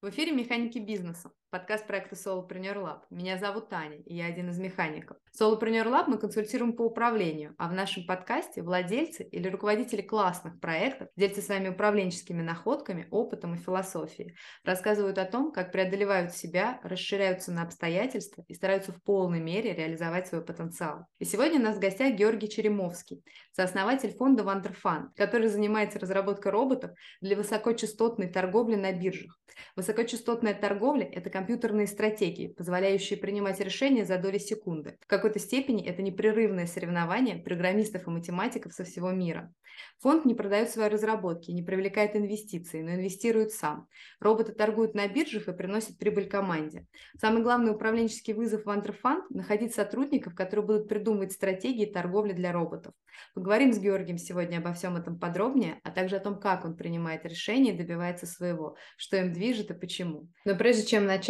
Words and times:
В 0.00 0.10
эфире 0.10 0.30
«Механики 0.30 0.78
бизнеса», 0.78 1.32
подкаст 1.50 1.86
проекта 1.86 2.14
Solopreneur 2.14 2.76
Lab. 2.76 3.00
Меня 3.08 3.38
зовут 3.38 3.70
Таня, 3.70 3.96
и 4.04 4.14
я 4.14 4.26
один 4.26 4.50
из 4.50 4.58
механиков. 4.58 5.16
Solopreneur 5.38 5.86
Lab 5.86 6.04
мы 6.08 6.18
консультируем 6.18 6.74
по 6.74 6.82
управлению, 6.82 7.54
а 7.58 7.68
в 7.68 7.72
нашем 7.72 8.04
подкасте 8.04 8.62
владельцы 8.62 9.22
или 9.24 9.48
руководители 9.48 10.02
классных 10.02 10.60
проектов 10.60 11.08
делятся 11.16 11.40
с 11.40 11.48
вами 11.48 11.68
управленческими 11.68 12.42
находками, 12.42 13.08
опытом 13.10 13.54
и 13.54 13.58
философией, 13.58 14.34
рассказывают 14.62 15.16
о 15.16 15.24
том, 15.24 15.50
как 15.50 15.72
преодолевают 15.72 16.34
себя, 16.34 16.80
расширяются 16.82 17.50
на 17.50 17.62
обстоятельства 17.62 18.44
и 18.46 18.54
стараются 18.54 18.92
в 18.92 19.02
полной 19.02 19.40
мере 19.40 19.72
реализовать 19.72 20.28
свой 20.28 20.44
потенциал. 20.44 21.06
И 21.18 21.24
сегодня 21.24 21.60
у 21.60 21.62
нас 21.62 21.76
в 21.76 21.80
гостях 21.80 22.14
Георгий 22.14 22.50
Черемовский, 22.50 23.24
сооснователь 23.52 24.14
фонда 24.14 24.42
Wonderfund, 24.42 25.10
который 25.16 25.48
занимается 25.48 25.98
разработкой 25.98 26.52
роботов 26.52 26.90
для 27.22 27.36
высокочастотной 27.36 28.28
торговли 28.28 28.74
на 28.74 28.92
биржах. 28.92 29.38
Высокочастотная 29.76 30.54
торговля– 30.54 31.08
это 31.12 31.30
компьютерные 31.38 31.86
стратегии, 31.86 32.48
позволяющие 32.48 33.16
принимать 33.16 33.60
решения 33.60 34.04
за 34.04 34.18
доли 34.18 34.38
секунды. 34.38 34.98
В 35.00 35.06
какой-то 35.06 35.38
степени 35.38 35.86
это 35.86 36.02
непрерывное 36.02 36.66
соревнование 36.66 37.36
программистов 37.36 38.08
и 38.08 38.10
математиков 38.10 38.72
со 38.72 38.82
всего 38.82 39.12
мира. 39.12 39.52
Фонд 40.00 40.24
не 40.24 40.34
продает 40.34 40.70
свои 40.70 40.88
разработки, 40.88 41.52
не 41.52 41.62
привлекает 41.62 42.16
инвестиции, 42.16 42.82
но 42.82 42.94
инвестирует 42.94 43.52
сам. 43.52 43.86
Роботы 44.18 44.52
торгуют 44.52 44.94
на 44.94 45.06
биржах 45.06 45.46
и 45.46 45.52
приносят 45.52 45.96
прибыль 45.98 46.28
команде. 46.28 46.86
Самый 47.20 47.44
главный 47.44 47.70
управленческий 47.70 48.32
вызов 48.32 48.64
в 48.64 48.70
Антрофанд– 48.70 49.30
находить 49.30 49.74
сотрудников, 49.74 50.34
которые 50.34 50.66
будут 50.66 50.88
придумывать 50.88 51.30
стратегии 51.30 51.86
торговли 51.86 52.32
для 52.32 52.50
роботов. 52.50 52.94
Поговорим 53.34 53.72
с 53.72 53.78
Георгием 53.78 54.18
сегодня 54.18 54.58
обо 54.58 54.72
всем 54.72 54.96
этом 54.96 55.18
подробнее, 55.18 55.80
а 55.82 55.90
также 55.90 56.16
о 56.16 56.20
том, 56.20 56.38
как 56.38 56.64
он 56.64 56.76
принимает 56.76 57.24
решения 57.24 57.72
и 57.72 57.76
добивается 57.76 58.26
своего, 58.26 58.76
что 58.96 59.16
им 59.16 59.32
движет 59.32 59.70
и 59.70 59.74
почему. 59.74 60.28
Но 60.44 60.56
прежде 60.56 60.86
чем 60.86 61.06
начать, 61.06 61.27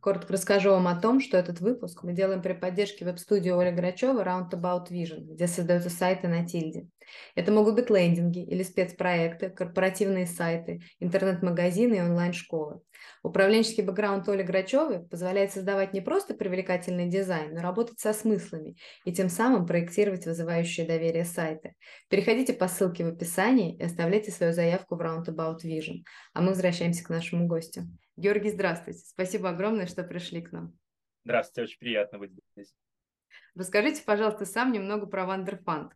Коротко 0.00 0.32
расскажу 0.32 0.70
вам 0.70 0.86
о 0.86 0.94
том, 0.94 1.20
что 1.20 1.36
этот 1.36 1.60
выпуск 1.60 2.04
мы 2.04 2.12
делаем 2.12 2.40
при 2.40 2.52
поддержке 2.52 3.04
веб-студии 3.04 3.50
Оли 3.50 3.74
Грачева 3.74 4.22
Roundabout 4.22 4.90
Vision, 4.90 5.34
где 5.34 5.48
создаются 5.48 5.90
сайты 5.90 6.28
на 6.28 6.46
тильде. 6.46 6.86
Это 7.34 7.50
могут 7.50 7.74
быть 7.74 7.90
лендинги 7.90 8.38
или 8.38 8.62
спецпроекты, 8.62 9.50
корпоративные 9.50 10.26
сайты, 10.26 10.82
интернет-магазины 11.00 11.96
и 11.96 12.00
онлайн-школы. 12.00 12.80
Управленческий 13.24 13.82
бэкграунд 13.82 14.28
Оли 14.28 14.44
Грачевой 14.44 15.00
позволяет 15.00 15.50
создавать 15.50 15.92
не 15.92 16.00
просто 16.00 16.34
привлекательный 16.34 17.08
дизайн, 17.08 17.54
но 17.54 17.60
работать 17.60 17.98
со 17.98 18.12
смыслами 18.12 18.76
и 19.04 19.12
тем 19.12 19.28
самым 19.28 19.66
проектировать 19.66 20.26
вызывающие 20.26 20.86
доверие 20.86 21.24
сайты. 21.24 21.74
Переходите 22.08 22.52
по 22.52 22.68
ссылке 22.68 23.04
в 23.04 23.08
описании 23.08 23.76
и 23.76 23.82
оставляйте 23.82 24.30
свою 24.30 24.52
заявку 24.52 24.94
в 24.94 25.00
Roundabout 25.00 25.58
Vision. 25.64 26.04
А 26.34 26.40
мы 26.40 26.50
возвращаемся 26.50 27.02
к 27.02 27.10
нашему 27.10 27.48
гостю. 27.48 27.88
Георгий, 28.18 28.50
здравствуйте. 28.50 28.98
Спасибо 28.98 29.50
огромное, 29.50 29.86
что 29.86 30.02
пришли 30.02 30.42
к 30.42 30.50
нам. 30.50 30.76
Здравствуйте, 31.24 31.68
очень 31.68 31.78
приятно 31.78 32.18
быть 32.18 32.32
здесь. 32.52 32.74
Расскажите, 33.54 34.02
пожалуйста, 34.04 34.44
сам 34.44 34.72
немного 34.72 35.06
про 35.06 35.24
Вандерфанд. 35.24 35.92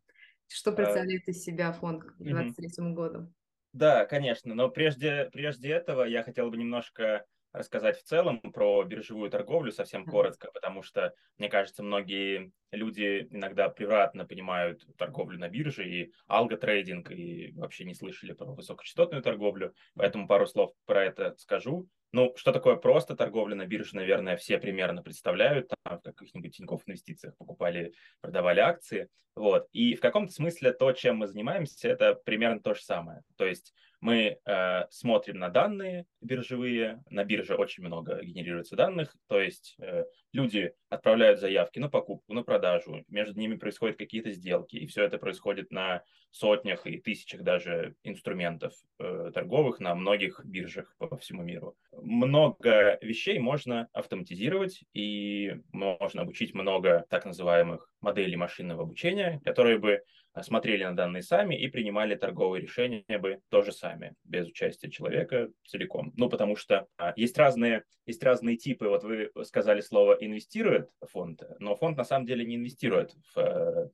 Что 0.47 0.70
а, 0.70 0.75
представляет 0.75 1.27
из 1.27 1.42
себя 1.42 1.73
фонд 1.73 2.05
к 2.05 2.17
2023 2.19 2.92
году? 2.92 3.33
Да, 3.73 4.05
конечно, 4.05 4.55
но 4.55 4.69
прежде, 4.69 5.31
прежде 5.33 5.70
этого 5.70 6.05
я 6.05 6.23
хотел 6.23 6.48
бы 6.48 6.56
немножко 6.56 7.27
рассказать 7.53 7.98
в 7.98 8.05
целом 8.05 8.39
про 8.39 8.84
биржевую 8.84 9.29
торговлю 9.29 9.73
совсем 9.73 10.07
коротко, 10.07 10.48
потому 10.55 10.83
что, 10.83 11.12
мне 11.39 11.48
кажется, 11.48 11.83
многие 11.83 12.53
люди 12.70 13.27
иногда 13.33 13.69
превратно 13.69 14.27
понимают 14.27 14.86
торговлю 14.97 15.41
на 15.41 15.48
бирже 15.48 15.89
и 15.89 16.12
алготрейдинг, 16.29 17.11
и 17.11 17.51
вообще 17.57 17.84
не 17.84 17.95
слышали 17.95 18.33
про 18.33 18.47
высокочастотную 18.47 19.25
торговлю, 19.25 19.75
поэтому 19.97 20.29
пару 20.29 20.47
слов 20.47 20.73
про 20.86 21.05
это 21.05 21.34
скажу. 21.36 21.89
Ну, 22.13 22.35
что 22.37 22.53
такое 22.53 22.77
просто 22.77 23.17
торговля 23.17 23.55
на 23.55 23.67
бирже, 23.67 23.97
наверное, 23.97 24.37
все 24.37 24.59
примерно 24.59 25.03
представляют. 25.03 25.73
Там 25.85 25.99
в 25.99 26.03
каких-нибудь 26.03 26.55
Тинькофф 26.57 26.83
инвестициях 26.87 27.37
покупали, 27.39 27.95
продавали 28.21 28.61
акции. 28.61 29.09
Вот. 29.35 29.67
И 29.73 29.95
в 29.95 30.01
каком-то 30.01 30.33
смысле 30.33 30.73
то, 30.73 30.92
чем 30.92 31.17
мы 31.17 31.27
занимаемся, 31.27 31.89
это 31.89 32.14
примерно 32.14 32.61
то 32.61 32.75
же 32.75 32.83
самое. 32.83 33.23
То 33.36 33.47
есть 33.47 33.73
мы 34.01 34.39
э, 34.45 34.81
смотрим 34.91 35.39
на 35.39 35.48
данные 35.48 36.05
биржевые, 36.20 37.03
на 37.09 37.25
бирже 37.25 37.55
очень 37.55 37.85
много 37.85 38.23
генерируется 38.23 38.77
данных, 38.77 39.17
то 39.29 39.41
есть 39.41 39.77
э, 39.79 40.05
люди 40.33 40.75
отправляют 40.92 41.41
заявки 41.41 41.79
на 41.79 41.89
покупку, 41.89 42.35
на 42.35 42.42
продажу, 42.42 43.05
между 43.08 43.41
ними 43.41 43.57
происходят 43.57 43.97
какие-то 43.97 44.30
сделки, 44.33 44.77
и 44.77 44.86
все 44.86 45.05
это 45.05 45.17
происходит 45.17 45.70
на 45.70 46.03
сотнях 46.30 46.86
и 46.86 46.98
тысячах 46.98 47.42
даже 47.42 47.95
инструментов 48.05 48.75
э, 48.98 49.30
торговых 49.33 49.80
на 49.80 49.95
многих 49.95 50.42
биржах 50.45 50.95
по 50.98 51.17
всему 51.17 51.42
миру. 51.42 51.77
Много 51.92 52.98
вещей 53.01 53.39
можно 53.39 53.89
автоматизировать, 53.92 54.85
и 54.92 55.57
можно 55.73 56.23
обучить 56.23 56.55
много 56.55 57.07
так 57.09 57.24
называемых 57.24 57.91
моделей 58.03 58.36
машинного 58.36 58.83
обучения, 58.83 59.41
которые 59.45 59.79
бы 59.79 60.03
смотрели 60.41 60.85
на 60.85 60.97
данные 60.97 61.23
сами 61.23 61.55
и 61.55 61.69
принимали 61.69 62.15
торговые 62.15 62.63
решения 62.63 63.19
бы 63.19 63.41
тоже 63.51 63.73
сами, 63.73 64.15
без 64.25 64.47
участия 64.47 64.91
человека 64.91 65.51
целиком. 65.67 66.13
Ну, 66.17 66.31
потому 66.31 66.57
что 66.57 66.87
а, 66.97 67.13
есть 67.17 67.37
разные, 67.37 67.85
есть 68.07 68.23
разные 68.23 68.57
типы. 68.57 68.89
Вот 68.89 69.05
вы 69.05 69.31
сказали 69.45 69.81
слово 69.81 70.15
«инвестирует 70.15 70.89
фонд», 71.11 71.42
но 71.59 71.75
фонд 71.77 71.98
на 71.98 72.05
самом 72.05 72.27
деле 72.27 72.47
не 72.47 72.57
инвестирует 72.57 73.15
в 73.35 73.39
э, 73.39 73.89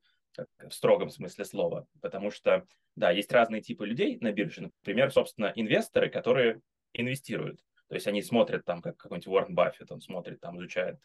в 0.69 0.71
строгом 0.71 1.09
смысле 1.09 1.43
слова, 1.43 1.87
потому 2.01 2.31
что, 2.31 2.65
да, 2.95 3.11
есть 3.11 3.31
разные 3.31 3.61
типы 3.61 3.85
людей 3.85 4.17
на 4.21 4.31
бирже. 4.31 4.71
Например, 4.81 5.11
собственно, 5.11 5.51
инвесторы, 5.55 6.09
которые 6.09 6.61
инвестируют. 6.93 7.59
То 7.87 7.95
есть 7.95 8.07
они 8.07 8.21
смотрят 8.21 8.65
там, 8.65 8.81
как 8.81 8.97
какой-нибудь 8.97 9.27
Уоррен 9.27 9.55
Баффет, 9.55 9.91
он 9.91 9.99
смотрит, 9.99 10.39
там, 10.39 10.57
изучает 10.59 10.99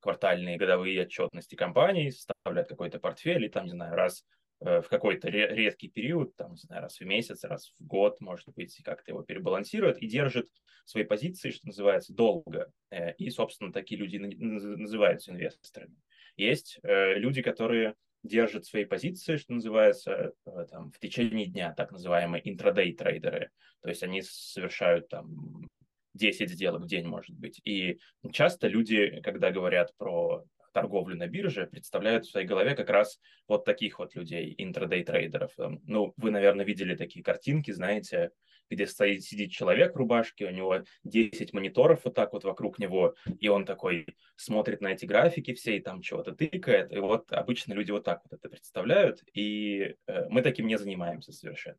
квартальные 0.00 0.56
годовые 0.56 1.02
отчетности 1.02 1.54
компаний, 1.54 2.10
составляет 2.10 2.68
какой-то 2.68 2.98
портфель, 2.98 3.44
и 3.44 3.48
там, 3.48 3.66
не 3.66 3.72
знаю, 3.72 3.94
раз 3.94 4.24
в 4.60 4.84
какой-то 4.88 5.28
редкий 5.28 5.88
период, 5.88 6.36
там, 6.36 6.52
не 6.52 6.58
знаю, 6.58 6.82
раз 6.82 7.00
в 7.00 7.04
месяц, 7.04 7.44
раз 7.44 7.72
в 7.78 7.86
год, 7.86 8.20
может 8.20 8.48
быть, 8.54 8.78
как-то 8.84 9.12
его 9.12 9.22
перебалансирует 9.22 9.98
и 10.02 10.06
держит 10.06 10.48
свои 10.84 11.04
позиции, 11.04 11.50
что 11.50 11.66
называется, 11.66 12.12
долго. 12.12 12.70
Э, 12.90 13.14
и, 13.14 13.30
собственно, 13.30 13.72
такие 13.72 13.98
люди 13.98 14.16
называются 14.16 15.30
инвесторами. 15.32 15.96
Есть 16.36 16.78
э, 16.82 17.14
люди, 17.14 17.42
которые 17.42 17.94
держат 18.22 18.66
свои 18.66 18.84
позиции, 18.84 19.36
что 19.36 19.54
называется, 19.54 20.32
там, 20.70 20.90
в 20.92 20.98
течение 20.98 21.46
дня, 21.46 21.72
так 21.72 21.90
называемые 21.90 22.48
интрадей 22.50 22.92
трейдеры. 22.92 23.50
То 23.80 23.88
есть 23.88 24.02
они 24.02 24.20
совершают 24.22 25.08
там 25.08 25.66
10 26.14 26.50
сделок 26.50 26.82
в 26.82 26.86
день, 26.86 27.06
может 27.06 27.34
быть. 27.34 27.60
И 27.64 27.98
часто 28.30 28.68
люди, 28.68 29.20
когда 29.22 29.50
говорят 29.50 29.94
про 29.96 30.44
торговлю 30.72 31.16
на 31.16 31.26
бирже 31.26 31.66
представляют 31.66 32.24
в 32.24 32.30
своей 32.30 32.46
голове 32.46 32.74
как 32.74 32.90
раз 32.90 33.20
вот 33.48 33.64
таких 33.64 33.98
вот 33.98 34.14
людей, 34.14 34.54
интрадей-трейдеров. 34.58 35.52
Ну, 35.84 36.12
вы, 36.16 36.30
наверное, 36.30 36.64
видели 36.64 36.94
такие 36.94 37.24
картинки, 37.24 37.70
знаете, 37.70 38.30
где 38.70 38.86
стоит, 38.86 39.24
сидит 39.24 39.50
человек 39.50 39.94
в 39.94 39.96
рубашке, 39.96 40.46
у 40.46 40.50
него 40.50 40.84
10 41.04 41.52
мониторов 41.52 42.04
вот 42.04 42.14
так 42.14 42.32
вот 42.32 42.44
вокруг 42.44 42.78
него, 42.78 43.14
и 43.38 43.48
он 43.48 43.64
такой 43.64 44.06
смотрит 44.36 44.80
на 44.80 44.88
эти 44.88 45.06
графики 45.06 45.54
все 45.54 45.76
и 45.76 45.80
там 45.80 46.02
чего-то 46.02 46.32
тыкает. 46.32 46.92
И 46.92 46.98
вот 46.98 47.32
обычно 47.32 47.74
люди 47.74 47.90
вот 47.90 48.04
так 48.04 48.22
вот 48.24 48.38
это 48.38 48.48
представляют, 48.48 49.22
и 49.34 49.96
э, 50.06 50.28
мы 50.28 50.42
таким 50.42 50.66
не 50.66 50.78
занимаемся 50.78 51.32
совершенно. 51.32 51.78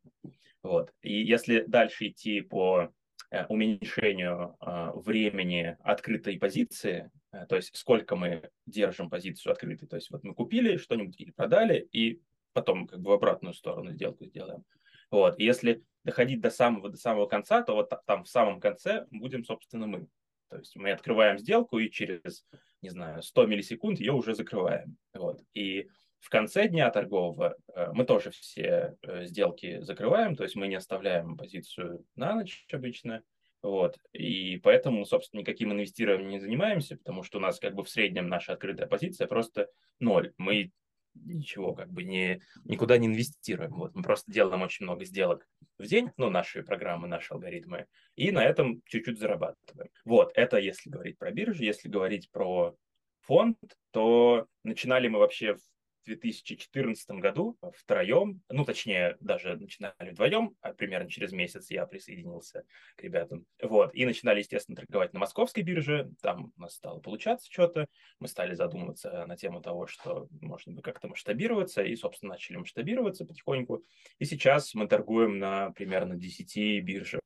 Вот. 0.62 0.92
И 1.02 1.22
если 1.22 1.64
дальше 1.66 2.08
идти 2.08 2.40
по 2.40 2.92
Э, 3.32 3.46
уменьшению 3.46 4.56
а, 4.60 4.92
времени 4.92 5.74
открытой 5.82 6.38
позиции, 6.38 6.98
э, 6.98 7.21
то 7.48 7.56
есть 7.56 7.76
сколько 7.76 8.14
мы 8.14 8.50
держим 8.66 9.10
позицию 9.10 9.52
открытой. 9.52 9.88
То 9.88 9.96
есть 9.96 10.10
вот 10.10 10.22
мы 10.22 10.34
купили 10.34 10.76
что-нибудь 10.76 11.18
или 11.20 11.30
продали, 11.30 11.88
и 11.92 12.20
потом 12.52 12.86
как 12.86 13.00
бы 13.00 13.10
в 13.10 13.14
обратную 13.14 13.54
сторону 13.54 13.92
сделку 13.92 14.24
сделаем. 14.26 14.64
Вот. 15.10 15.38
И 15.38 15.44
если 15.44 15.82
доходить 16.04 16.40
до 16.40 16.50
самого, 16.50 16.88
до 16.88 16.96
самого 16.96 17.26
конца, 17.26 17.62
то 17.62 17.74
вот 17.74 17.90
там 18.06 18.24
в 18.24 18.28
самом 18.28 18.60
конце 18.60 19.06
будем, 19.10 19.44
собственно, 19.44 19.86
мы. 19.86 20.08
То 20.48 20.58
есть 20.58 20.76
мы 20.76 20.90
открываем 20.90 21.38
сделку 21.38 21.78
и 21.78 21.90
через, 21.90 22.46
не 22.82 22.90
знаю, 22.90 23.22
100 23.22 23.46
миллисекунд 23.46 24.00
ее 24.00 24.12
уже 24.12 24.34
закрываем. 24.34 24.98
Вот. 25.14 25.40
И 25.54 25.88
в 26.22 26.28
конце 26.28 26.68
дня 26.68 26.90
торгового 26.90 27.56
э, 27.74 27.90
мы 27.92 28.04
тоже 28.04 28.30
все 28.30 28.96
э, 29.02 29.24
сделки 29.24 29.80
закрываем, 29.80 30.36
то 30.36 30.44
есть 30.44 30.56
мы 30.56 30.68
не 30.68 30.76
оставляем 30.76 31.36
позицию 31.36 32.04
на 32.14 32.34
ночь 32.34 32.66
обычно. 32.70 33.22
Вот. 33.62 33.98
И 34.12 34.58
поэтому, 34.58 35.04
собственно, 35.04 35.40
никаким 35.40 35.72
инвестированием 35.72 36.30
не 36.30 36.40
занимаемся, 36.40 36.96
потому 36.96 37.22
что 37.22 37.38
у 37.38 37.40
нас 37.40 37.60
как 37.60 37.74
бы 37.74 37.84
в 37.84 37.88
среднем 37.88 38.28
наша 38.28 38.52
открытая 38.52 38.88
позиция 38.88 39.26
просто 39.26 39.68
ноль. 40.00 40.32
Мы 40.36 40.72
ничего 41.14 41.74
как 41.74 41.90
бы 41.90 42.04
не, 42.04 42.40
никуда 42.64 42.98
не 42.98 43.06
инвестируем. 43.06 43.72
Вот. 43.74 43.94
Мы 43.94 44.02
просто 44.02 44.32
делаем 44.32 44.62
очень 44.62 44.84
много 44.84 45.04
сделок 45.04 45.46
в 45.78 45.86
день, 45.86 46.10
ну, 46.16 46.30
наши 46.30 46.62
программы, 46.62 47.08
наши 47.08 47.32
алгоритмы, 47.32 47.86
и 48.16 48.30
на 48.30 48.44
этом 48.44 48.82
чуть-чуть 48.86 49.18
зарабатываем. 49.18 49.90
Вот, 50.04 50.32
это 50.34 50.58
если 50.58 50.90
говорить 50.90 51.18
про 51.18 51.30
биржу, 51.30 51.62
если 51.62 51.88
говорить 51.88 52.30
про 52.30 52.74
фонд, 53.20 53.58
то 53.90 54.46
начинали 54.64 55.08
мы 55.08 55.18
вообще 55.18 55.54
в 55.54 55.60
2014 56.04 57.10
году 57.10 57.58
втроем, 57.74 58.42
ну, 58.48 58.64
точнее, 58.64 59.16
даже 59.20 59.56
начинали 59.56 60.10
вдвоем, 60.10 60.56
а 60.60 60.72
примерно 60.72 61.10
через 61.10 61.32
месяц 61.32 61.70
я 61.70 61.86
присоединился 61.86 62.64
к 62.96 63.02
ребятам. 63.02 63.46
Вот, 63.62 63.94
и 63.94 64.04
начинали, 64.04 64.40
естественно, 64.40 64.76
торговать 64.76 65.12
на 65.12 65.20
московской 65.20 65.62
бирже, 65.62 66.10
там 66.20 66.52
у 66.56 66.60
нас 66.60 66.74
стало 66.74 67.00
получаться 67.00 67.50
что-то, 67.50 67.86
мы 68.18 68.28
стали 68.28 68.54
задумываться 68.54 69.26
на 69.26 69.36
тему 69.36 69.60
того, 69.60 69.86
что 69.86 70.28
можно 70.40 70.72
бы 70.72 70.82
как-то 70.82 71.08
масштабироваться, 71.08 71.82
и, 71.82 71.94
собственно, 71.96 72.32
начали 72.32 72.56
масштабироваться 72.56 73.24
потихоньку. 73.24 73.84
И 74.18 74.24
сейчас 74.24 74.74
мы 74.74 74.88
торгуем 74.88 75.38
на 75.38 75.70
примерно 75.70 76.16
10 76.16 76.84
биржах 76.84 77.20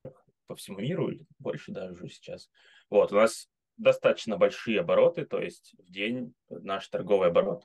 по 0.46 0.54
всему 0.54 0.78
миру, 0.78 1.10
или 1.10 1.24
больше 1.38 1.72
даже 1.72 1.92
уже 1.92 2.08
сейчас. 2.08 2.50
Вот, 2.90 3.12
у 3.12 3.16
нас 3.16 3.48
достаточно 3.76 4.36
большие 4.36 4.80
обороты, 4.80 5.24
то 5.24 5.40
есть 5.40 5.74
в 5.78 5.90
день 5.90 6.34
наш 6.48 6.88
торговый 6.88 7.28
оборот 7.28 7.64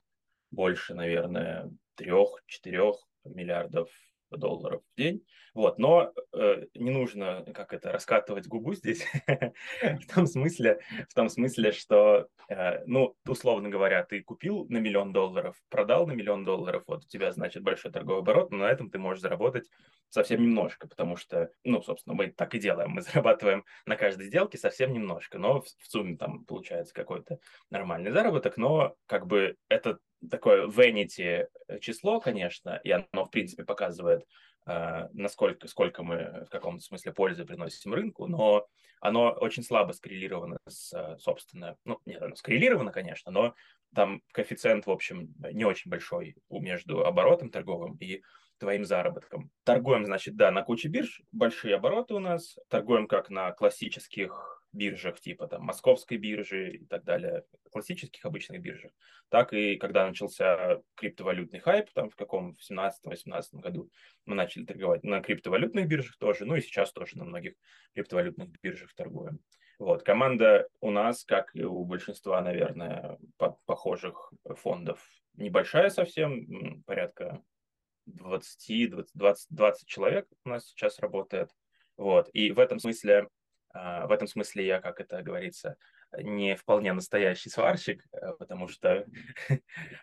больше, 0.51 0.93
наверное, 0.93 1.71
трех-четырех 1.95 2.95
миллиардов 3.23 3.89
долларов 4.37 4.81
в 4.93 4.97
день. 4.97 5.25
Вот, 5.53 5.77
но 5.79 6.13
э, 6.33 6.65
не 6.75 6.91
нужно, 6.91 7.43
как 7.53 7.73
это, 7.73 7.91
раскатывать 7.91 8.47
губу 8.47 8.73
здесь, 8.73 9.05
в 9.81 10.13
том 10.13 10.25
смысле, 10.25 10.79
в 11.09 11.13
том 11.13 11.27
смысле, 11.29 11.73
что, 11.73 12.27
э, 12.47 12.85
ну, 12.85 13.15
условно 13.27 13.69
говоря, 13.69 14.03
ты 14.03 14.21
купил 14.23 14.65
на 14.69 14.77
миллион 14.77 15.11
долларов, 15.11 15.57
продал 15.69 16.07
на 16.07 16.13
миллион 16.13 16.45
долларов, 16.45 16.83
вот 16.87 17.03
у 17.03 17.07
тебя, 17.07 17.31
значит, 17.33 17.63
большой 17.63 17.91
торговый 17.91 18.21
оборот, 18.21 18.51
но 18.51 18.59
на 18.59 18.71
этом 18.71 18.89
ты 18.89 18.97
можешь 18.97 19.21
заработать 19.21 19.69
совсем 20.09 20.41
немножко, 20.41 20.87
потому 20.87 21.17
что, 21.17 21.51
ну, 21.63 21.81
собственно, 21.81 22.15
мы 22.15 22.27
так 22.27 22.55
и 22.55 22.59
делаем, 22.59 22.91
мы 22.91 23.01
зарабатываем 23.01 23.65
на 23.85 23.97
каждой 23.97 24.27
сделке 24.27 24.57
совсем 24.57 24.93
немножко, 24.93 25.37
но 25.37 25.61
в, 25.61 25.65
в 25.65 25.87
сумме 25.87 26.15
там 26.15 26.45
получается 26.45 26.93
какой-то 26.93 27.39
нормальный 27.69 28.11
заработок, 28.11 28.55
но 28.55 28.95
как 29.05 29.27
бы 29.27 29.57
это 29.67 29.99
такое 30.29 30.67
vanity 30.67 31.47
число, 31.79 32.19
конечно, 32.19 32.79
и 32.83 32.91
оно, 32.91 33.25
в 33.25 33.31
принципе, 33.31 33.63
показывает, 33.63 34.25
э, 34.67 35.07
насколько, 35.13 35.67
сколько 35.67 36.03
мы 36.03 36.45
в 36.45 36.49
каком-то 36.49 36.83
смысле 36.83 37.13
пользы 37.13 37.45
приносим 37.45 37.93
рынку, 37.93 38.27
но 38.27 38.67
оно 38.99 39.31
очень 39.31 39.63
слабо 39.63 39.93
скоррелировано 39.93 40.57
с, 40.67 40.93
э, 40.93 41.17
собственно, 41.19 41.75
ну, 41.85 41.99
нет, 42.05 42.21
оно 42.21 42.35
скоррелировано, 42.35 42.91
конечно, 42.91 43.31
но 43.31 43.55
там 43.95 44.21
коэффициент, 44.31 44.85
в 44.85 44.91
общем, 44.91 45.33
не 45.51 45.65
очень 45.65 45.89
большой 45.89 46.35
между 46.49 47.05
оборотом 47.05 47.49
торговым 47.49 47.97
и 47.97 48.21
твоим 48.59 48.85
заработком. 48.85 49.49
Торгуем, 49.63 50.05
значит, 50.05 50.35
да, 50.35 50.51
на 50.51 50.61
куче 50.61 50.87
бирж, 50.87 51.23
большие 51.31 51.75
обороты 51.75 52.13
у 52.13 52.19
нас, 52.19 52.57
торгуем 52.69 53.07
как 53.07 53.31
на 53.31 53.51
классических 53.51 54.60
биржах, 54.73 55.19
типа 55.19 55.47
там 55.47 55.63
московской 55.63 56.17
биржи 56.17 56.71
и 56.77 56.85
так 56.85 57.03
далее, 57.03 57.43
классических 57.71 58.23
обычных 58.25 58.61
биржах, 58.61 58.91
так 59.29 59.53
и 59.53 59.75
когда 59.75 60.07
начался 60.07 60.81
криптовалютный 60.95 61.59
хайп, 61.59 61.89
там 61.93 62.09
в 62.09 62.15
каком, 62.15 62.55
в 62.55 62.71
17-18 62.71 63.59
году 63.61 63.89
мы 64.25 64.35
начали 64.35 64.65
торговать 64.65 65.03
на 65.03 65.21
криптовалютных 65.21 65.87
биржах 65.87 66.17
тоже, 66.17 66.45
ну 66.45 66.55
и 66.55 66.61
сейчас 66.61 66.91
тоже 66.91 67.17
на 67.17 67.25
многих 67.25 67.55
криптовалютных 67.93 68.49
биржах 68.61 68.93
торгуем. 68.93 69.39
Вот, 69.79 70.03
команда 70.03 70.67
у 70.79 70.91
нас, 70.91 71.23
как 71.23 71.55
и 71.55 71.63
у 71.63 71.83
большинства, 71.85 72.39
наверное, 72.41 73.17
по 73.37 73.57
похожих 73.65 74.31
фондов, 74.57 75.03
небольшая 75.33 75.89
совсем, 75.89 76.83
порядка 76.85 77.41
20, 78.05 78.91
20, 78.91 79.11
20, 79.15 79.47
20 79.49 79.87
человек 79.87 80.27
у 80.45 80.49
нас 80.49 80.67
сейчас 80.67 80.99
работает. 80.99 81.49
Вот, 81.97 82.29
и 82.33 82.51
в 82.51 82.59
этом 82.59 82.79
смысле 82.79 83.27
в 83.73 84.11
этом 84.11 84.27
смысле 84.27 84.65
я, 84.65 84.81
как 84.81 84.99
это 84.99 85.21
говорится, 85.21 85.77
не 86.17 86.55
вполне 86.55 86.93
настоящий 86.93 87.49
сварщик, 87.49 88.05
э, 88.11 88.33
потому 88.37 88.67
что, 88.67 89.05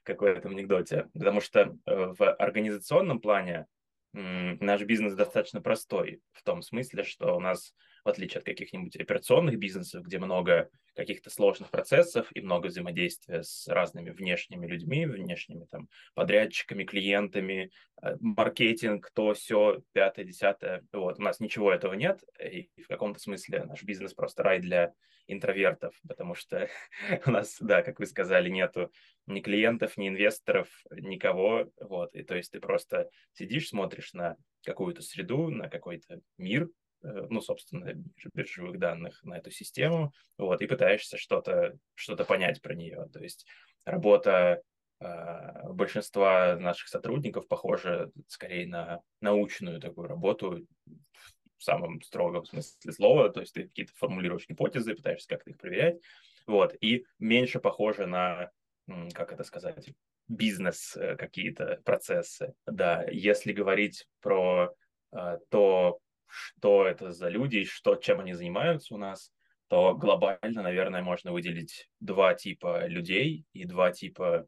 как 0.02 0.20
в 0.20 0.24
этом 0.24 0.52
анекдоте, 0.52 1.08
потому 1.12 1.40
что 1.40 1.60
э, 1.60 1.66
в 1.86 2.32
организационном 2.34 3.20
плане 3.20 3.66
наш 4.14 4.82
бизнес 4.82 5.14
достаточно 5.14 5.60
простой, 5.60 6.22
в 6.32 6.42
том 6.42 6.62
смысле, 6.62 7.04
что 7.04 7.36
у 7.36 7.40
нас 7.40 7.74
в 8.08 8.10
отличие 8.10 8.38
от 8.38 8.46
каких-нибудь 8.46 8.96
операционных 8.96 9.58
бизнесов, 9.58 10.06
где 10.06 10.18
много 10.18 10.70
каких-то 10.96 11.28
сложных 11.28 11.70
процессов 11.70 12.26
и 12.34 12.40
много 12.40 12.68
взаимодействия 12.68 13.42
с 13.42 13.68
разными 13.68 14.08
внешними 14.08 14.66
людьми, 14.66 15.04
внешними 15.04 15.66
там 15.66 15.90
подрядчиками, 16.14 16.84
клиентами, 16.84 17.70
э, 18.02 18.16
маркетинг, 18.20 19.10
то 19.14 19.34
все, 19.34 19.82
пятое, 19.92 20.24
десятое. 20.24 20.86
Вот, 20.90 21.18
у 21.18 21.22
нас 21.22 21.38
ничего 21.38 21.70
этого 21.70 21.92
нет, 21.92 22.24
и 22.42 22.70
в 22.82 22.88
каком-то 22.88 23.20
смысле 23.20 23.64
наш 23.64 23.82
бизнес 23.82 24.14
просто 24.14 24.42
рай 24.42 24.60
для 24.60 24.94
интровертов, 25.26 25.94
потому 26.08 26.34
что 26.34 26.66
у 27.26 27.30
нас, 27.30 27.58
да, 27.60 27.82
как 27.82 28.00
вы 28.00 28.06
сказали, 28.06 28.48
нету 28.48 28.90
ни 29.26 29.40
клиентов, 29.40 29.98
ни 29.98 30.08
инвесторов, 30.08 30.68
никого, 30.90 31.70
вот, 31.78 32.14
и 32.14 32.22
то 32.22 32.34
есть 32.34 32.52
ты 32.52 32.58
просто 32.58 33.10
сидишь, 33.34 33.68
смотришь 33.68 34.14
на 34.14 34.36
какую-то 34.64 35.02
среду, 35.02 35.50
на 35.50 35.68
какой-то 35.68 36.22
мир, 36.38 36.70
ну, 37.02 37.40
собственно, 37.40 37.92
биржевых 38.34 38.78
данных 38.78 39.22
на 39.24 39.38
эту 39.38 39.50
систему, 39.50 40.12
вот, 40.36 40.60
и 40.62 40.66
пытаешься 40.66 41.16
что-то 41.16 41.78
что 41.94 42.16
понять 42.24 42.60
про 42.60 42.74
нее. 42.74 43.08
То 43.12 43.20
есть 43.20 43.46
работа 43.84 44.62
э, 45.00 45.68
большинства 45.68 46.56
наших 46.56 46.88
сотрудников 46.88 47.46
похожа 47.46 48.10
скорее 48.26 48.66
на 48.66 49.00
научную 49.20 49.80
такую 49.80 50.08
работу 50.08 50.66
в 51.56 51.62
самом 51.62 52.02
строгом 52.02 52.44
смысле 52.44 52.92
слова, 52.92 53.30
то 53.30 53.40
есть 53.40 53.54
ты 53.54 53.64
какие-то 53.64 53.92
формулируешь 53.94 54.48
гипотезы, 54.48 54.94
пытаешься 54.94 55.28
как-то 55.28 55.50
их 55.50 55.58
проверять, 55.58 56.00
вот, 56.46 56.74
и 56.80 57.04
меньше 57.18 57.60
похоже 57.60 58.06
на, 58.06 58.50
как 59.12 59.32
это 59.32 59.44
сказать, 59.44 59.92
бизнес 60.28 60.96
э, 60.96 61.16
какие-то 61.16 61.80
процессы. 61.84 62.54
Да, 62.66 63.04
если 63.10 63.52
говорить 63.52 64.06
про 64.20 64.74
то, 65.48 66.00
что 66.28 66.86
это 66.86 67.12
за 67.12 67.28
люди, 67.28 67.64
что, 67.64 67.96
чем 67.96 68.20
они 68.20 68.34
занимаются 68.34 68.94
у 68.94 68.98
нас, 68.98 69.32
то 69.68 69.94
глобально, 69.94 70.62
наверное, 70.62 71.02
можно 71.02 71.32
выделить 71.32 71.88
два 72.00 72.34
типа 72.34 72.86
людей 72.86 73.44
и 73.52 73.64
два 73.64 73.92
типа, 73.92 74.46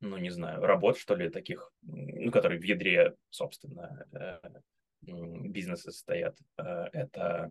ну, 0.00 0.16
не 0.16 0.30
знаю, 0.30 0.62
работ, 0.62 0.96
что 0.96 1.14
ли, 1.14 1.28
таких, 1.28 1.72
ну, 1.82 2.30
которые 2.30 2.60
в 2.60 2.64
ядре, 2.64 3.14
собственно, 3.30 4.06
э, 4.12 4.38
бизнеса 5.02 5.90
стоят. 5.90 6.36
Э, 6.56 6.88
это 6.92 7.50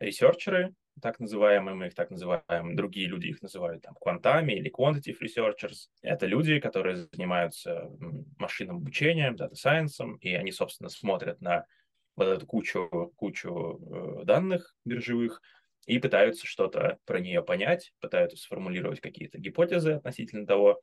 ресерчеры, 0.00 0.74
так 1.00 1.20
называемые, 1.20 1.74
мы 1.74 1.86
их 1.86 1.94
так 1.94 2.10
называем, 2.10 2.74
другие 2.74 3.06
люди 3.06 3.28
их 3.28 3.42
называют 3.42 3.82
там 3.82 3.94
квантами 3.94 4.52
или 4.52 4.70
quantitative 4.70 5.18
researchers. 5.22 5.88
Это 6.02 6.26
люди, 6.26 6.58
которые 6.58 6.96
занимаются 6.96 7.90
машинным 8.38 8.76
обучением, 8.76 9.36
дата 9.36 9.54
сайенсом, 9.54 10.16
и 10.16 10.32
они, 10.34 10.52
собственно, 10.52 10.88
смотрят 10.88 11.40
на 11.40 11.66
вот 12.16 12.28
эту 12.28 12.46
кучу, 12.46 13.12
кучу 13.16 14.20
э, 14.20 14.24
данных 14.24 14.74
биржевых 14.84 15.42
и 15.86 15.98
пытаются 15.98 16.46
что-то 16.46 16.98
про 17.04 17.20
нее 17.20 17.42
понять, 17.42 17.92
пытаются 18.00 18.36
сформулировать 18.36 19.00
какие-то 19.00 19.38
гипотезы 19.38 19.92
относительно 19.92 20.46
того, 20.46 20.80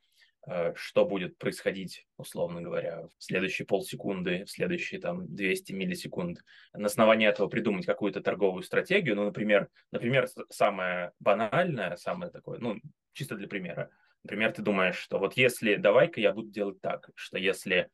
э, 0.47 0.73
что 0.75 1.05
будет 1.05 1.37
происходить, 1.37 2.05
условно 2.17 2.61
говоря, 2.61 3.07
в 3.17 3.23
следующие 3.23 3.65
полсекунды, 3.65 4.45
в 4.45 4.51
следующие 4.51 5.01
там 5.01 5.35
200 5.35 5.73
миллисекунд. 5.73 6.39
На 6.73 6.85
основании 6.85 7.27
этого 7.27 7.47
придумать 7.47 7.85
какую-то 7.85 8.21
торговую 8.21 8.63
стратегию. 8.63 9.15
Ну, 9.15 9.25
например, 9.25 9.69
например, 9.91 10.27
самое 10.49 11.11
банальное, 11.19 11.95
самое 11.97 12.31
такое, 12.31 12.59
ну, 12.59 12.79
чисто 13.11 13.35
для 13.35 13.47
примера. 13.47 13.89
Например, 14.23 14.53
ты 14.53 14.61
думаешь, 14.61 14.95
что 14.97 15.19
вот 15.19 15.35
если, 15.35 15.75
давай-ка 15.75 16.21
я 16.21 16.31
буду 16.31 16.49
делать 16.49 16.79
так, 16.79 17.09
что 17.15 17.37
если 17.37 17.89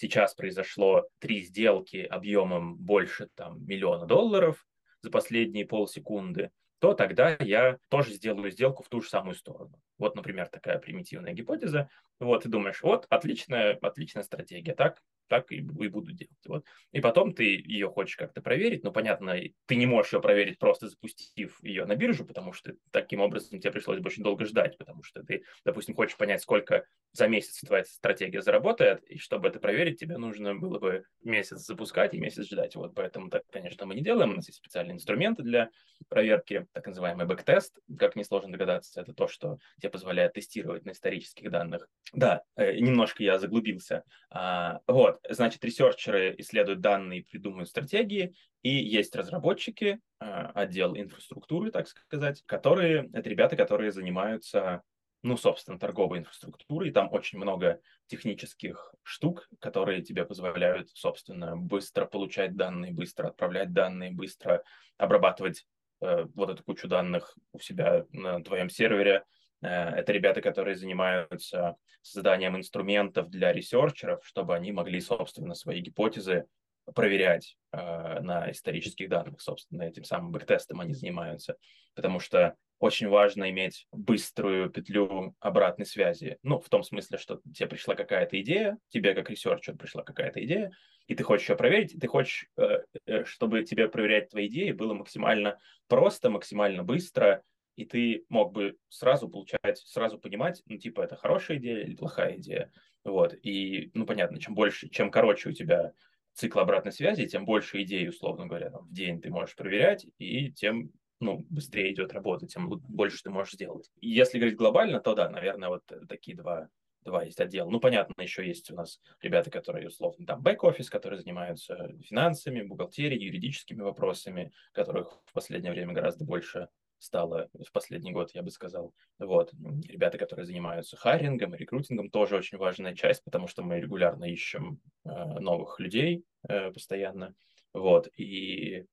сейчас 0.00 0.34
произошло 0.34 1.06
три 1.18 1.42
сделки 1.42 1.98
объемом 1.98 2.76
больше 2.76 3.28
там, 3.34 3.64
миллиона 3.66 4.06
долларов 4.06 4.66
за 5.02 5.10
последние 5.10 5.66
полсекунды, 5.66 6.50
то 6.78 6.94
тогда 6.94 7.36
я 7.38 7.76
тоже 7.88 8.14
сделаю 8.14 8.50
сделку 8.50 8.82
в 8.82 8.88
ту 8.88 9.02
же 9.02 9.08
самую 9.08 9.34
сторону. 9.34 9.78
Вот, 9.98 10.16
например, 10.16 10.48
такая 10.48 10.78
примитивная 10.78 11.34
гипотеза. 11.34 11.90
Вот, 12.18 12.44
ты 12.44 12.48
думаешь, 12.48 12.82
вот, 12.82 13.06
отличная, 13.10 13.78
отличная 13.82 14.22
стратегия, 14.22 14.74
так 14.74 15.02
так 15.30 15.52
и, 15.52 15.56
и 15.56 15.88
буду 15.88 16.12
делать. 16.12 16.36
Вот. 16.46 16.64
И 16.92 17.00
потом 17.00 17.32
ты 17.32 17.44
ее 17.44 17.88
хочешь 17.88 18.16
как-то 18.16 18.42
проверить, 18.42 18.82
но, 18.82 18.90
понятно, 18.90 19.36
ты 19.66 19.76
не 19.76 19.86
можешь 19.86 20.12
ее 20.12 20.20
проверить, 20.20 20.58
просто 20.58 20.88
запустив 20.88 21.62
ее 21.62 21.86
на 21.86 21.94
биржу, 21.94 22.26
потому 22.26 22.52
что 22.52 22.74
таким 22.90 23.20
образом 23.20 23.60
тебе 23.60 23.70
пришлось 23.70 24.00
бы 24.00 24.08
очень 24.08 24.24
долго 24.24 24.44
ждать, 24.44 24.76
потому 24.76 25.04
что 25.04 25.22
ты, 25.22 25.44
допустим, 25.64 25.94
хочешь 25.94 26.16
понять, 26.16 26.42
сколько 26.42 26.84
за 27.12 27.28
месяц 27.28 27.60
твоя 27.60 27.84
стратегия 27.84 28.42
заработает, 28.42 29.04
и 29.04 29.18
чтобы 29.18 29.48
это 29.48 29.60
проверить, 29.60 30.00
тебе 30.00 30.18
нужно 30.18 30.56
было 30.56 30.78
бы 30.80 31.04
месяц 31.22 31.58
запускать 31.58 32.12
и 32.14 32.18
месяц 32.18 32.46
ждать. 32.46 32.74
Вот 32.74 32.94
поэтому 32.94 33.30
так, 33.30 33.44
конечно, 33.50 33.86
мы 33.86 33.94
не 33.94 34.02
делаем. 34.02 34.32
У 34.32 34.36
нас 34.36 34.48
есть 34.48 34.58
специальные 34.58 34.96
инструменты 34.96 35.42
для 35.42 35.70
проверки, 36.08 36.66
так 36.72 36.86
называемый 36.86 37.26
бэктест, 37.26 37.78
как 37.98 38.16
несложно 38.16 38.52
догадаться, 38.52 39.00
это 39.00 39.12
то, 39.12 39.28
что 39.28 39.58
тебе 39.80 39.90
позволяет 39.90 40.32
тестировать 40.32 40.84
на 40.84 40.90
исторических 40.90 41.50
данных. 41.50 41.88
Да, 42.12 42.42
э, 42.56 42.78
немножко 42.78 43.22
я 43.22 43.38
заглубился. 43.38 44.04
А, 44.30 44.80
вот, 44.86 45.19
значит, 45.28 45.64
ресерчеры 45.64 46.34
исследуют 46.38 46.80
данные, 46.80 47.24
придумывают 47.24 47.68
стратегии, 47.68 48.34
и 48.62 48.70
есть 48.70 49.14
разработчики, 49.16 50.00
а, 50.18 50.50
отдел 50.54 50.96
инфраструктуры, 50.96 51.70
так 51.70 51.88
сказать, 51.88 52.42
которые, 52.46 53.08
это 53.12 53.28
ребята, 53.28 53.56
которые 53.56 53.92
занимаются 53.92 54.82
ну, 55.22 55.36
собственно, 55.36 55.78
торговой 55.78 56.18
инфраструктуры, 56.18 56.88
и 56.88 56.92
там 56.92 57.12
очень 57.12 57.38
много 57.38 57.80
технических 58.06 58.94
штук, 59.02 59.48
которые 59.58 60.02
тебе 60.02 60.24
позволяют, 60.24 60.90
собственно, 60.94 61.56
быстро 61.56 62.06
получать 62.06 62.56
данные, 62.56 62.92
быстро 62.92 63.28
отправлять 63.28 63.72
данные, 63.72 64.12
быстро 64.12 64.62
обрабатывать 64.96 65.66
э, 66.00 66.26
вот 66.34 66.50
эту 66.50 66.64
кучу 66.64 66.88
данных 66.88 67.36
у 67.52 67.58
себя 67.58 68.06
на 68.12 68.42
твоем 68.42 68.70
сервере. 68.70 69.24
Э, 69.62 69.90
это 69.90 70.12
ребята, 70.12 70.40
которые 70.40 70.76
занимаются 70.76 71.76
созданием 72.02 72.56
инструментов 72.56 73.28
для 73.30 73.52
researcher 73.52 74.09
ов, 74.09 74.26
чтобы 74.26 74.54
они 74.54 74.72
могли, 74.72 75.00
собственно, 75.00 75.54
свои 75.54 75.80
гипотезы 75.80 76.46
проверять 76.94 77.56
э, 77.72 78.20
на 78.20 78.50
исторических 78.50 79.08
данных, 79.08 79.40
собственно, 79.40 79.82
этим 79.82 80.04
самым 80.04 80.32
backtest 80.32 80.70
ом 80.70 80.80
они 80.80 80.94
занимаются, 80.94 81.56
потому 81.94 82.20
что 82.20 82.56
очень 82.78 83.08
важно 83.08 83.50
иметь 83.50 83.86
быструю 83.92 84.70
петлю 84.70 85.34
обратной 85.38 85.84
связи. 85.84 86.38
Ну, 86.42 86.58
в 86.60 86.68
том 86.70 86.82
смысле, 86.82 87.18
что 87.18 87.40
тебе 87.54 87.68
пришла 87.68 87.94
какая-то 87.94 88.40
идея, 88.40 88.78
тебе 88.88 89.14
как 89.14 89.28
researcher 89.30 89.76
пришла 89.76 90.02
какая-то 90.02 90.42
идея, 90.44 90.72
и 91.06 91.14
ты 91.14 91.22
хочешь 91.22 91.48
ее 91.50 91.56
проверить, 91.56 91.94
и 91.94 91.98
ты 91.98 92.06
хочешь, 92.06 92.46
э, 92.56 92.82
э, 93.06 93.24
чтобы 93.24 93.64
тебе 93.64 93.88
проверять 93.88 94.30
твои 94.30 94.46
идеи 94.46 94.72
было 94.72 94.94
максимально 94.94 95.58
просто, 95.88 96.30
максимально 96.30 96.82
быстро, 96.82 97.42
и 97.80 97.86
ты 97.86 98.24
мог 98.28 98.52
бы 98.52 98.76
сразу 98.90 99.28
получать, 99.28 99.78
сразу 99.78 100.18
понимать, 100.18 100.62
ну, 100.66 100.76
типа, 100.76 101.00
это 101.00 101.16
хорошая 101.16 101.56
идея 101.56 101.82
или 101.84 101.96
плохая 101.96 102.36
идея. 102.36 102.70
Вот, 103.04 103.34
и, 103.42 103.90
ну, 103.94 104.04
понятно, 104.04 104.38
чем 104.38 104.54
больше, 104.54 104.90
чем 104.90 105.10
короче 105.10 105.48
у 105.48 105.52
тебя 105.52 105.94
цикл 106.34 106.58
обратной 106.58 106.92
связи, 106.92 107.26
тем 107.26 107.46
больше 107.46 107.82
идей, 107.82 108.06
условно 108.08 108.46
говоря, 108.46 108.70
там, 108.70 108.86
в 108.86 108.92
день 108.92 109.22
ты 109.22 109.30
можешь 109.30 109.56
проверять, 109.56 110.06
и 110.18 110.52
тем 110.52 110.92
ну, 111.20 111.46
быстрее 111.48 111.92
идет 111.92 112.12
работа, 112.12 112.46
тем 112.46 112.68
больше 112.68 113.22
ты 113.22 113.30
можешь 113.30 113.54
сделать. 113.54 113.90
Если 114.00 114.38
говорить 114.38 114.58
глобально, 114.58 115.00
то 115.00 115.14
да, 115.14 115.30
наверное, 115.30 115.70
вот 115.70 115.82
такие 116.08 116.36
два, 116.36 116.68
два 117.04 117.24
есть 117.24 117.40
отдела. 117.40 117.70
Ну, 117.70 117.80
понятно, 117.80 118.20
еще 118.22 118.46
есть 118.46 118.70
у 118.70 118.74
нас 118.74 119.00
ребята, 119.22 119.50
которые, 119.50 119.88
условно, 119.88 120.26
там, 120.26 120.42
бэк-офис, 120.42 120.90
которые 120.90 121.20
занимаются 121.20 121.94
финансами, 122.04 122.62
бухгалтерией, 122.62 123.24
юридическими 123.24 123.82
вопросами, 123.82 124.52
которых 124.72 125.22
в 125.24 125.32
последнее 125.32 125.72
время 125.72 125.94
гораздо 125.94 126.24
больше 126.24 126.68
стало 127.00 127.48
в 127.52 127.72
последний 127.72 128.12
год, 128.12 128.30
я 128.34 128.42
бы 128.42 128.50
сказал. 128.52 128.94
Вот. 129.18 129.52
Ребята, 129.88 130.16
которые 130.16 130.46
занимаются 130.46 130.96
hiring 130.96 131.39
ом 131.39 131.54
и 131.54 131.58
рекрутингом, 131.58 132.10
тоже 132.10 132.36
очень 132.36 132.58
важная 132.58 132.94
часть, 132.94 133.24
потому 133.24 133.48
что 133.48 133.62
мы 133.62 133.80
регулярно 133.80 134.24
ищем 134.26 134.80
э, 135.04 135.08
новых 135.08 135.80
людей 135.80 136.24
э, 136.48 136.70
постоянно. 136.70 137.34
Вот. 137.74 138.08
И 138.16 138.86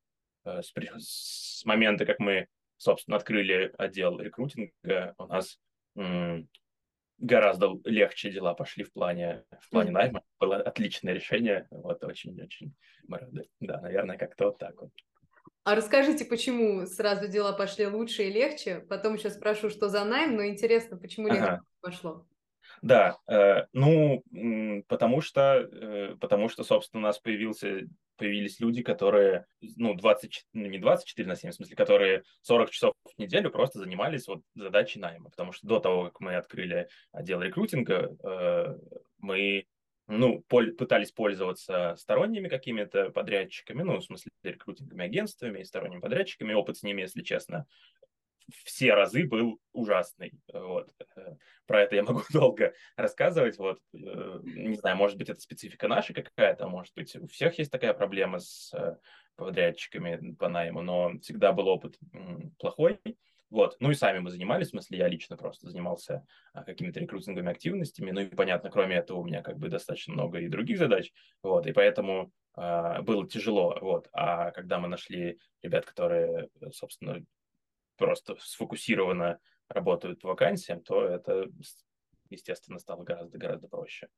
Э, 0.48 0.62
с, 0.62 0.74
с 1.00 1.66
момента, 1.66 2.06
как 2.06 2.20
мы, 2.20 2.48
собственно, 2.78 3.18
открыли 3.18 3.74
отдел 3.78 4.20
рекрутинга, 4.20 5.14
у 5.18 5.26
нас 5.26 5.60
гораздо 7.18 7.80
легче 7.86 8.32
дела 8.32 8.54
пошли 8.54 8.84
в 8.84 8.94
плане, 8.94 9.44
в 9.60 9.70
плане 9.72 9.92
найма. 9.92 10.22
Было 10.40 10.58
отличное 10.58 11.14
решение. 11.14 11.68
Вот 11.72 12.04
очень-очень 12.04 12.76
Да, 13.60 13.82
наверное, 13.82 14.18
как-то 14.18 14.46
вот 14.46 14.60
так 14.60 14.80
вот. 14.80 14.92
А 15.68 15.76
расскажите, 15.76 16.24
почему 16.24 16.86
сразу 16.86 17.28
дела 17.28 17.52
пошли 17.52 17.88
лучше 17.88 18.24
и 18.24 18.32
легче? 18.32 18.86
Потом 18.88 19.16
еще 19.16 19.30
спрошу, 19.30 19.70
что 19.70 19.90
за 19.90 20.06
найм, 20.06 20.38
но 20.38 20.46
интересно, 20.46 20.96
почему 20.96 21.28
легче 21.28 21.42
ага. 21.42 21.62
пошло? 21.82 22.26
Да, 22.82 23.18
э, 23.30 23.66
ну, 23.74 24.24
потому 24.88 25.20
что, 25.20 25.68
э, 25.70 26.16
потому 26.22 26.48
что, 26.48 26.64
собственно, 26.64 27.02
у 27.02 27.04
нас 27.04 27.20
появился, 27.20 27.82
появились 28.16 28.62
люди, 28.62 28.82
которые, 28.82 29.46
ну, 29.60 29.94
20, 29.94 30.46
ну, 30.54 30.68
не 30.68 30.78
24 30.78 31.28
на 31.28 31.36
7, 31.36 31.52
в 31.52 31.56
смысле, 31.56 31.76
которые 31.76 32.24
40 32.44 32.70
часов 32.70 32.94
в 33.04 33.20
неделю 33.20 33.52
просто 33.52 33.80
занимались 33.80 34.30
вот 34.30 34.44
задачей 34.56 35.02
найма, 35.02 35.30
потому 35.32 35.52
что 35.52 35.68
до 35.68 35.82
того, 35.82 36.06
как 36.06 36.22
мы 36.22 36.38
открыли 36.38 36.88
отдел 37.12 37.42
рекрутинга, 37.42 38.16
э, 38.24 38.78
мы 39.18 39.66
ну, 40.08 40.42
пол- 40.48 40.72
пытались 40.78 41.12
пользоваться 41.12 41.96
сторонними 41.98 42.48
какими-то 42.48 43.10
подрядчиками, 43.10 43.84
ну, 43.84 43.98
в 43.98 44.04
смысле, 44.04 44.32
рекрутинговыми 44.44 45.06
агентствами 45.06 45.60
и 45.60 45.66
сторонними 45.66 46.00
подрядчиками. 46.00 46.54
Опыт 46.54 46.78
с 46.78 46.84
ними, 46.84 47.02
если 47.02 47.22
честно, 47.22 47.68
все 48.64 48.94
разы 48.94 49.26
был 49.26 49.60
ужасный. 49.74 50.34
Вот. 50.54 50.90
Э, 51.16 51.36
про 51.66 51.82
это 51.82 51.96
я 51.96 52.04
могу 52.04 52.22
долго 52.32 52.74
рассказывать. 52.96 53.58
Вот. 53.58 53.80
Э, 53.94 54.40
не 54.44 54.76
знаю, 54.78 54.96
может 54.96 55.18
быть, 55.18 55.30
это 55.30 55.40
специфика 55.40 55.88
наша 55.88 56.14
какая-то, 56.14 56.68
может 56.68 56.94
быть, 56.96 57.16
у 57.16 57.28
всех 57.28 57.58
есть 57.60 57.72
такая 57.72 57.94
проблема 57.94 58.40
с 58.40 58.74
э, 58.74 58.98
подрядчиками 59.36 60.34
по 60.36 60.50
найму, 60.50 60.82
но 60.82 61.20
всегда 61.20 61.52
был 61.52 61.68
опыт 61.68 61.98
плохой. 62.58 63.00
Вот. 63.50 63.78
Ну 63.80 63.92
и 63.92 63.94
сами 63.94 64.20
мы 64.20 64.30
занимались, 64.30 64.68
в 64.68 64.72
смысле, 64.72 64.98
я 64.98 65.08
лично 65.08 65.38
просто 65.38 65.70
занимался 65.70 66.26
а, 66.54 66.64
какими-то 66.64 67.00
рекрутинговыми 67.00 67.52
активностями. 67.52 68.12
Ну 68.12 68.22
и 68.22 68.26
понятно, 68.26 68.70
кроме 68.70 68.98
этого 68.98 69.20
у 69.20 69.24
меня 69.24 69.42
как 69.42 69.58
бы 69.58 69.70
достаточно 69.70 70.14
много 70.14 70.40
и 70.40 70.50
других 70.50 70.78
задач. 70.78 71.14
Вот. 71.42 71.66
И 71.66 71.72
поэтому 71.72 72.32
э, 72.58 73.02
было 73.02 73.28
тяжело. 73.28 73.78
Вот. 73.82 74.10
А 74.12 74.52
когда 74.52 74.80
мы 74.80 74.90
нашли 74.90 75.40
ребят, 75.62 75.86
которые, 75.86 76.50
собственно, 76.74 77.24
просто 77.96 78.36
сфокусированно 78.40 79.40
работают 79.70 80.22
по 80.22 80.30
вакансиям, 80.30 80.82
то 80.82 81.06
это, 81.06 81.48
естественно, 82.30 82.80
стало 82.80 83.04
гораздо-гораздо 83.04 83.68
проще. 83.68 84.10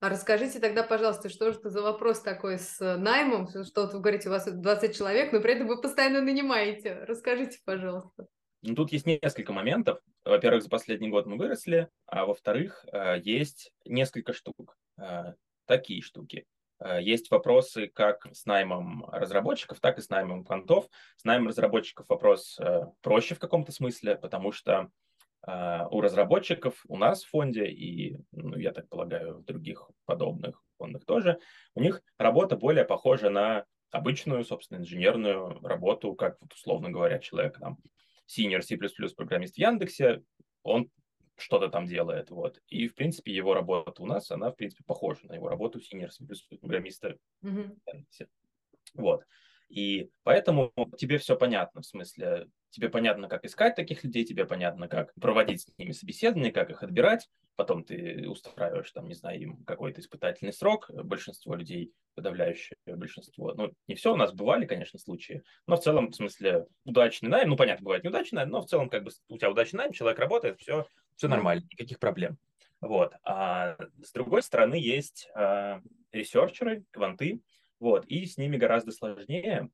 А 0.00 0.08
расскажите 0.08 0.60
тогда, 0.60 0.82
пожалуйста, 0.82 1.28
что 1.28 1.50
же 1.50 1.58
это 1.58 1.70
за 1.70 1.82
вопрос 1.82 2.20
такой 2.20 2.58
с 2.58 2.78
наймом? 2.96 3.48
Что 3.48 3.82
вот 3.82 3.94
вы 3.94 4.00
говорите, 4.00 4.28
у 4.28 4.32
вас 4.32 4.50
20 4.50 4.96
человек, 4.96 5.32
но 5.32 5.40
при 5.40 5.54
этом 5.54 5.66
вы 5.66 5.80
постоянно 5.80 6.20
нанимаете. 6.20 7.04
Расскажите, 7.06 7.58
пожалуйста. 7.64 8.28
Ну, 8.62 8.74
тут 8.74 8.92
есть 8.92 9.06
несколько 9.06 9.52
моментов. 9.52 10.00
Во-первых, 10.24 10.62
за 10.62 10.68
последний 10.68 11.08
год 11.08 11.26
мы 11.26 11.38
выросли, 11.38 11.88
а 12.06 12.26
во-вторых, 12.26 12.84
э, 12.92 13.18
есть 13.24 13.72
несколько 13.86 14.34
штук. 14.34 14.76
Э, 14.98 15.32
такие 15.64 16.02
штуки. 16.02 16.46
Э, 16.78 17.02
есть 17.02 17.30
вопросы 17.30 17.86
как 17.88 18.26
с 18.32 18.44
наймом 18.44 19.06
разработчиков, 19.06 19.80
так 19.80 19.98
и 19.98 20.02
с 20.02 20.10
наймом 20.10 20.44
контов. 20.44 20.88
С 21.16 21.24
наймом 21.24 21.48
разработчиков 21.48 22.06
вопрос 22.08 22.58
проще 23.00 23.34
в 23.34 23.38
каком-то 23.38 23.72
смысле, 23.72 24.16
потому 24.16 24.52
что 24.52 24.90
у 25.46 26.02
разработчиков, 26.02 26.84
у 26.86 26.98
нас 26.98 27.24
в 27.24 27.30
фонде 27.30 27.64
и, 27.64 28.18
ну, 28.30 28.58
я 28.58 28.72
так 28.72 28.90
полагаю, 28.90 29.38
в 29.38 29.44
других 29.46 29.90
подобных 30.04 30.62
фондах 30.76 31.06
тоже, 31.06 31.38
у 31.74 31.80
них 31.80 32.02
работа 32.18 32.56
более 32.56 32.84
похожа 32.84 33.30
на 33.30 33.64
обычную, 33.90 34.44
собственно, 34.44 34.80
инженерную 34.80 35.58
работу, 35.62 36.14
как, 36.14 36.36
вот, 36.42 36.52
условно 36.52 36.90
говоря, 36.90 37.18
человек 37.20 37.58
там, 37.58 37.78
senior 38.30 38.60
C++ 38.60 38.76
программист 39.16 39.54
в 39.54 39.58
Яндексе, 39.58 40.22
он 40.62 40.90
что-то 41.36 41.68
там 41.68 41.86
делает, 41.86 42.30
вот. 42.30 42.60
И, 42.68 42.86
в 42.86 42.94
принципе, 42.94 43.32
его 43.32 43.54
работа 43.54 44.02
у 44.02 44.06
нас, 44.06 44.30
она, 44.30 44.50
в 44.50 44.56
принципе, 44.56 44.84
похожа 44.86 45.26
на 45.26 45.34
его 45.34 45.48
работу 45.48 45.80
senior 45.80 46.10
программиста. 46.60 47.16
Mm-hmm. 47.42 47.78
Вот. 48.94 49.24
И 49.68 50.10
поэтому 50.22 50.72
тебе 50.98 51.18
все 51.18 51.36
понятно, 51.36 51.80
в 51.80 51.86
смысле, 51.86 52.48
тебе 52.70 52.88
понятно, 52.88 53.28
как 53.28 53.44
искать 53.44 53.74
таких 53.76 54.04
людей, 54.04 54.24
тебе 54.24 54.46
понятно, 54.46 54.88
как 54.88 55.12
проводить 55.14 55.62
с 55.62 55.78
ними 55.78 55.92
собеседование, 55.92 56.52
как 56.52 56.70
их 56.70 56.82
отбирать, 56.82 57.28
потом 57.56 57.84
ты 57.84 58.28
устраиваешь, 58.28 58.90
там, 58.92 59.08
не 59.08 59.14
знаю, 59.14 59.40
им 59.40 59.64
какой-то 59.64 60.00
испытательный 60.00 60.52
срок, 60.52 60.90
большинство 60.90 61.54
людей, 61.54 61.92
подавляющее 62.14 62.76
большинство, 62.86 63.54
ну, 63.54 63.72
не 63.88 63.94
все, 63.94 64.12
у 64.12 64.16
нас 64.16 64.32
бывали, 64.32 64.66
конечно, 64.66 64.98
случаи, 64.98 65.42
но 65.66 65.76
в 65.76 65.80
целом, 65.80 66.10
в 66.10 66.14
смысле, 66.14 66.66
удачный 66.84 67.28
найм, 67.28 67.50
ну, 67.50 67.56
понятно, 67.56 67.84
бывает 67.84 68.04
неудачный 68.04 68.36
найм, 68.36 68.50
но 68.50 68.62
в 68.62 68.66
целом, 68.66 68.88
как 68.88 69.04
бы, 69.04 69.10
у 69.28 69.36
тебя 69.36 69.50
удачный 69.50 69.78
найм, 69.78 69.92
человек 69.92 70.18
работает, 70.18 70.58
все, 70.60 70.86
все 71.16 71.28
нормально, 71.28 71.62
никаких 71.70 71.98
проблем. 71.98 72.38
Вот. 72.80 73.12
А 73.24 73.76
с 74.02 74.12
другой 74.12 74.42
стороны 74.42 74.74
есть 74.74 75.28
э, 75.34 75.80
ресерчеры, 76.12 76.84
кванты, 76.90 77.42
вот, 77.78 78.06
и 78.06 78.24
с 78.26 78.38
ними 78.38 78.56
гораздо 78.56 78.92
сложнее, 78.92 79.70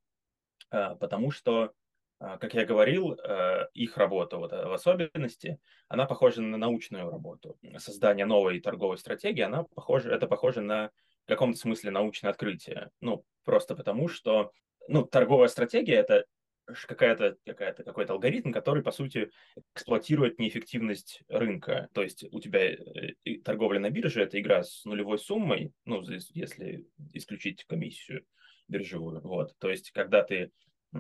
а, 0.71 0.95
потому 0.95 1.31
что, 1.31 1.65
а, 1.65 1.71
как 2.19 2.55
я 2.55 2.65
говорил, 2.65 3.13
э, 3.13 3.69
их 3.75 3.97
работа 3.97 4.39
вот, 4.39 4.53
в 4.53 4.73
особенности, 4.73 5.59
она 5.89 6.07
похожа 6.07 6.43
на 6.43 6.57
научную 6.57 7.11
работу. 7.11 7.59
Создание 7.79 8.27
новой 8.27 8.61
торговой 8.61 8.99
стратегии, 8.99 9.43
она 9.43 9.65
похожа, 9.65 10.11
это 10.11 10.27
похоже 10.27 10.63
на 10.63 10.91
в 11.25 11.29
каком-то 11.29 11.59
смысле 11.59 11.91
научное 11.91 12.31
открытие. 12.31 12.91
Ну, 13.01 13.25
просто 13.45 13.75
потому 13.75 14.09
что 14.09 14.53
ну, 14.89 15.05
торговая 15.05 15.49
стратегия– 15.49 15.95
это 15.97 16.25
какая-то, 16.87 17.37
какая-то, 17.45 17.85
какой-то 17.85 18.13
алгоритм, 18.13 18.53
который, 18.53 18.83
по 18.83 18.93
сути, 18.93 19.31
эксплуатирует 19.75 20.39
неэффективность 20.39 21.23
рынка. 21.29 21.89
То 21.93 22.03
есть 22.03 22.25
у 22.31 22.41
тебя 22.41 22.73
э, 22.73 23.15
торговля 23.45 23.81
на 23.81 23.91
бирже– 23.91 24.23
это 24.25 24.41
игра 24.41 24.63
с 24.63 24.85
нулевой 24.85 25.19
суммой, 25.19 25.73
ну, 25.85 26.03
если 26.33 26.87
исключить 27.13 27.65
комиссию 27.65 28.25
биржевую. 28.69 29.21
Вот. 29.23 29.55
То 29.59 29.69
есть 29.69 29.91
когда 29.91 30.23
ты 30.23 30.51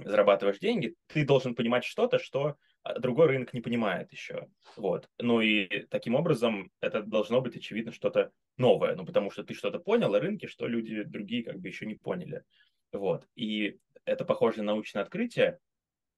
зарабатываешь 0.05 0.59
деньги, 0.59 0.95
ты 1.07 1.25
должен 1.25 1.55
понимать 1.55 1.85
что-то, 1.85 2.19
что 2.19 2.57
а, 2.83 2.99
другой 2.99 3.27
рынок 3.27 3.53
не 3.53 3.61
понимает 3.61 4.13
еще. 4.13 4.49
Вот. 4.77 5.09
Ну 5.19 5.41
и 5.41 5.87
таким 5.87 6.15
образом 6.15 6.71
это 6.81 7.03
должно 7.03 7.41
быть, 7.41 7.57
очевидно, 7.57 7.93
что-то 7.93 8.31
новое. 8.57 8.95
Ну, 8.95 9.05
потому 9.05 9.31
что 9.31 9.45
ты 9.45 9.55
что-то 9.55 9.79
понял 9.79 10.15
о 10.15 10.21
рынке, 10.21 10.47
что 10.47 10.67
люди 10.67 11.03
другие 11.03 11.45
как 11.45 11.59
бы 11.59 11.69
еще 11.69 11.87
не 11.87 11.95
поняли. 11.95 12.43
Вот. 12.93 13.27
И 13.35 13.79
это 14.05 14.25
похоже 14.25 14.59
на 14.59 14.73
научное 14.73 15.03
открытие, 15.03 15.59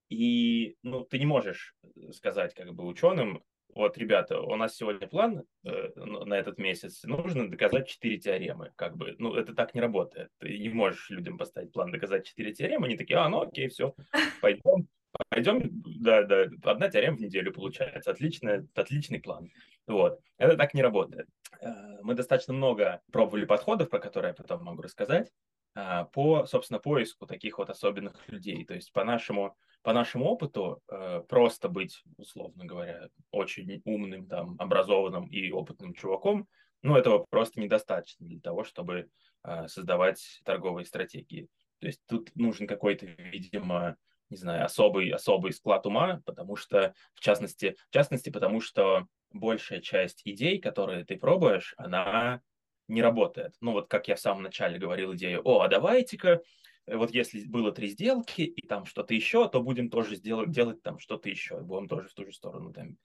и 0.08 0.76
ну, 0.82 1.04
ты 1.04 1.18
не 1.18 1.26
можешь 1.26 1.74
сказать 2.12 2.54
как 2.54 2.74
бы 2.74 2.86
ученым, 2.86 3.42
вот, 3.74 3.98
ребята, 3.98 4.40
у 4.40 4.56
нас 4.56 4.76
сегодня 4.76 5.06
план 5.06 5.44
э, 5.64 5.90
на 5.94 6.34
этот 6.34 6.58
месяц, 6.58 7.04
нужно 7.04 7.50
доказать 7.50 7.88
4 7.88 8.18
теоремы, 8.18 8.72
как 8.76 8.96
бы, 8.96 9.14
ну, 9.18 9.34
это 9.34 9.54
так 9.54 9.74
не 9.74 9.80
работает, 9.80 10.30
ты 10.38 10.58
не 10.58 10.68
можешь 10.68 11.10
людям 11.10 11.38
поставить 11.38 11.72
план 11.72 11.90
доказать 11.90 12.26
4 12.26 12.52
теоремы, 12.54 12.86
они 12.86 12.96
такие, 12.96 13.18
а, 13.18 13.28
ну, 13.28 13.42
окей, 13.42 13.68
все, 13.68 13.94
пойдем, 14.40 14.88
пойдем, 15.28 15.82
да, 16.00 16.22
да, 16.22 16.46
одна 16.64 16.88
теорема 16.88 17.16
в 17.16 17.20
неделю 17.20 17.52
получается, 17.52 18.10
отличный, 18.10 18.66
отличный 18.74 19.20
план, 19.20 19.50
вот, 19.86 20.20
это 20.38 20.56
так 20.56 20.74
не 20.74 20.82
работает. 20.82 21.28
Э, 21.60 22.02
мы 22.02 22.14
достаточно 22.14 22.54
много 22.54 23.00
пробовали 23.12 23.44
подходов, 23.44 23.90
про 23.90 23.98
которые 23.98 24.30
я 24.30 24.34
потом 24.34 24.64
могу 24.64 24.82
рассказать, 24.82 25.30
а, 25.74 26.04
по, 26.04 26.44
собственно, 26.46 26.80
поиску 26.80 27.26
таких 27.26 27.58
вот 27.58 27.70
особенных 27.70 28.28
людей. 28.28 28.64
То 28.64 28.74
есть 28.74 28.92
по 28.92 29.04
нашему, 29.04 29.56
по 29.82 29.92
нашему 29.92 30.26
опыту 30.26 30.82
э, 30.88 31.22
просто 31.28 31.68
быть, 31.68 32.02
условно 32.16 32.64
говоря, 32.64 33.08
очень 33.30 33.80
умным, 33.84 34.26
там, 34.26 34.56
образованным 34.58 35.26
и 35.26 35.50
опытным 35.50 35.94
чуваком, 35.94 36.48
ну, 36.82 36.96
этого 36.96 37.26
просто 37.30 37.60
недостаточно 37.60 38.26
для 38.26 38.40
того, 38.40 38.64
чтобы 38.64 39.08
а, 39.42 39.68
создавать 39.68 40.40
торговые 40.44 40.84
стратегии. 40.84 41.48
То 41.80 41.86
есть 41.86 42.00
тут 42.06 42.30
нужен 42.34 42.66
какой-то, 42.66 43.06
видимо, 43.06 43.96
не 44.30 44.36
знаю, 44.36 44.64
особый, 44.64 45.10
особый 45.10 45.52
склад 45.52 45.86
ума, 45.86 46.20
потому 46.24 46.56
что, 46.56 46.94
в 47.14 47.20
частности, 47.20 47.76
в 47.88 47.92
частности, 47.92 48.30
потому 48.30 48.60
что 48.60 49.06
большая 49.32 49.80
часть 49.80 50.22
идей, 50.24 50.60
которые 50.60 51.04
ты 51.04 51.16
пробуешь, 51.16 51.74
она 51.76 52.42
не 52.88 53.02
работает. 53.02 53.54
Ну 53.60 53.72
вот 53.72 53.88
как 53.88 54.08
я 54.08 54.16
в 54.16 54.20
самом 54.20 54.42
начале 54.42 54.78
говорил 54.78 55.14
идею, 55.14 55.42
о, 55.44 55.60
а 55.60 55.68
давайте-ка, 55.68 56.28
э, 56.28 56.40
вот 56.96 57.12
если 57.12 57.46
было 57.46 57.72
три 57.72 57.88
сделки 57.88 58.42
и 58.42 58.66
там 58.66 58.84
что-то 58.84 59.14
еще, 59.14 59.48
то 59.48 59.62
будем 59.62 59.90
тоже 59.90 60.16
сделать, 60.16 60.50
делать 60.50 60.82
там 60.82 60.98
что-то 60.98 61.28
еще, 61.28 61.60
будем 61.60 61.88
тоже 61.88 62.08
в 62.08 62.14
ту 62.14 62.24
же 62.24 62.32
сторону 62.32 62.72
там 62.72 62.96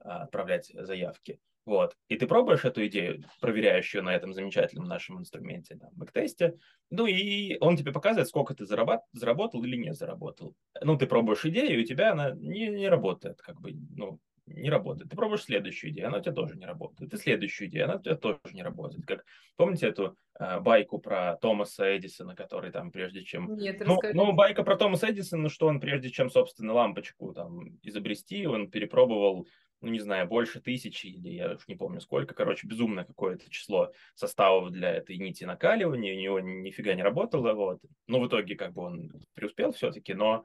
а, 0.00 0.22
отправлять 0.22 0.70
заявки. 0.74 1.40
Вот. 1.66 1.96
И 2.08 2.16
ты 2.16 2.26
пробуешь 2.26 2.64
эту 2.64 2.86
идею, 2.86 3.22
проверяешь 3.40 3.94
ее 3.94 4.02
на 4.02 4.14
этом 4.14 4.32
замечательном 4.32 4.86
нашем 4.86 5.18
инструменте, 5.18 5.76
там, 5.76 5.90
бэктесте, 5.92 6.58
ну 6.88 7.06
и 7.06 7.58
он 7.60 7.76
тебе 7.76 7.92
показывает, 7.92 8.28
сколько 8.28 8.54
ты 8.54 8.64
зарабат, 8.64 9.02
заработал 9.12 9.62
или 9.62 9.76
не 9.76 9.92
заработал. 9.92 10.54
Ну, 10.82 10.96
ты 10.96 11.06
пробуешь 11.06 11.44
идею, 11.44 11.78
и 11.78 11.82
у 11.82 11.86
тебя 11.86 12.12
она 12.12 12.30
не, 12.30 12.68
не 12.68 12.88
работает, 12.88 13.40
как 13.42 13.60
бы, 13.60 13.72
ну, 13.94 14.18
не 14.54 14.70
работает. 14.70 15.10
Ты 15.10 15.16
пробуешь 15.16 15.44
следующую 15.44 15.90
идею, 15.90 16.08
она 16.08 16.18
у 16.18 16.20
тебя 16.20 16.32
тоже 16.32 16.56
не 16.56 16.66
работает. 16.66 17.10
Ты 17.10 17.16
следующую 17.16 17.68
идею, 17.68 17.84
она 17.86 17.96
у 17.96 18.00
тебя 18.00 18.16
тоже 18.16 18.38
не 18.52 18.62
работает. 18.62 19.06
Как 19.06 19.24
помните 19.56 19.86
эту 19.86 20.16
э, 20.38 20.60
байку 20.60 20.98
про 20.98 21.36
Томаса 21.36 21.96
Эдисона, 21.96 22.34
который 22.34 22.70
там 22.70 22.90
прежде 22.90 23.22
чем... 23.22 23.56
Нет, 23.56 23.82
ну, 23.86 23.98
ну, 24.12 24.32
байка 24.32 24.62
про 24.62 24.76
Томаса 24.76 25.10
Эдисона, 25.10 25.48
что 25.48 25.66
он 25.66 25.80
прежде 25.80 26.10
чем, 26.10 26.30
собственно, 26.30 26.72
лампочку 26.72 27.32
там 27.32 27.78
изобрести, 27.82 28.46
он 28.46 28.70
перепробовал 28.70 29.46
ну, 29.82 29.88
не 29.88 29.98
знаю, 29.98 30.28
больше 30.28 30.60
тысячи, 30.60 31.06
или 31.06 31.30
я 31.30 31.52
уж 31.52 31.66
не 31.66 31.74
помню 31.74 32.00
сколько, 32.00 32.34
короче, 32.34 32.66
безумное 32.66 33.04
какое-то 33.04 33.48
число 33.50 33.92
составов 34.14 34.72
для 34.72 34.90
этой 34.90 35.16
нити 35.16 35.44
накаливания, 35.44 36.14
у 36.14 36.20
него 36.20 36.40
нифига 36.40 36.94
не 36.94 37.02
работало, 37.02 37.54
вот. 37.54 37.80
Ну, 38.06 38.20
в 38.20 38.28
итоге, 38.28 38.56
как 38.56 38.74
бы 38.74 38.82
он 38.82 39.10
преуспел 39.34 39.72
все-таки, 39.72 40.12
но 40.12 40.44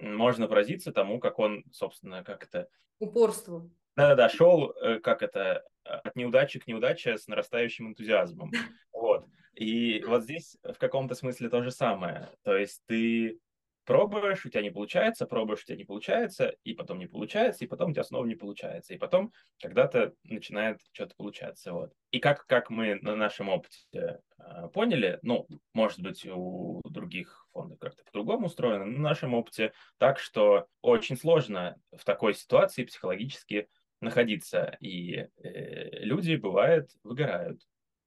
можно 0.00 0.48
поразиться 0.48 0.92
тому, 0.92 1.18
как 1.18 1.38
он, 1.38 1.64
собственно, 1.72 2.24
как 2.24 2.44
это... 2.44 2.68
Упорство. 2.98 3.68
Да-да-да, 3.96 4.28
шел, 4.28 4.70
э, 4.72 4.98
как 4.98 5.22
это, 5.22 5.64
от 5.84 6.16
неудачи 6.16 6.58
к 6.58 6.66
неудаче 6.66 7.16
с 7.18 7.28
нарастающим 7.28 7.88
энтузиазмом. 7.88 8.50
Вот. 8.92 9.26
И 9.54 10.02
вот 10.06 10.22
здесь 10.22 10.56
в 10.62 10.78
каком-то 10.78 11.14
смысле 11.14 11.50
то 11.50 11.62
же 11.62 11.70
самое. 11.70 12.30
То 12.42 12.56
есть 12.56 12.82
ты 12.86 13.38
пробуешь, 13.84 14.44
у 14.44 14.48
тебя 14.48 14.62
не 14.62 14.70
получается, 14.70 15.26
пробуешь, 15.26 15.62
у 15.62 15.66
тебя 15.66 15.76
не 15.76 15.84
получается, 15.84 16.54
и 16.64 16.74
потом 16.74 16.98
не 16.98 17.06
получается, 17.06 17.64
и 17.64 17.68
потом 17.68 17.90
у 17.90 17.92
тебя 17.92 18.04
снова 18.04 18.24
не 18.24 18.34
получается, 18.34 18.94
и 18.94 18.98
потом 18.98 19.32
когда-то 19.60 20.14
начинает 20.24 20.80
что-то 20.92 21.14
получаться. 21.16 21.72
Вот. 21.72 21.92
И 22.10 22.18
как, 22.18 22.46
как 22.46 22.70
мы 22.70 22.96
на 22.96 23.16
нашем 23.16 23.48
опыте 23.48 23.78
э, 23.92 24.68
поняли, 24.72 25.18
ну, 25.22 25.46
может 25.72 26.00
быть, 26.00 26.26
у 26.26 26.80
других 26.84 27.46
фондов 27.52 27.78
как-то 27.78 28.04
по-другому 28.04 28.46
устроено, 28.46 28.84
на 28.84 28.98
нашем 28.98 29.34
опыте 29.34 29.72
так, 29.98 30.18
что 30.18 30.66
очень 30.80 31.16
сложно 31.16 31.76
в 31.96 32.04
такой 32.04 32.34
ситуации 32.34 32.84
психологически 32.84 33.68
находиться, 34.00 34.76
и 34.80 35.26
э, 35.42 35.98
люди, 36.00 36.36
бывает, 36.36 36.90
выгорают. 37.02 37.60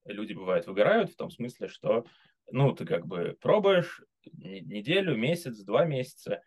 Люди, 0.06 0.34
бывают, 0.34 0.68
выгорают 0.68 1.12
в 1.12 1.18
том 1.18 1.30
смысле, 1.30 1.68
что 1.68 2.06
ну, 2.50 2.72
ты 2.72 2.86
как 2.86 3.06
бы 3.06 3.38
пробуешь, 3.42 4.02
неделю, 4.34 5.16
месяц, 5.16 5.60
два 5.60 5.86
месяца, 5.86 6.42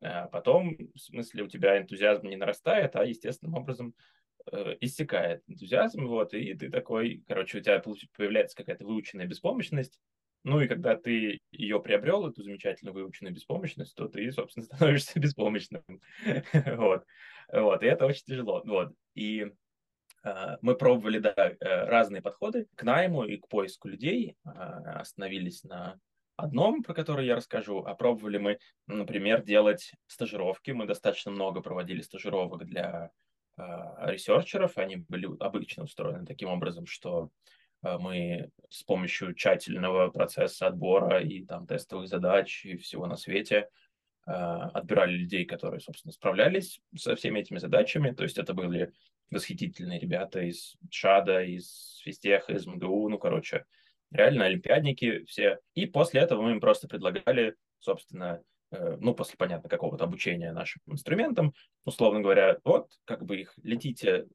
а 0.00 0.26
потом, 0.26 0.76
в 0.94 0.98
смысле, 0.98 1.44
у 1.44 1.48
тебя 1.48 1.78
энтузиазм 1.78 2.26
не 2.26 2.36
нарастает, 2.36 2.96
а 2.96 3.04
естественным 3.04 3.54
образом 3.54 3.94
э, 4.50 4.76
иссякает 4.80 5.42
энтузиазм, 5.46 6.06
вот, 6.06 6.34
и 6.34 6.54
ты 6.54 6.70
такой, 6.70 7.22
короче, 7.28 7.58
у 7.58 7.60
тебя 7.60 7.82
появляется 8.16 8.56
какая-то 8.56 8.84
выученная 8.84 9.26
беспомощность, 9.26 10.00
ну 10.44 10.60
и 10.60 10.66
когда 10.66 10.96
ты 10.96 11.40
ее 11.52 11.80
приобрел, 11.80 12.26
эту 12.26 12.42
замечательную 12.42 12.94
выученную 12.94 13.34
беспомощность, 13.34 13.94
то 13.94 14.08
ты, 14.08 14.30
собственно, 14.32 14.66
становишься 14.66 15.20
беспомощным. 15.20 15.84
вот. 16.76 17.04
вот. 17.52 17.82
И 17.82 17.86
это 17.86 18.06
очень 18.06 18.24
тяжело. 18.26 18.62
Вот. 18.64 18.92
И 19.14 19.52
э, 20.24 20.56
мы 20.60 20.74
пробовали, 20.74 21.20
да, 21.20 21.34
э, 21.36 21.54
разные 21.60 22.22
подходы 22.22 22.66
к 22.74 22.82
найму 22.82 23.24
и 23.24 23.36
к 23.36 23.46
поиску 23.46 23.88
людей. 23.88 24.36
Э, 24.44 24.50
остановились 24.50 25.62
на 25.62 26.00
одном, 26.42 26.82
про 26.82 26.94
который 26.94 27.26
я 27.26 27.36
расскажу, 27.36 27.78
а 27.84 27.94
пробовали 27.94 28.38
мы, 28.38 28.58
например, 28.86 29.42
делать 29.42 29.92
стажировки. 30.06 30.70
Мы 30.70 30.86
достаточно 30.86 31.30
много 31.30 31.60
проводили 31.60 32.00
стажировок 32.00 32.64
для 32.64 33.10
э, 33.56 33.62
ресерчеров. 34.00 34.78
Они 34.78 34.96
были 34.96 35.28
обычно 35.40 35.84
устроены 35.84 36.26
таким 36.26 36.48
образом, 36.48 36.86
что 36.86 37.30
э, 37.82 37.96
мы 37.98 38.50
с 38.68 38.82
помощью 38.82 39.34
тщательного 39.34 40.08
процесса 40.10 40.66
отбора 40.66 41.20
и 41.20 41.44
там 41.44 41.66
тестовых 41.66 42.08
задач 42.08 42.64
и 42.64 42.76
всего 42.76 43.06
на 43.06 43.16
свете 43.16 43.68
э, 44.26 44.32
отбирали 44.32 45.12
людей, 45.12 45.44
которые, 45.44 45.80
собственно, 45.80 46.12
справлялись 46.12 46.80
со 46.96 47.14
всеми 47.14 47.40
этими 47.40 47.58
задачами. 47.58 48.10
То 48.10 48.24
есть 48.24 48.38
это 48.38 48.54
были 48.54 48.92
восхитительные 49.30 49.98
ребята 49.98 50.40
из 50.40 50.76
ШАДа, 50.90 51.42
из 51.42 52.00
Физтеха, 52.04 52.52
из 52.52 52.66
МГУ, 52.66 53.08
ну, 53.08 53.18
короче, 53.18 53.64
реально 54.12 54.46
олимпиадники 54.46 55.24
все. 55.24 55.58
И 55.74 55.86
после 55.86 56.20
этого 56.20 56.42
мы 56.42 56.52
им 56.52 56.60
просто 56.60 56.88
предлагали, 56.88 57.56
собственно, 57.78 58.42
э, 58.70 58.96
ну, 59.00 59.14
после, 59.14 59.36
понятно, 59.36 59.68
какого-то 59.68 60.04
обучения 60.04 60.52
нашим 60.52 60.82
инструментам, 60.86 61.54
условно 61.84 62.20
говоря, 62.20 62.58
вот, 62.64 62.90
как 63.04 63.24
бы 63.24 63.40
их 63.40 63.54
летите, 63.62 64.26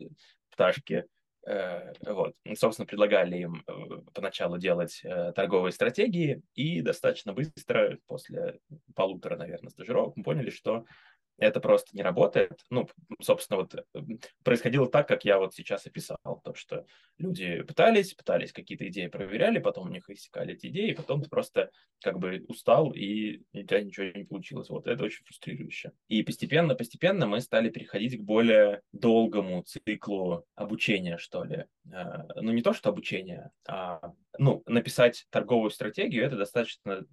э, 0.00 0.04
пташки, 0.50 1.04
э, 1.46 1.92
вот, 2.06 2.34
собственно, 2.56 2.86
предлагали 2.86 3.36
им 3.36 3.62
поначалу 4.14 4.58
делать 4.58 5.02
торговые 5.34 5.72
стратегии, 5.72 6.42
и 6.54 6.80
достаточно 6.80 7.32
быстро, 7.32 7.98
после 8.06 8.58
полутора, 8.94 9.36
наверное, 9.36 9.70
стажировок, 9.70 10.16
мы 10.16 10.24
поняли, 10.24 10.50
что 10.50 10.86
это 11.38 11.60
просто 11.60 11.96
не 11.96 12.02
работает. 12.02 12.52
Ну, 12.70 12.88
собственно, 13.20 13.60
вот 13.60 13.74
происходило 14.42 14.88
так, 14.88 15.06
как 15.08 15.24
я 15.24 15.38
вот 15.38 15.54
сейчас 15.54 15.86
описал. 15.86 16.16
То, 16.44 16.54
что 16.54 16.86
люди 17.18 17.62
пытались, 17.62 18.14
пытались 18.14 18.52
какие-то 18.52 18.88
идеи 18.88 19.08
проверяли, 19.08 19.58
потом 19.58 19.88
у 19.88 19.90
них 19.92 20.08
иссякали 20.08 20.54
эти 20.54 20.66
идеи, 20.68 20.92
потом 20.92 21.22
ты 21.22 21.28
просто 21.28 21.70
как 22.02 22.18
бы 22.18 22.44
устал, 22.48 22.92
и 22.92 23.42
у 23.52 23.62
тебя 23.62 23.82
ничего 23.82 24.06
не 24.06 24.24
получилось. 24.24 24.68
Вот 24.70 24.86
это 24.86 25.04
очень 25.04 25.24
фрустрирующе. 25.24 25.92
И 26.08 26.22
постепенно, 26.22 26.74
постепенно 26.74 27.26
мы 27.26 27.40
стали 27.40 27.70
переходить 27.70 28.18
к 28.18 28.22
более 28.22 28.82
долгому 28.92 29.62
циклу 29.62 30.46
обучения, 30.54 31.18
что 31.18 31.44
ли. 31.44 31.64
А, 31.92 32.26
ну, 32.36 32.52
не 32.52 32.62
то, 32.62 32.72
что 32.72 32.90
обучение, 32.90 33.50
а 33.68 34.12
ну, 34.38 34.62
написать 34.66 35.26
торговую 35.30 35.70
стратегию, 35.70 36.24
это 36.24 36.36
достаточно 36.36 37.04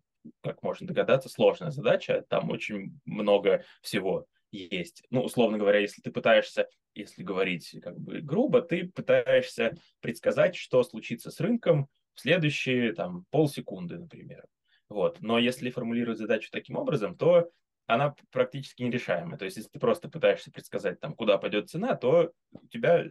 как 0.42 0.64
можно 0.64 0.88
догадаться, 0.88 1.30
сложная 1.30 1.72
задача. 1.72 2.26
Там 2.30 2.50
очень 2.50 3.00
много 3.06 3.64
всего 3.82 4.28
есть. 4.52 5.04
Ну, 5.10 5.22
условно 5.22 5.58
говоря, 5.58 5.80
если 5.80 6.02
ты 6.02 6.12
пытаешься, 6.12 6.68
если 6.94 7.24
говорить 7.24 7.76
как 7.82 8.00
бы 8.00 8.22
грубо, 8.22 8.62
ты 8.62 8.88
пытаешься 8.88 9.76
предсказать, 10.00 10.56
что 10.56 10.84
случится 10.84 11.32
с 11.32 11.40
рынком 11.40 11.88
в 12.14 12.22
следующие 12.22 12.94
там 12.94 13.26
полсекунды, 13.32 13.98
например. 13.98 14.46
Вот. 14.90 15.20
Но 15.22 15.40
если 15.40 15.72
формулировать 15.72 16.20
задачу 16.20 16.50
таким 16.52 16.78
образом, 16.78 17.18
то 17.18 17.50
она 17.88 18.16
практически 18.32 18.84
нерешаемая. 18.84 19.38
То 19.38 19.46
есть, 19.46 19.58
если 19.58 19.70
ты 19.70 19.80
просто 19.80 20.10
пытаешься 20.10 20.52
предсказать, 20.52 21.00
там, 21.00 21.16
куда 21.16 21.38
пойдет 21.38 21.70
цена, 21.70 21.96
то 21.96 22.32
у 22.52 22.68
тебя, 22.68 23.06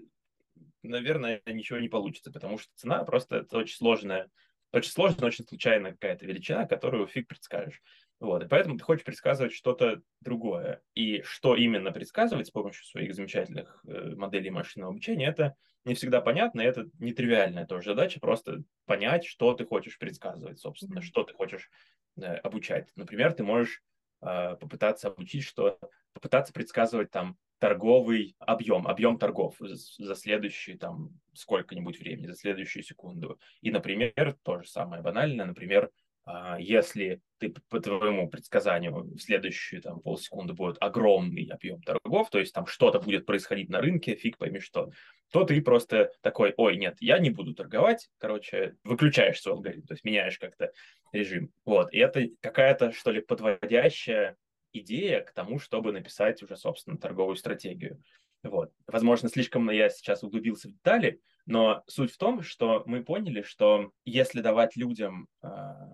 наверное, 0.83 1.43
ничего 1.47 1.79
не 1.79 1.89
получится, 1.89 2.33
потому 2.33 2.59
что 2.59 2.71
цена 2.77 3.05
просто 3.05 3.39
это 3.39 3.59
очень 3.59 3.77
сложная 3.77 4.31
очень 4.73 4.91
сложная, 4.91 5.29
очень 5.29 5.47
случайная 5.47 5.93
какая-то 5.93 6.27
величина, 6.27 6.67
которую 6.67 7.07
фиг 7.07 7.29
предскажешь. 7.29 7.83
Вот, 8.21 8.45
и 8.45 8.47
поэтому 8.47 8.79
ты 8.79 8.85
хочешь 8.85 9.05
предсказывать 9.05 9.53
что-то 9.53 10.01
другое. 10.21 10.81
И 10.95 11.23
что 11.23 11.57
именно 11.57 11.91
предсказывать 11.91 12.47
с 12.47 12.51
помощью 12.51 12.85
своих 12.85 13.15
замечательных 13.15 13.83
э, 13.87 14.15
моделей 14.15 14.51
машинного 14.51 14.93
обучения, 14.93 15.27
это 15.27 15.57
не 15.85 15.95
всегда 15.95 16.21
понятно, 16.21 16.61
и 16.61 16.65
это 16.65 16.89
нетривиальная 17.01 17.67
тоже 17.67 17.91
задача, 17.91 18.21
просто 18.21 18.63
понять, 18.87 19.25
что 19.25 19.55
ты 19.55 19.67
хочешь 19.67 19.99
предсказывать, 19.99 20.61
собственно, 20.61 21.01
mm-hmm. 21.01 21.03
что 21.03 21.25
ты 21.25 21.35
хочешь 21.35 21.69
э, 22.17 22.35
обучать. 22.37 22.93
Например, 22.95 23.33
ты 23.33 23.43
можешь 23.43 23.83
э, 24.21 24.57
попытаться 24.61 25.09
обучить, 25.09 25.43
что 25.43 25.81
попытаться 26.13 26.53
предсказывать 26.53 27.11
там 27.11 27.37
торговый 27.63 28.35
объем, 28.41 28.89
объем 28.89 29.19
торгов 29.19 29.55
за 29.61 30.17
следующие 30.17 30.77
там 30.77 31.11
сколько-нибудь 31.33 31.97
времени, 32.01 32.27
за 32.27 32.35
следующую 32.35 32.83
секунду. 32.83 33.39
И, 33.61 33.71
например, 33.71 34.37
то 34.43 34.59
же 34.59 34.69
самое 34.69 35.01
банальное, 35.01 35.47
например, 35.47 35.89
а, 36.25 36.59
если 36.59 37.21
ты 37.39 37.55
по 37.69 37.79
твоему 37.79 38.29
предсказанию 38.29 39.05
в 39.05 39.19
следующие 39.21 39.81
там 39.81 40.01
полсекунды 40.01 40.55
будет 40.55 40.77
огромный 40.81 41.45
объем 41.53 41.81
торгов, 41.83 42.31
то 42.31 42.41
есть 42.41 42.53
там 42.53 42.67
что-то 42.67 42.99
будет 42.99 43.27
происходить 43.27 43.69
на 43.69 43.81
рынке, 43.81 44.17
фиг 44.17 44.39
пойми 44.39 44.59
что, 44.59 44.91
то 45.31 45.45
ты 45.45 45.63
просто 45.63 46.11
такой, 46.21 46.55
ой, 46.57 46.77
нет, 46.77 46.97
я 46.99 47.21
не 47.21 47.31
буду 47.31 47.55
торговать, 47.55 48.09
короче, 48.19 48.75
выключаешь 48.83 49.41
свой 49.41 49.55
алгоритм, 49.55 49.87
то 49.87 49.95
есть 49.95 50.03
меняешь 50.03 50.41
как-то 50.41 50.73
режим. 51.13 51.53
Вот, 51.65 51.95
и 51.95 51.99
это 51.99 52.27
какая-то, 52.41 52.91
что 52.91 53.13
ли, 53.13 53.21
подводящая 53.21 54.37
идея 54.73 55.21
к 55.21 55.33
тому, 55.33 55.59
чтобы 55.59 55.93
написать 55.93 56.43
уже, 56.43 56.57
собственно, 56.57 56.99
торговую 56.99 57.37
стратегию. 57.37 58.03
Вот. 58.43 58.73
Возможно, 58.87 59.29
слишком 59.29 59.71
я 59.71 59.89
сейчас 59.89 60.23
углубился 60.23 60.69
в 60.69 60.73
детали, 60.73 61.21
но 61.47 61.83
суть 61.87 62.13
в 62.13 62.19
том, 62.19 62.43
что 62.43 62.83
мы 62.87 63.05
поняли, 63.05 63.43
что 63.43 63.93
если 64.05 64.41
давать 64.41 64.77
людям 64.77 65.29
э, 65.43 65.49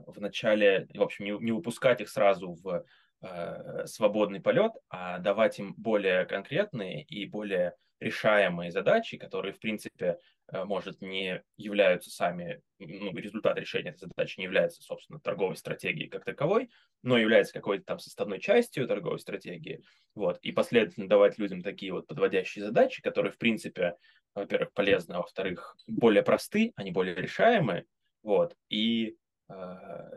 в 0.06 0.20
начале, 0.20 0.88
в 0.94 1.02
общем, 1.02 1.24
не, 1.24 1.32
не 1.44 1.52
выпускать 1.52 2.00
их 2.00 2.08
сразу 2.08 2.54
в 2.54 2.84
э, 3.22 3.86
свободный 3.86 4.40
полет, 4.40 4.72
а 4.88 5.18
давать 5.18 5.58
им 5.58 5.74
более 5.76 6.24
конкретные 6.24 7.02
и 7.04 7.26
более 7.26 7.74
решаемые 8.00 8.70
задачи, 8.70 9.18
которые, 9.18 9.52
в 9.52 9.58
принципе, 9.58 10.18
может, 10.52 11.02
не 11.02 11.42
являются 11.56 12.10
сами, 12.10 12.62
ну, 12.78 13.14
результат 13.14 13.58
решения 13.58 13.90
этой 13.90 14.08
задачи 14.08 14.38
не 14.38 14.44
является, 14.44 14.82
собственно, 14.82 15.20
торговой 15.20 15.56
стратегией 15.56 16.08
как 16.08 16.24
таковой, 16.24 16.70
но 17.02 17.18
является 17.18 17.52
какой-то 17.52 17.84
там 17.84 17.98
составной 17.98 18.40
частью 18.40 18.88
торговой 18.88 19.18
стратегии. 19.18 19.82
Вот. 20.14 20.38
И 20.40 20.52
последовательно 20.52 21.08
давать 21.08 21.38
людям 21.38 21.62
такие 21.62 21.92
вот 21.92 22.06
подводящие 22.06 22.64
задачи, 22.64 23.02
которые, 23.02 23.32
в 23.32 23.38
принципе, 23.38 23.96
во-первых, 24.34 24.72
полезны, 24.72 25.14
а 25.14 25.18
во-вторых, 25.18 25.76
более 25.86 26.22
просты, 26.22 26.72
они 26.76 26.92
более 26.92 27.14
решаемые, 27.14 27.84
вот, 28.22 28.54
и 28.68 29.16
э, 29.48 29.54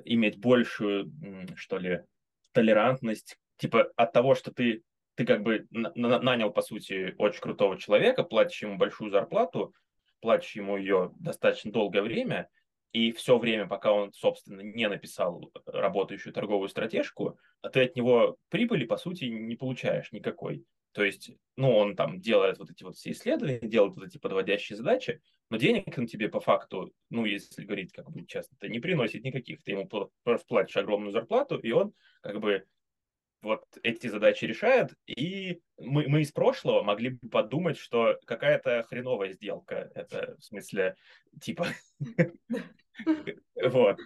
иметь 0.05 0.37
большую, 0.37 1.11
что 1.55 1.77
ли, 1.77 2.03
толерантность, 2.51 3.37
типа 3.57 3.91
от 3.95 4.13
того, 4.13 4.35
что 4.35 4.51
ты, 4.51 4.83
ты 5.15 5.25
как 5.25 5.43
бы 5.43 5.67
нанял, 5.71 6.51
по 6.51 6.61
сути, 6.61 7.15
очень 7.17 7.41
крутого 7.41 7.77
человека, 7.77 8.23
платишь 8.23 8.61
ему 8.61 8.77
большую 8.77 9.11
зарплату, 9.11 9.73
платишь 10.21 10.55
ему 10.55 10.77
ее 10.77 11.11
достаточно 11.19 11.71
долгое 11.71 12.01
время, 12.01 12.49
и 12.93 13.11
все 13.13 13.37
время, 13.37 13.67
пока 13.67 13.93
он, 13.93 14.11
собственно, 14.13 14.61
не 14.61 14.87
написал 14.87 15.51
работающую 15.65 16.33
торговую 16.33 16.69
стратежку, 16.69 17.39
а 17.61 17.69
ты 17.69 17.83
от 17.83 17.95
него 17.95 18.37
прибыли, 18.49 18.85
по 18.85 18.97
сути, 18.97 19.25
не 19.25 19.55
получаешь 19.55 20.11
никакой. 20.11 20.65
То 20.93 21.03
есть, 21.03 21.31
ну, 21.55 21.73
он 21.73 21.95
там 21.95 22.19
делает 22.19 22.57
вот 22.57 22.69
эти 22.69 22.83
вот 22.83 22.97
все 22.97 23.11
исследования, 23.11 23.59
делает 23.61 23.95
вот 23.95 24.05
эти 24.05 24.17
подводящие 24.17 24.75
задачи, 24.75 25.21
но 25.49 25.57
денег 25.57 25.97
он 25.97 26.05
тебе 26.05 26.27
по 26.27 26.41
факту, 26.41 26.91
ну, 27.09 27.25
если 27.25 27.63
говорить 27.63 27.93
как 27.93 28.09
бы 28.11 28.25
честно, 28.25 28.57
то 28.59 28.67
не 28.67 28.79
приносит 28.79 29.23
никаких. 29.23 29.63
Ты 29.63 29.71
ему 29.71 29.87
просто 29.87 30.45
платишь 30.47 30.75
огромную 30.75 31.11
зарплату, 31.13 31.57
и 31.57 31.71
он 31.71 31.93
как 32.21 32.41
бы 32.41 32.65
вот 33.41 33.63
эти 33.83 34.07
задачи 34.07 34.45
решает, 34.45 34.93
и 35.05 35.61
мы, 35.77 36.07
мы 36.07 36.21
из 36.21 36.31
прошлого 36.31 36.83
могли 36.83 37.09
бы 37.09 37.29
подумать, 37.29 37.77
что 37.77 38.17
какая-то 38.25 38.83
хреновая 38.83 39.33
сделка, 39.33 39.91
это 39.95 40.35
в 40.39 40.43
смысле, 40.43 40.95
типа, 41.41 41.67
вот. 43.55 43.97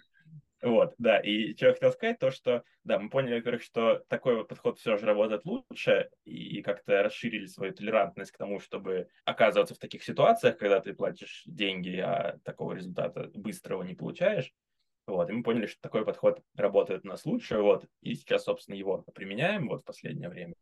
Вот, 0.62 0.96
да, 0.98 1.20
и 1.20 1.56
что 1.56 1.68
я 1.68 1.74
хотел 1.74 1.92
сказать, 1.92 2.18
то, 2.18 2.32
что, 2.32 2.64
да, 2.84 2.98
мы 2.98 3.12
поняли, 3.12 3.36
во-первых, 3.36 3.62
что 3.62 4.04
такой 4.08 4.36
вот 4.36 4.48
подход 4.48 4.80
все 4.80 4.98
же 4.98 5.06
работает 5.06 5.46
лучше, 5.46 6.10
и 6.24 6.64
как-то 6.64 7.04
расширили 7.04 7.46
свою 7.46 7.72
толерантность 7.72 8.32
к 8.32 8.38
тому, 8.38 8.60
чтобы 8.60 9.08
оказываться 9.26 9.76
в 9.76 9.78
таких 9.78 10.04
ситуациях, 10.04 10.58
когда 10.58 10.80
ты 10.80 10.96
платишь 10.96 11.44
деньги, 11.46 11.98
а 11.98 12.40
такого 12.44 12.74
результата 12.74 13.30
быстрого 13.36 13.84
не 13.84 13.94
получаешь. 13.94 14.52
Вот, 15.08 15.30
и 15.30 15.34
мы 15.34 15.44
поняли, 15.44 15.68
что 15.68 15.80
такой 15.82 16.04
подход 16.04 16.42
работает 16.56 17.06
у 17.06 17.08
нас 17.08 17.26
лучше, 17.26 17.60
вот, 17.60 17.86
и 18.02 18.16
сейчас, 18.16 18.46
собственно, 18.46 18.76
его 18.76 19.04
применяем 19.14 19.68
вот 19.68 19.82
в 19.82 19.86
последнее 19.86 20.30
время. 20.30 20.56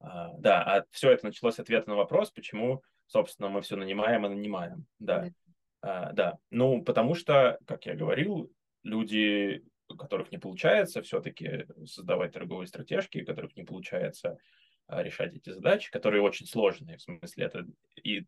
А, 0.00 0.32
да, 0.38 0.62
а 0.62 0.84
все 0.90 1.12
это 1.12 1.26
началось 1.26 1.56
с 1.56 1.60
ответа 1.60 1.88
на 1.88 1.96
вопрос, 1.96 2.30
почему, 2.30 2.82
собственно, 3.06 3.48
мы 3.48 3.60
все 3.62 3.76
нанимаем 3.76 4.26
и 4.26 4.30
нанимаем, 4.30 4.86
да. 4.98 5.30
А, 5.80 6.12
да, 6.12 6.38
ну, 6.50 6.82
потому 6.82 7.14
что, 7.14 7.58
как 7.66 7.86
я 7.86 7.94
говорил, 7.94 8.52
люди, 8.82 9.64
у 9.88 9.96
которых 9.96 10.32
не 10.32 10.38
получается 10.38 11.02
все-таки 11.02 11.66
создавать 11.86 12.32
торговые 12.32 12.66
стратежки, 12.66 13.22
у 13.22 13.26
которых 13.26 13.54
не 13.56 13.62
получается 13.62 14.38
а, 14.88 15.02
решать 15.02 15.36
эти 15.36 15.50
задачи, 15.50 15.90
которые 15.90 16.22
очень 16.22 16.46
сложные, 16.46 16.96
в 16.96 17.02
смысле 17.02 17.44
это 17.44 17.66
и 18.02 18.26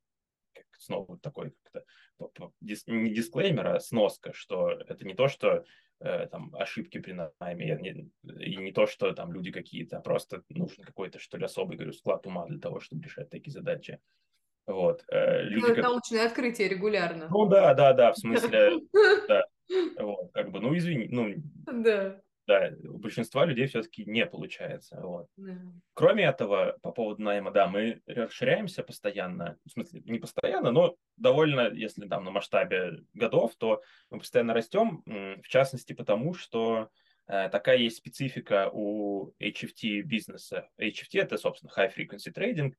снова 0.79 1.19
такой 1.19 1.55
как-то 1.63 2.53
не 2.59 3.11
дисклеймер, 3.11 3.67
а 3.67 3.81
сноска, 3.81 4.33
что 4.33 4.71
это 4.71 5.05
не 5.05 5.15
то, 5.15 5.29
что 5.29 5.65
э, 6.01 6.27
там 6.27 6.55
ошибки 6.55 6.99
при 6.99 7.13
найме, 7.13 8.11
и 8.23 8.57
не 8.57 8.73
то, 8.73 8.87
что 8.87 9.13
там 9.13 9.33
люди 9.33 9.51
какие-то, 9.51 9.99
а 9.99 10.01
просто 10.01 10.43
нужен 10.49 10.85
какой-то, 10.85 11.19
что 11.19 11.39
ли, 11.39 11.45
особый, 11.45 11.77
говорю, 11.77 11.93
склад 11.93 12.27
ума 12.27 12.47
для 12.47 12.59
того, 12.59 12.81
чтобы 12.81 13.03
решать 13.03 13.31
такие 13.31 13.53
задачи. 13.53 14.01
Вот. 14.67 15.05
Э, 15.09 15.43
люди, 15.43 15.75
как... 15.75 15.85
научное 15.85 16.27
открытие 16.27 16.69
регулярно. 16.69 17.29
Ну 17.31 17.47
да, 17.47 17.75
да, 17.75 17.93
да, 17.93 18.13
в 18.13 18.19
смысле, 18.19 18.81
да, 19.29 19.45
вот, 19.99 20.33
как 20.33 20.51
бы, 20.51 20.61
ну, 20.61 20.77
извини, 20.77 21.09
ну, 21.11 21.35
да. 21.67 22.21
Да, 22.51 22.73
у 22.83 22.99
большинства 22.99 23.45
людей 23.45 23.69
все-таки 23.69 24.05
не 24.05 24.27
получается. 24.27 25.01
Вот. 25.01 25.29
Да. 25.37 25.57
Кроме 25.95 26.25
этого, 26.25 26.77
по 26.83 26.91
поводу 26.91 27.23
найма, 27.23 27.53
да, 27.53 27.69
мы 27.69 28.01
расширяемся 28.09 28.83
постоянно, 28.83 29.57
в 29.65 29.71
смысле, 29.71 30.03
не 30.05 30.19
постоянно, 30.19 30.73
но 30.73 30.97
довольно, 31.17 31.71
если 31.73 32.09
там 32.09 32.25
на 32.25 32.33
масштабе 32.33 33.05
годов, 33.15 33.55
то 33.55 33.83
мы 34.11 34.19
постоянно 34.19 34.53
растем, 34.53 35.05
в 35.07 35.47
частности, 35.47 35.93
потому 35.93 36.35
что 36.35 36.91
э, 37.29 37.49
такая 37.51 37.77
есть 37.77 37.99
специфика 37.99 38.69
у 38.73 39.31
HFT 39.41 40.01
бизнеса. 40.01 40.69
HFT 40.77 41.21
это, 41.21 41.39
собственно, 41.39 41.71
High 41.77 41.93
Frequency 41.97 42.35
Trading, 42.35 42.75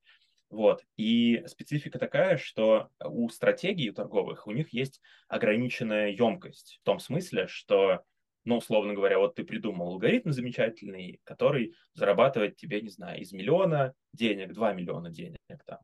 вот. 0.50 0.84
И 0.98 1.42
специфика 1.48 1.98
такая, 1.98 2.36
что 2.36 2.90
у 3.00 3.30
стратегий 3.30 3.90
торговых 3.92 4.48
у 4.48 4.52
них 4.52 4.74
есть 4.74 5.00
ограниченная 5.30 6.10
емкость. 6.10 6.80
В 6.82 6.86
том 6.86 7.00
смысле, 7.00 7.48
что, 7.48 8.04
ну, 8.46 8.58
условно 8.58 8.94
говоря, 8.94 9.20
вот 9.20 9.36
ты 9.36 9.44
придумал 9.44 9.90
алгоритм 9.90 10.32
замечательный, 10.32 11.20
который 11.24 11.74
зарабатывает 11.94 12.56
тебе, 12.56 12.82
не 12.82 12.90
знаю, 12.90 13.22
из 13.22 13.32
миллиона 13.32 13.94
денег, 14.14 14.54
2 14.54 14.74
миллиона 14.74 15.10
денег 15.10 15.38
там, 15.66 15.80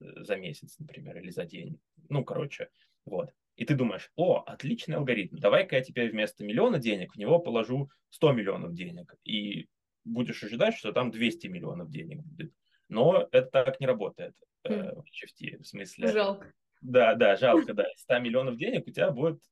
э, 0.00 0.22
за 0.22 0.36
месяц, 0.36 0.78
например, 0.78 1.18
или 1.18 1.30
за 1.30 1.44
день. 1.44 1.78
Ну, 2.08 2.24
короче, 2.24 2.70
вот. 3.04 3.30
И 3.56 3.64
ты 3.64 3.74
думаешь, 3.74 4.10
о, 4.16 4.42
отличный 4.46 4.96
алгоритм, 4.96 5.36
давай-ка 5.36 5.76
я 5.76 5.82
теперь 5.82 6.10
вместо 6.10 6.44
миллиона 6.44 6.78
денег 6.78 7.14
в 7.14 7.18
него 7.18 7.38
положу 7.38 7.90
100 8.10 8.32
миллионов 8.32 8.72
денег. 8.72 9.14
И 9.24 9.68
будешь 10.04 10.42
ожидать, 10.42 10.74
что 10.74 10.92
там 10.92 11.10
200 11.10 11.48
миллионов 11.48 11.90
денег 11.90 12.22
будет. 12.22 12.52
Но 12.88 13.28
это 13.30 13.48
так 13.64 13.80
не 13.80 13.86
работает 13.86 14.34
э, 14.64 14.92
хм. 14.92 15.02
в 15.02 15.04
HFT. 15.04 15.58
В 15.62 15.66
смысле... 15.66 16.08
Жалко. 16.08 16.52
Да, 16.80 17.14
да, 17.14 17.36
жалко, 17.36 17.74
да. 17.74 17.86
100 17.96 18.18
миллионов 18.20 18.56
денег 18.56 18.86
у 18.86 18.90
тебя 18.90 19.10
будет 19.10 19.42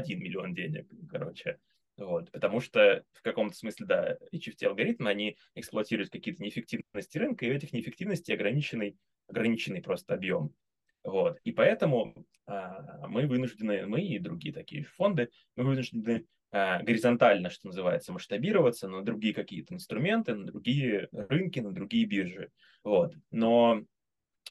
101 0.00 0.18
миллион 0.20 0.54
денег, 0.54 0.86
короче. 1.10 1.58
Вот, 1.96 2.30
потому 2.30 2.60
что 2.60 3.04
в 3.12 3.22
каком-то 3.22 3.56
смысле, 3.56 3.86
да, 3.86 4.16
HFT-алгоритмы, 4.32 5.10
они 5.10 5.36
эксплуатируют 5.54 6.10
какие-то 6.10 6.42
неэффективности 6.42 7.18
рынка, 7.18 7.44
и 7.44 7.50
у 7.50 7.54
этих 7.54 7.72
неэффективностей 7.72 8.34
ограниченный, 8.34 8.96
ограниченный 9.28 9.82
просто 9.82 10.14
объем. 10.14 10.54
Вот, 11.04 11.38
и 11.44 11.52
поэтому 11.52 12.26
а, 12.46 13.06
мы 13.08 13.26
вынуждены, 13.26 13.86
мы 13.86 14.00
и 14.00 14.18
другие 14.18 14.54
такие 14.54 14.84
фонды, 14.84 15.28
мы 15.56 15.64
вынуждены 15.64 16.26
Э, 16.52 16.82
горизонтально, 16.82 17.48
что 17.48 17.68
называется, 17.68 18.12
масштабироваться 18.12 18.86
на 18.86 19.02
другие 19.02 19.32
какие-то 19.32 19.72
инструменты, 19.72 20.34
на 20.34 20.44
другие 20.44 21.08
рынки, 21.12 21.60
на 21.60 21.72
другие 21.72 22.04
биржи. 22.04 22.50
Вот. 22.84 23.14
Но 23.30 23.82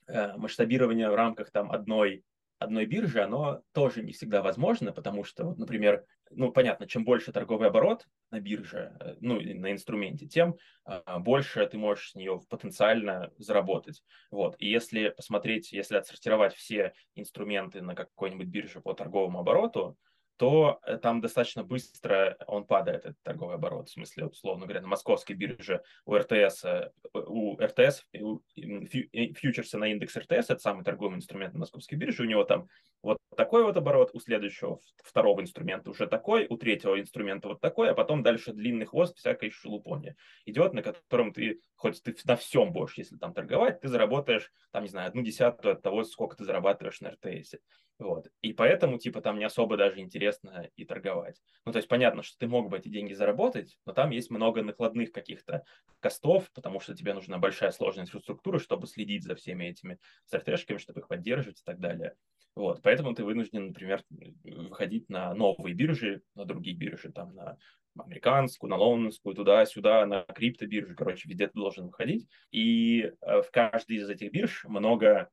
э, 0.07 0.35
масштабирование 0.37 1.11
в 1.11 1.15
рамках 1.15 1.51
там 1.51 1.71
одной 1.71 2.23
одной 2.61 2.85
биржи, 2.85 3.21
оно 3.21 3.63
тоже 3.73 4.03
не 4.03 4.13
всегда 4.13 4.43
возможно, 4.43 4.93
потому 4.93 5.23
что, 5.23 5.45
вот, 5.45 5.57
например, 5.57 6.05
ну, 6.29 6.51
понятно, 6.51 6.87
чем 6.87 7.03
больше 7.03 7.31
торговый 7.31 7.67
оборот 7.67 8.07
на 8.29 8.39
бирже, 8.39 8.95
э, 8.99 9.15
ну, 9.19 9.41
на 9.41 9.71
инструменте, 9.71 10.27
тем 10.27 10.55
а, 10.85 11.19
больше 11.19 11.65
ты 11.65 11.77
можешь 11.77 12.11
с 12.11 12.15
нее 12.15 12.39
потенциально 12.49 13.31
заработать. 13.37 14.03
Вот. 14.29 14.55
И 14.59 14.69
если 14.69 15.09
посмотреть, 15.09 15.71
если 15.71 15.97
отсортировать 15.97 16.53
все 16.53 16.93
инструменты 17.15 17.81
на 17.81 17.95
какой-нибудь 17.95 18.47
бирже 18.47 18.79
по 18.79 18.93
торговому 18.93 19.39
обороту, 19.39 19.97
то 20.41 20.79
э, 20.87 20.97
там 20.97 21.21
достаточно 21.21 21.63
быстро 21.63 22.35
он 22.47 22.65
падает, 22.65 23.05
этот 23.05 23.21
торговый 23.21 23.53
оборот. 23.53 23.89
В 23.89 23.91
смысле, 23.91 24.25
условно 24.25 24.65
говоря, 24.65 24.81
на 24.81 24.87
московской 24.87 25.35
бирже 25.35 25.83
у 26.03 26.15
РТС, 26.15 26.65
э, 26.65 26.89
у 27.13 27.57
РТС, 27.57 28.07
у 28.19 28.39
фьючерса 28.55 29.77
на 29.77 29.89
индекс 29.91 30.17
РТС, 30.17 30.49
это 30.49 30.57
самый 30.57 30.83
торговый 30.83 31.17
инструмент 31.17 31.53
на 31.53 31.59
московской 31.59 31.95
бирже, 31.95 32.23
у 32.23 32.25
него 32.25 32.43
там 32.43 32.67
вот 33.03 33.19
такой 33.37 33.63
вот 33.63 33.77
оборот, 33.77 34.09
у 34.13 34.19
следующего, 34.19 34.79
второго 35.03 35.41
инструмента 35.41 35.91
уже 35.91 36.07
такой, 36.07 36.47
у 36.49 36.57
третьего 36.57 36.99
инструмента 36.99 37.47
вот 37.47 37.61
такой, 37.61 37.91
а 37.91 37.93
потом 37.93 38.23
дальше 38.23 38.51
длинный 38.51 38.87
хвост 38.87 39.17
всякой 39.17 39.51
шелупони 39.51 40.15
идет, 40.45 40.73
на 40.73 40.81
котором 40.81 41.33
ты, 41.33 41.59
хоть 41.75 42.01
ты 42.01 42.15
на 42.25 42.35
всем 42.35 42.73
будешь, 42.73 42.97
если 42.97 43.15
там 43.17 43.35
торговать, 43.35 43.79
ты 43.79 43.89
заработаешь, 43.89 44.51
там, 44.71 44.81
не 44.81 44.89
знаю, 44.89 45.09
одну 45.09 45.21
десятую 45.21 45.73
от 45.73 45.83
того, 45.83 46.03
сколько 46.03 46.35
ты 46.35 46.45
зарабатываешь 46.45 46.99
на 47.01 47.11
РТС. 47.11 47.57
Вот. 48.01 48.29
И 48.41 48.51
поэтому, 48.51 48.97
типа, 48.97 49.21
там 49.21 49.37
не 49.37 49.45
особо 49.45 49.77
даже 49.77 49.99
интересно 49.99 50.67
и 50.75 50.85
торговать. 50.85 51.39
Ну, 51.65 51.71
то 51.71 51.77
есть 51.77 51.87
понятно, 51.87 52.23
что 52.23 52.35
ты 52.39 52.47
мог 52.47 52.67
бы 52.67 52.79
эти 52.79 52.89
деньги 52.89 53.13
заработать, 53.13 53.77
но 53.85 53.93
там 53.93 54.09
есть 54.09 54.31
много 54.31 54.63
накладных 54.63 55.11
каких-то 55.11 55.63
костов, 55.99 56.51
потому 56.55 56.79
что 56.79 56.95
тебе 56.95 57.13
нужна 57.13 57.37
большая 57.37 57.69
сложная 57.69 58.05
инфраструктура, 58.05 58.57
чтобы 58.57 58.87
следить 58.87 59.23
за 59.23 59.35
всеми 59.35 59.65
этими 59.65 59.99
стратежками, 60.25 60.79
чтобы 60.79 61.01
их 61.01 61.07
поддерживать 61.07 61.59
и 61.59 61.63
так 61.63 61.79
далее. 61.79 62.15
Вот, 62.55 62.81
поэтому 62.81 63.13
ты 63.13 63.23
вынужден, 63.23 63.67
например, 63.67 64.03
выходить 64.09 65.07
на 65.07 65.31
новые 65.35 65.75
биржи, 65.75 66.23
на 66.33 66.45
другие 66.45 66.75
биржи, 66.75 67.11
там 67.11 67.35
на 67.35 67.59
американскую, 67.99 68.71
на 68.71 68.77
лондонскую, 68.77 69.35
туда-сюда, 69.35 70.07
на 70.07 70.23
криптобиржи, 70.23 70.95
короче, 70.95 71.29
везде 71.29 71.45
ты 71.45 71.53
должен 71.53 71.85
выходить. 71.85 72.27
И 72.49 73.11
э, 73.21 73.41
в 73.43 73.51
каждой 73.51 73.97
из 73.97 74.09
этих 74.09 74.31
бирж 74.31 74.65
много 74.65 75.29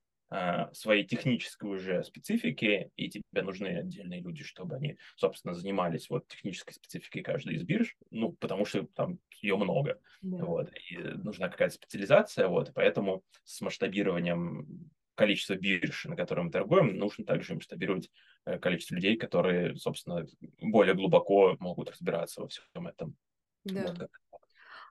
своей 0.73 1.05
технической 1.05 1.71
уже 1.71 2.05
специфики, 2.05 2.91
и 2.97 3.09
тебе 3.09 3.43
нужны 3.43 3.69
отдельные 3.69 4.21
люди, 4.21 4.45
чтобы 4.45 4.77
они, 4.77 4.99
собственно, 5.17 5.55
занимались 5.55 6.11
вот 6.11 6.29
технической 6.29 6.75
спецификой 6.75 7.23
каждой 7.23 7.57
из 7.57 7.62
бирж, 7.62 7.97
ну, 8.11 8.33
потому 8.33 8.67
что 8.67 8.87
там 8.95 9.19
ее 9.41 9.57
много, 9.57 10.01
да. 10.21 10.45
вот, 10.45 10.71
и 10.91 10.99
нужна 10.99 11.49
какая-то 11.49 11.75
специализация, 11.75 12.49
вот, 12.49 12.69
и 12.69 12.73
поэтому 12.73 13.25
с 13.45 13.61
масштабированием 13.62 14.91
количество 15.14 15.55
бирж, 15.55 16.05
на 16.05 16.14
котором 16.14 16.47
мы 16.47 16.53
торгуем, 16.53 16.97
нужно 16.97 17.25
также 17.25 17.55
масштабировать 17.55 18.11
э, 18.45 18.59
количество 18.59 18.95
людей, 18.95 19.17
которые, 19.17 19.77
собственно, 19.77 20.27
более 20.61 20.95
глубоко 20.95 21.57
могут 21.59 21.91
разбираться 21.91 22.43
во 22.43 22.49
всем 22.49 22.87
этом. 22.87 23.17
Да. 23.64 23.87
Вот 23.88 24.09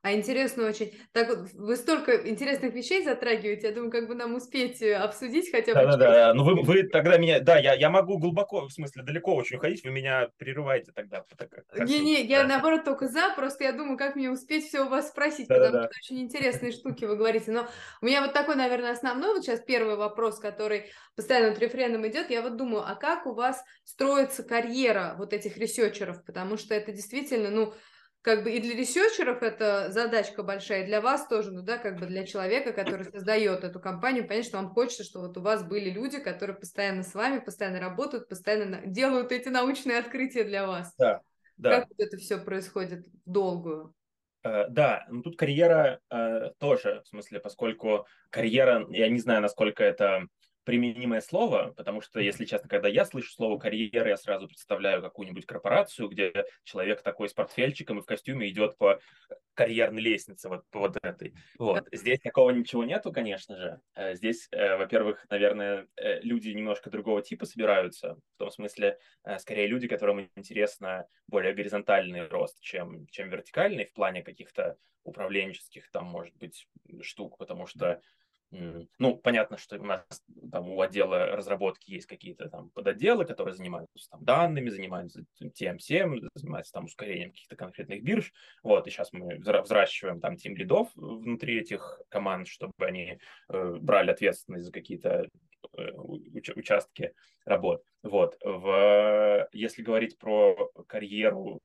а 0.08 0.14
интересно 0.14 0.68
очень. 0.68 0.94
Так 1.12 1.52
вы 1.54 1.76
столько 1.76 2.16
интересных 2.30 2.74
вещей 2.74 3.04
затрагиваете, 3.04 3.68
я 3.68 3.74
думаю, 3.74 3.92
как 3.92 4.08
бы 4.08 4.16
нам 4.16 4.36
успеть 4.36 4.82
э, 4.82 4.96
обсудить 4.96 5.52
хотя 5.52 5.74
бы. 5.74 5.82
Да, 5.82 5.98
да, 5.98 5.98
да. 5.98 6.34
Ну 6.34 6.46
вы, 6.46 6.62
вы 6.62 6.84
тогда 6.84 7.18
меня, 7.18 7.42
да, 7.42 7.58
я, 7.58 7.74
я 7.74 7.90
могу 7.90 8.18
глубоко, 8.18 8.68
в 8.68 8.72
смысле 8.72 9.04
далеко 9.04 9.36
очень 9.36 9.58
уходить, 9.58 9.84
вы 9.84 9.92
меня 9.92 10.30
прерываете 10.38 10.94
тогда. 10.94 11.26
Не-не, 11.78 12.24
я 12.24 12.44
да. 12.44 12.48
наоборот 12.48 12.86
только 12.86 13.10
за, 13.10 13.34
просто 13.36 13.66
я 13.66 13.74
думаю, 13.74 13.98
как 13.98 14.16
мне 14.16 14.32
успеть 14.32 14.68
все 14.68 14.86
у 14.86 14.90
вас 14.90 15.10
спросить, 15.10 15.50
да, 15.50 15.56
потому 15.56 15.74
да, 15.74 15.84
что 15.84 15.90
да. 15.90 16.00
очень 16.02 16.22
интересные 16.22 16.72
штуки 16.72 17.04
вы 17.04 17.18
говорите. 17.18 17.52
Но 17.52 17.68
у 18.02 18.06
меня 18.06 18.22
вот 18.22 18.32
такой, 18.32 18.56
наверное, 18.56 18.92
основной 18.92 19.34
вот 19.34 19.44
сейчас 19.44 19.60
первый 19.60 19.98
вопрос, 19.98 20.40
который 20.40 20.86
постоянно 21.18 21.50
вот 21.50 21.60
рефреном 21.60 22.08
идет. 22.08 22.30
Я 22.30 22.42
вот 22.42 22.56
думаю, 22.56 22.84
а 22.88 22.96
как 22.96 23.26
у 23.26 23.34
вас 23.34 23.62
строится 23.84 24.44
карьера 24.44 25.16
вот 25.18 25.34
этих 25.34 25.58
researcher 25.58 26.09
ов? 26.09 26.24
Потому 26.24 26.56
что 26.56 26.74
это 26.74 26.94
действительно, 26.94 27.50
ну, 27.50 27.74
как 28.22 28.44
бы 28.44 28.52
и 28.52 28.60
для 28.60 28.76
researcher 28.76 29.31
ов 29.31 29.42
это 29.42 29.92
задачка 29.92 30.44
большая, 30.44 30.84
и 30.84 30.86
для 30.86 31.02
вас 31.02 31.28
тоже, 31.28 31.52
ну 31.52 31.62
да, 31.62 31.78
как 31.78 32.00
бы 32.00 32.08
для 32.08 32.26
человека, 32.26 32.74
который 32.74 33.06
создает 33.06 33.64
эту 33.64 33.80
компанию, 33.80 34.28
понятно, 34.28 34.50
что 34.50 34.58
вам 34.58 34.70
хочется, 34.70 35.04
что 35.04 35.22
вот 35.22 35.38
у 35.38 35.42
вас 35.42 35.64
были 35.64 35.90
люди, 35.90 36.20
которые 36.20 36.58
постоянно 36.58 37.04
с 37.04 37.14
вами, 37.14 37.40
постоянно 37.40 37.80
работают, 37.80 38.28
постоянно 38.28 38.82
делают 38.86 39.32
эти 39.32 39.50
научные 39.50 40.00
открытия 40.00 40.44
для 40.44 40.68
вас. 40.68 40.94
Да, 40.98 41.22
да. 41.58 41.80
Как 41.80 41.90
вот 41.90 42.00
это 42.00 42.18
все 42.18 42.38
происходит 42.38 43.06
в 43.26 43.32
долгую? 43.32 43.94
Э, 44.46 44.66
да, 44.70 45.06
ну 45.10 45.24
тут 45.24 45.36
карьера 45.36 46.00
э, 46.14 46.54
тоже, 46.60 47.02
в 47.04 47.08
смысле, 47.08 47.40
поскольку 47.40 48.06
карьера, 48.30 48.86
я 48.90 49.10
не 49.10 49.20
знаю, 49.20 49.42
насколько 49.42 49.84
это 49.84 50.28
применимое 50.68 51.22
слово, 51.22 51.74
потому 51.78 52.02
что, 52.02 52.20
если 52.20 52.44
честно, 52.44 52.68
когда 52.68 52.90
я 52.90 53.06
слышу 53.06 53.32
слово 53.32 53.58
карьера, 53.58 54.10
я 54.10 54.18
сразу 54.18 54.50
представляю 54.50 55.02
какую-нибудь 55.02 55.46
корпорацию, 55.46 56.10
где 56.10 56.46
человек 56.66 57.02
такой 57.04 57.30
с 57.30 57.34
портфельчиком 57.34 58.00
и 58.00 58.02
в 58.02 58.06
костюме 58.06 58.50
идет 58.50 58.78
по 58.78 59.00
карьерной 59.54 60.02
лестнице 60.02 60.50
вот 60.50 60.66
по 60.70 60.80
вот 60.80 60.98
этой. 61.02 61.34
Вот. 61.58 61.88
Здесь 61.94 62.20
такого 62.20 62.50
ничего 62.50 62.84
нету, 62.84 63.14
конечно 63.14 63.56
же. 63.56 63.80
Э, 63.96 64.14
здесь, 64.16 64.50
э, 64.52 64.76
во-первых, 64.76 65.26
наверное, 65.30 65.88
э, 65.96 66.20
люди 66.20 66.50
немножко 66.50 66.90
другого 66.90 67.22
типа 67.22 67.46
собираются, 67.46 68.18
в 68.36 68.38
том 68.38 68.52
смысле, 68.52 69.00
скорее 69.38 69.68
люди, 69.68 69.88
которым 69.88 70.30
интересно 70.36 71.08
более 71.28 71.54
горизонтальный 71.54 72.28
рост, 72.28 72.60
чем, 72.60 73.08
чем 73.08 73.30
вертикальный 73.30 73.86
в 73.86 73.94
плане 73.94 74.22
каких-то 74.22 74.76
управленческих, 75.06 75.90
там, 75.92 76.08
может 76.08 76.36
быть, 76.36 76.68
штук, 77.02 77.38
потому 77.38 77.68
что 77.68 78.02
ну, 78.52 79.18
понятно, 79.18 79.58
что 79.58 79.78
у 79.78 79.84
нас 79.84 80.04
там 80.52 80.70
у 80.70 80.80
отдела 80.82 81.28
разработки 81.28 81.92
есть 81.92 82.08
какие-то 82.08 82.50
там 82.50 82.70
подотделы, 82.70 83.26
которые 83.26 83.56
занимаются 83.56 84.10
там 84.10 84.24
данными, 84.24 84.70
занимаются 84.70 85.26
тем 85.54 85.78
всем, 85.78 86.20
занимаются 86.34 86.74
там 86.74 86.86
ускорением 86.86 87.32
каких-то 87.32 87.56
конкретных 87.56 88.04
бирж. 88.04 88.32
Вот, 88.64 88.88
и 88.88 88.90
сейчас 88.90 89.12
мы 89.12 89.38
взращиваем 89.38 90.22
там 90.22 90.38
тим 90.38 90.56
лидов 90.56 90.90
внутри 90.96 91.60
этих 91.60 92.02
команд, 92.10 92.48
чтобы 92.48 92.74
они 92.80 93.20
э, 93.50 93.76
брали 93.82 94.12
ответственность 94.12 94.66
за 94.66 94.72
какие-то 94.72 95.28
э, 95.78 95.92
уч- 95.92 96.54
участки 96.56 97.14
работ. 97.46 97.84
Вот, 98.04 98.38
в, 98.42 99.50
если 99.52 99.82
говорить 99.82 100.18
про 100.18 100.72
карьеру 100.88 101.60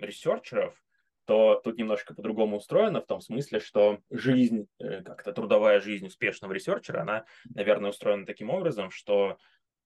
researcher 0.00 0.63
ов, 0.63 0.82
то 1.24 1.60
тут 1.62 1.78
немножко 1.78 2.14
по-другому 2.14 2.56
устроено, 2.56 3.00
в 3.00 3.06
том 3.06 3.20
смысле, 3.20 3.60
что 3.60 4.00
жизнь, 4.10 4.66
э, 4.78 5.02
как-то 5.02 5.32
трудовая 5.32 5.80
жизнь 5.80 6.06
успешного 6.06 6.52
researcher 6.52 6.94
а, 6.94 7.02
она, 7.02 7.24
наверное, 7.54 7.90
устроена 7.90 8.26
таким 8.26 8.50
образом, 8.50 8.90
что 8.90 9.38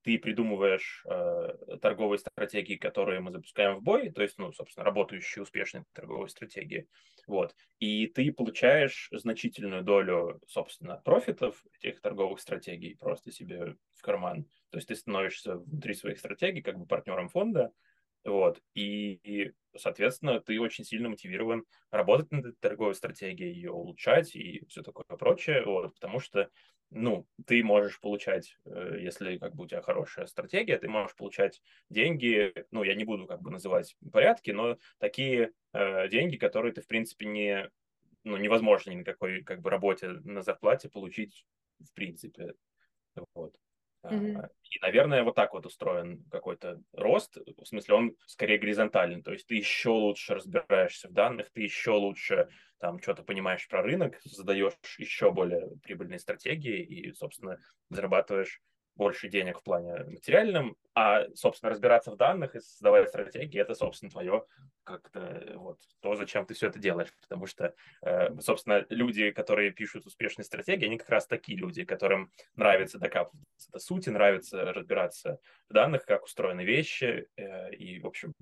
ты 0.06 0.18
придумываешь 0.18 1.04
э, 1.04 1.76
торговые 1.82 2.20
стратегии, 2.20 2.76
которые 2.76 3.18
мы 3.18 3.32
запускаем 3.32 3.78
в 3.78 3.82
бой, 3.82 4.10
то 4.10 4.22
есть, 4.22 4.38
ну, 4.38 4.52
собственно, 4.52 4.84
работающие 4.84 5.42
успешные 5.42 5.84
торговые 5.92 6.28
стратегии, 6.28 6.86
вот, 7.26 7.56
и 7.80 8.06
ты 8.06 8.32
получаешь 8.32 9.08
значительную 9.10 9.82
долю, 9.82 10.40
собственно, 10.46 11.02
profit 11.04 11.46
ов 11.46 11.60
этих 11.80 12.00
торговых 12.00 12.38
стратегий 12.38 12.94
просто 12.94 13.32
себе 13.32 13.74
в 13.94 14.02
карман, 14.02 14.44
то 14.70 14.78
есть 14.78 14.86
ты 14.86 14.94
становишься 14.94 15.56
внутри 15.56 15.94
своих 15.94 16.20
стратегий 16.20 16.62
как 16.62 16.78
бы 16.78 16.86
партнером 16.86 17.28
фонда, 17.28 17.72
вот. 18.26 18.60
И, 18.74 19.14
и, 19.22 19.52
соответственно, 19.76 20.40
ты 20.40 20.60
очень 20.60 20.84
сильно 20.84 21.08
мотивирован 21.08 21.64
работать 21.90 22.30
над 22.32 22.46
этой 22.46 22.58
торговой 22.60 22.94
стратегией, 22.94 23.52
ее 23.54 23.70
улучшать 23.70 24.34
и 24.34 24.64
все 24.68 24.82
такое 24.82 25.04
прочее, 25.16 25.64
вот, 25.64 25.94
потому 25.94 26.20
что, 26.20 26.50
ну, 26.90 27.26
ты 27.46 27.62
можешь 27.62 28.00
получать, 28.00 28.56
э, 28.64 28.98
если 29.00 29.38
как 29.38 29.54
бы 29.54 29.64
у 29.64 29.66
тебя 29.68 29.82
хорошая 29.82 30.26
стратегия, 30.26 30.78
ты 30.78 30.88
можешь 30.88 31.16
получать 31.16 31.62
деньги, 31.88 32.52
ну, 32.72 32.82
я 32.82 32.94
не 32.94 33.04
буду 33.04 33.26
как 33.26 33.40
бы 33.40 33.50
называть 33.50 33.96
порядки, 34.12 34.50
но 34.50 34.76
такие 34.98 35.52
э, 35.72 36.08
деньги, 36.08 36.36
которые 36.36 36.72
ты, 36.72 36.82
в 36.82 36.88
принципе, 36.88 37.26
не, 37.26 37.70
ну, 38.24 38.36
невозможно 38.36 38.90
ни 38.90 38.96
на 38.96 39.04
какой 39.04 39.42
как 39.44 39.60
бы 39.60 39.70
работе 39.70 40.08
на 40.24 40.42
зарплате 40.42 40.88
получить 40.88 41.46
в 41.78 41.92
принципе. 41.92 42.54
Вот. 43.34 43.54
Mm-hmm. 44.10 44.48
И, 44.70 44.78
наверное, 44.80 45.22
вот 45.22 45.34
так 45.34 45.52
вот 45.52 45.66
устроен 45.66 46.24
какой-то 46.30 46.80
рост. 46.92 47.36
В 47.56 47.64
смысле, 47.64 47.94
он 47.94 48.16
скорее 48.26 48.58
горизонтальный. 48.58 49.22
То 49.22 49.32
есть 49.32 49.46
ты 49.46 49.54
еще 49.54 49.90
лучше 49.90 50.34
разбираешься 50.34 51.08
в 51.08 51.12
данных, 51.12 51.50
ты 51.52 51.62
еще 51.62 51.92
лучше 51.92 52.48
там 52.78 53.00
что-то 53.00 53.22
понимаешь 53.22 53.66
про 53.68 53.82
рынок, 53.82 54.20
задаешь 54.24 54.74
еще 54.98 55.32
более 55.32 55.70
прибыльные 55.82 56.18
стратегии 56.18 56.82
и, 56.82 57.12
собственно, 57.12 57.58
зарабатываешь 57.88 58.60
больше 58.96 59.28
денег 59.28 59.60
в 59.60 59.62
плане 59.62 60.04
материальном, 60.04 60.76
а, 60.94 61.26
собственно, 61.34 61.70
разбираться 61.70 62.10
в 62.10 62.16
данных 62.16 62.56
и 62.56 62.60
создавать 62.60 63.08
стратегии, 63.08 63.60
это, 63.60 63.74
собственно, 63.74 64.10
твое 64.10 64.46
как-то 64.84 65.52
вот 65.56 65.78
то, 66.00 66.14
зачем 66.14 66.46
ты 66.46 66.54
все 66.54 66.68
это 66.68 66.78
делаешь. 66.78 67.12
Потому 67.20 67.46
что, 67.46 67.74
э, 68.02 68.38
собственно, 68.40 68.86
люди, 68.88 69.30
которые 69.30 69.72
пишут 69.72 70.06
успешные 70.06 70.44
стратегии, 70.44 70.86
они 70.86 70.98
как 70.98 71.10
раз 71.10 71.26
такие 71.26 71.58
люди, 71.58 71.84
которым 71.84 72.32
нравится 72.54 72.98
докапываться 72.98 73.70
до 73.72 73.78
сути, 73.78 74.08
нравится 74.08 74.72
разбираться 74.72 75.38
в 75.68 75.72
данных, 75.72 76.04
как 76.06 76.24
устроены 76.24 76.64
вещи, 76.64 77.28
э, 77.36 77.74
и, 77.74 78.00
в 78.00 78.06
общем, 78.06 78.32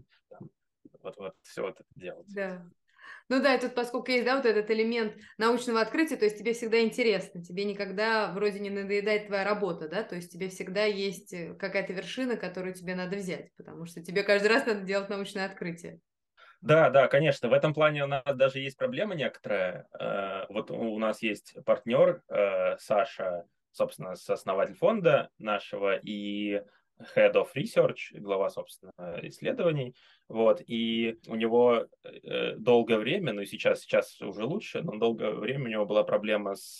вот, 1.02 1.16
вот 1.16 1.34
все 1.42 1.68
это 1.68 1.84
делать. 1.94 2.26
Да. 2.34 2.64
Ну 3.28 3.42
да, 3.42 3.54
и 3.54 3.60
тут 3.60 3.74
поскольку 3.74 4.10
есть, 4.10 4.24
да, 4.24 4.36
вот 4.36 4.44
этот 4.44 4.70
элемент 4.70 5.14
научного 5.38 5.80
открытия, 5.80 6.16
то 6.16 6.26
есть 6.26 6.38
тебе 6.38 6.52
всегда 6.52 6.82
интересно, 6.82 7.42
тебе 7.42 7.64
никогда 7.64 8.32
вроде 8.32 8.60
не 8.60 8.70
надоедает 8.70 9.28
твоя 9.28 9.44
работа, 9.44 9.88
да, 9.88 10.02
то 10.02 10.14
есть 10.14 10.30
тебе 10.30 10.48
всегда 10.48 10.84
есть 10.84 11.32
э, 11.32 11.54
какая-то 11.54 11.92
вершина, 11.94 12.36
которую 12.36 12.74
тебе 12.74 12.94
надо 12.94 13.16
взять, 13.16 13.50
потому 13.56 13.86
что 13.86 14.02
тебе 14.02 14.22
каждый 14.22 14.48
раз 14.48 14.66
надо 14.66 14.80
делать 14.82 15.08
научное 15.08 15.46
открытие. 15.46 16.00
Да, 16.60 16.88
да, 16.90 17.08
конечно. 17.08 17.48
В 17.48 17.52
этом 17.52 17.74
плане 17.74 18.04
у 18.04 18.06
нас 18.06 18.22
даже 18.36 18.58
есть 18.58 18.78
проблема 18.78 19.14
некоторая. 19.14 19.86
Э, 19.98 20.46
вот 20.48 20.70
у 20.70 20.98
нас 20.98 21.22
есть 21.22 21.56
партнер 21.64 22.22
э, 22.28 22.76
Саша, 22.78 23.44
собственно, 23.70 24.12
основатель 24.12 24.74
фонда 24.74 25.30
нашего, 25.38 25.96
и 25.96 26.62
Head 27.16 27.34
of 27.34 27.48
Research, 27.54 28.12
глава, 28.12 28.50
собственно, 28.50 28.92
исследований, 29.22 29.94
вот, 30.28 30.62
и 30.66 31.18
у 31.26 31.34
него 31.34 31.86
э, 32.04 32.56
долгое 32.56 32.98
время, 32.98 33.32
ну 33.32 33.42
и 33.42 33.46
сейчас, 33.46 33.80
сейчас 33.80 34.20
уже 34.20 34.44
лучше, 34.44 34.82
но 34.82 34.96
долгое 34.96 35.32
время 35.32 35.64
у 35.64 35.68
него 35.68 35.86
была 35.86 36.04
проблема 36.04 36.54
с, 36.54 36.78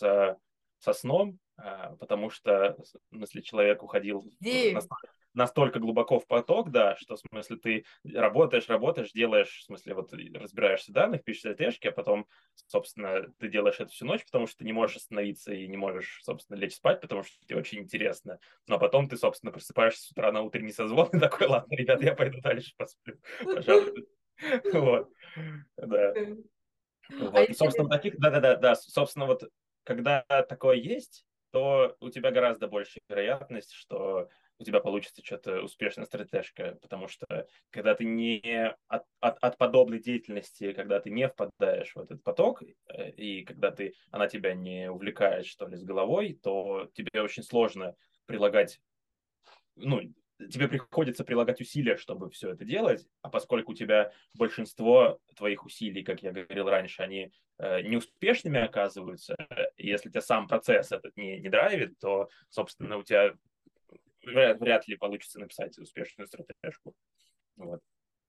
со 0.79 0.93
сном, 0.93 1.39
а, 1.57 1.97
потому 1.97 2.31
что, 2.31 2.77
в 3.11 3.17
смысле, 3.17 3.43
человек 3.43 3.83
уходил 3.83 4.25
настолько, 4.41 5.09
настолько 5.35 5.79
глубоко 5.81 6.19
в 6.19 6.27
поток, 6.27 6.71
да, 6.71 6.97
что, 6.97 7.17
в 7.17 7.21
смысле, 7.21 7.57
ты 7.57 7.85
работаешь, 8.05 8.69
работаешь, 8.69 9.13
делаешь, 9.13 9.59
в 9.59 9.65
смысле, 9.65 9.95
вот 9.95 10.13
разбираешься 10.13 10.91
в 10.93 10.95
данных, 10.95 11.25
пишешь 11.25 11.41
стратежки, 11.41 11.89
а 11.89 11.93
потом, 11.93 12.27
собственно, 12.67 13.27
ты 13.39 13.49
делаешь 13.49 13.81
это 13.81 13.91
всю 13.91 14.07
ночь, 14.07 14.25
потому 14.25 14.47
что 14.47 14.59
ты 14.59 14.65
не 14.65 14.73
можешь 14.73 14.97
остановиться 14.97 15.53
и 15.53 15.67
не 15.67 15.77
можешь, 15.77 16.21
собственно, 16.23 16.57
лечь 16.57 16.75
спать, 16.77 17.01
потому 17.01 17.23
что 17.23 17.39
тебе 17.41 17.57
очень 17.59 17.81
интересно. 17.81 18.39
Но 18.67 18.79
потом 18.79 19.09
ты, 19.09 19.17
собственно, 19.17 19.53
просыпаешься 19.53 20.03
с 20.03 20.11
утра 20.11 20.33
на 20.33 20.43
утренний 20.43 20.73
созвон 20.73 21.11
и 21.13 21.19
такой, 21.19 21.49
ладно, 21.49 21.75
ребят, 21.75 22.03
я 22.03 22.15
пойду 22.15 22.41
дальше 22.41 22.73
посплю, 22.77 23.19
пожалуйста. 23.51 24.01
Вот, 24.73 25.11
да. 25.77 26.17
А 27.17 27.31
вот, 27.31 27.57
собственно, 27.57 27.89
таких, 27.89 28.19
да-да-да, 28.19 28.57
да, 28.57 28.75
собственно, 28.75 29.27
вот 29.27 29.49
когда 29.85 30.25
такое 30.49 30.77
есть, 30.77 31.27
то 31.53 31.97
у 32.01 32.11
тебя 32.11 32.31
гораздо 32.31 32.67
больше 32.67 33.01
вероятность, 33.09 33.73
что 33.73 34.29
тебя 34.65 34.81
получится 34.81 35.25
что-то 35.25 35.63
успешная 35.63 36.07
стратежка, 36.07 36.79
потому 36.83 37.09
что 37.09 37.47
когда 37.71 37.95
ты 37.95 38.05
не 38.05 38.75
от, 38.89 39.05
от, 39.21 39.39
от 39.39 39.59
подобной 39.59 40.01
деятельности, 40.01 40.73
когда 40.73 41.01
ты 41.01 41.11
не 41.11 41.29
впадаешь 41.29 41.95
в 41.95 42.01
этот 42.01 42.23
поток, 42.23 42.63
э, 42.63 43.11
и 43.13 43.45
когда 43.45 43.71
ты, 43.71 43.95
она 44.11 44.29
тебя 44.29 44.55
не 44.55 44.91
увлекает, 44.91 45.47
что 45.47 45.67
ли, 45.67 45.77
с 45.77 45.85
головой, 45.85 46.39
то 46.43 46.91
тебе 46.95 47.23
очень 47.23 47.43
сложно 47.43 47.95
прилагать, 48.27 48.81
ну, 49.77 50.01
тебе 50.51 50.69
приходится 50.69 51.25
прилагать 51.25 51.61
усилия, 51.61 51.97
чтобы 51.97 52.31
все 52.31 52.51
это 52.51 52.65
делать, 52.65 53.07
а 53.23 53.29
поскольку 53.29 53.73
у 53.73 53.75
тебя 53.75 54.13
большинство 54.35 55.21
твоих 55.37 55.65
усилий, 55.65 56.03
как 56.03 56.23
я 56.23 56.33
говорил 56.33 56.69
раньше, 56.69 57.03
они 57.03 57.33
э, 57.59 57.83
неуспешными 57.83 58.61
оказываются, 58.61 59.37
если 59.77 60.11
тебя 60.11 60.21
сам 60.21 60.49
процесс 60.49 60.93
этот 60.93 61.17
не, 61.17 61.39
не 61.39 61.49
драйвит, 61.49 61.99
то, 61.99 62.29
собственно, 62.49 62.97
у 62.97 63.03
тебя 63.03 63.35
вряд, 64.27 64.61
вряд 64.61 64.89
ли 64.89 64.97
получится 64.97 65.39
написать 65.39 65.79
успешную 65.79 66.27
стратежку. 66.27 66.95
Вот. 67.57 67.81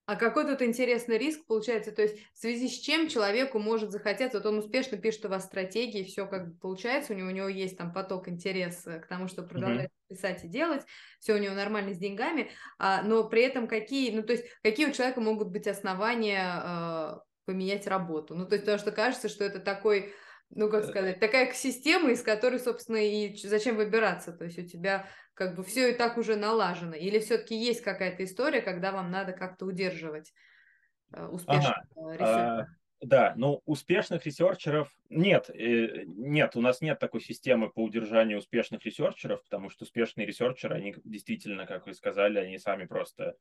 А 0.08 0.18
какой 0.18 0.46
тут 0.46 0.62
интересный 0.62 1.18
риск 1.18 1.46
получается? 1.48 1.92
То 1.92 2.04
есть 2.04 2.18
в 2.34 2.38
связи 2.38 2.68
с 2.68 2.80
чем 2.80 3.08
человеку 3.08 3.58
может 3.58 3.90
захотеться, 3.90 4.38
вот 4.38 4.46
он 4.46 4.60
успешно 4.60 4.98
пишет 4.98 5.26
у 5.26 5.30
вас 5.30 5.46
стратегии, 5.46 6.04
все 6.04 6.28
как 6.28 6.50
бы 6.50 6.60
получается, 6.60 7.14
у 7.14 7.16
него, 7.16 7.30
у 7.30 7.32
него 7.32 7.48
есть 7.48 7.76
там 7.76 7.92
поток 7.92 8.28
интереса 8.28 9.00
к 9.00 9.08
тому, 9.08 9.28
чтобы 9.28 9.48
продолжать 9.48 9.88
mm-hmm. 9.88 10.16
писать 10.16 10.44
и 10.44 10.48
делать, 10.48 10.84
все 11.20 11.34
у 11.34 11.40
него 11.40 11.56
нормально 11.56 11.96
с 11.96 11.98
деньгами, 11.98 12.52
а, 12.78 13.02
но 13.02 13.28
при 13.28 13.42
этом 13.42 13.68
какие, 13.68 14.16
ну 14.16 14.22
то 14.22 14.34
есть 14.34 14.46
какие 14.62 14.86
у 14.86 14.94
человека 14.94 15.22
могут 15.22 15.48
быть 15.48 15.66
основания 15.66 16.62
э, 16.64 17.18
поменять 17.46 17.88
работу? 17.88 18.36
Ну 18.36 18.46
то 18.46 18.54
есть 18.54 18.66
потому 18.66 18.78
что 18.78 18.92
кажется, 18.92 19.28
что 19.28 19.44
это 19.44 19.60
такой 19.60 20.14
ну, 20.56 20.70
как 20.70 20.86
э, 20.86 20.88
сказать, 20.88 21.20
такая 21.20 21.52
система, 21.54 22.12
из 22.12 22.24
которой, 22.24 22.60
собственно, 22.60 22.98
и 22.98 23.36
зачем 23.36 23.76
выбираться? 23.76 24.32
То 24.32 24.46
есть 24.46 24.58
у 24.58 24.66
тебя 24.66 25.08
как 25.34 25.56
бы 25.56 25.64
все 25.64 25.92
и 25.92 25.94
так 25.94 26.18
уже 26.18 26.38
налажено? 26.38 26.96
Или 26.96 27.20
все-таки 27.20 27.56
есть 27.56 27.82
какая-то 27.82 28.24
история, 28.24 28.62
когда 28.62 28.92
вам 28.92 29.12
надо 29.12 29.34
как-то 29.34 29.66
удерживать 29.66 30.34
э, 31.12 31.26
успешных 31.26 31.78
ага. 31.96 32.14
researcher 32.14 32.26
ов? 32.26 32.30
А, 32.30 32.68
да, 33.02 33.34
ну 33.36 33.62
успешных 33.66 34.26
researcher 34.26 34.79
ов 34.79 34.90
нет, 35.10 35.50
э, 35.50 36.06
нет, 36.06 36.56
у 36.56 36.62
нас 36.62 36.80
нет 36.80 37.00
такой 37.00 37.20
системы 37.20 37.70
по 37.70 37.84
удержанию 37.84 38.38
успешных 38.38 38.86
researcher 38.86 39.30
ов, 39.30 39.44
потому 39.44 39.70
что 39.70 39.84
успешные 39.84 40.26
researcher 40.26 40.67
ы, 40.67 40.76
они 40.76 40.96
действительно, 41.04 41.68
как 41.68 41.86
вы 41.86 41.94
сказали, 41.94 42.40
они 42.40 42.58
сами 42.58 42.86
просто 42.86 43.36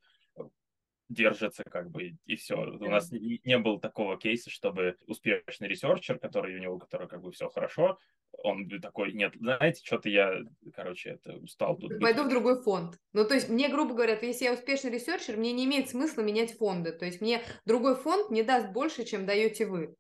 держатся, 1.09 1.65
как 1.65 1.91
бы, 1.91 2.17
и 2.25 2.37
все. 2.37 2.57
У 2.57 2.91
нас 2.91 3.11
не, 3.11 3.41
не 3.45 3.59
было 3.59 3.81
такого 3.81 4.19
кейса, 4.19 4.51
чтобы 4.51 4.97
успешный 5.07 5.69
researcher, 5.69 6.19
который 6.19 6.57
у 6.57 6.59
него, 6.59 6.79
который 6.79 7.09
как 7.09 7.23
бы 7.23 7.33
все 7.33 7.49
хорошо, 7.49 7.99
он 8.43 8.69
такой, 8.81 9.13
нет, 9.13 9.35
знаете, 9.37 9.81
что-то 9.85 10.09
я, 10.09 10.41
короче, 10.75 11.11
это 11.11 11.37
устал 11.39 11.77
тут. 11.77 11.99
Пойду 12.01 12.25
в 12.25 12.29
другой 12.29 12.63
фонд. 12.63 12.99
Ну, 13.13 13.25
то 13.25 13.35
есть 13.35 13.49
мне, 13.49 13.69
грубо 13.69 13.95
говоря, 13.95 14.19
если 14.21 14.45
я 14.45 14.55
успешный 14.55 14.91
researcher, 14.91 15.37
мне 15.37 15.53
не 15.53 15.65
имеет 15.65 15.89
смысла 15.89 16.23
менять 16.23 16.57
фонды. 16.57 16.93
То 16.93 17.05
есть 17.05 17.21
мне 17.21 17.43
другой 17.65 17.97
фонд 17.97 18.31
не 18.31 18.43
даст 18.43 18.71
больше, 18.71 19.05
чем 19.05 19.27
даете 19.27 19.67
вы. 19.67 19.95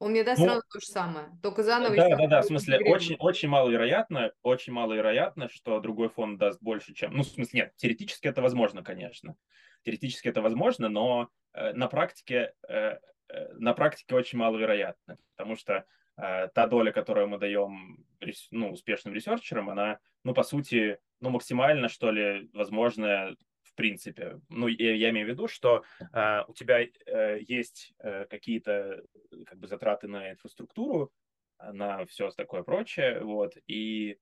Он 0.00 0.12
мне 0.12 0.22
даст 0.22 0.38
ну, 0.38 0.46
сразу 0.46 0.62
то 0.72 0.80
же 0.80 0.86
самое, 0.86 1.26
только 1.42 1.64
заново. 1.64 1.96
Да, 1.96 2.08
да, 2.16 2.26
да, 2.28 2.42
в 2.42 2.44
смысле, 2.44 2.78
очень, 2.84 3.16
очень 3.18 3.48
маловероятно, 3.48 4.30
очень 4.42 4.72
маловероятно, 4.72 5.48
что 5.48 5.80
другой 5.80 6.08
фонд 6.08 6.38
даст 6.38 6.62
больше, 6.62 6.94
чем... 6.94 7.14
Ну, 7.14 7.24
в 7.24 7.26
смысле, 7.26 7.62
нет, 7.62 7.72
теоретически 7.76 8.28
это 8.28 8.40
возможно, 8.40 8.84
конечно. 8.84 9.34
Теоретически 9.84 10.28
это 10.28 10.42
возможно, 10.42 10.88
но 10.88 11.28
э, 11.52 11.72
на 11.72 11.88
практике, 11.88 12.54
э, 12.68 12.98
э, 13.28 13.52
на 13.54 13.74
практике 13.74 14.14
очень 14.14 14.38
маловероятно, 14.38 15.18
потому 15.36 15.56
что 15.56 15.84
та 16.16 16.66
доля, 16.66 16.90
которую 16.90 17.28
мы 17.28 17.38
даем 17.38 18.04
ну, 18.50 18.72
успешным 18.72 19.14
ресерчерам, 19.14 19.70
она, 19.70 20.00
ну, 20.24 20.34
по 20.34 20.42
сути, 20.42 20.98
ну, 21.20 21.30
максимально, 21.30 21.88
что 21.88 22.10
ли, 22.10 22.50
возможная 22.52 23.36
в 23.62 23.74
принципе. 23.74 24.40
Ну, 24.48 24.66
я, 24.66 24.94
я 24.94 25.10
имею 25.10 25.26
в 25.26 25.30
виду, 25.30 25.46
что 25.46 25.84
э, 26.00 26.42
у 26.48 26.54
тебя 26.54 26.80
э, 26.82 27.38
есть 27.40 27.92
э, 28.00 28.24
какие-то 28.26 29.02
как 29.46 29.58
бы 29.58 29.66
затраты 29.66 30.08
на 30.08 30.30
инфраструктуру, 30.30 31.12
на 31.60 32.04
все 32.06 32.30
такое 32.30 32.62
прочее, 32.62 33.20
вот, 33.20 33.54
и, 33.66 34.18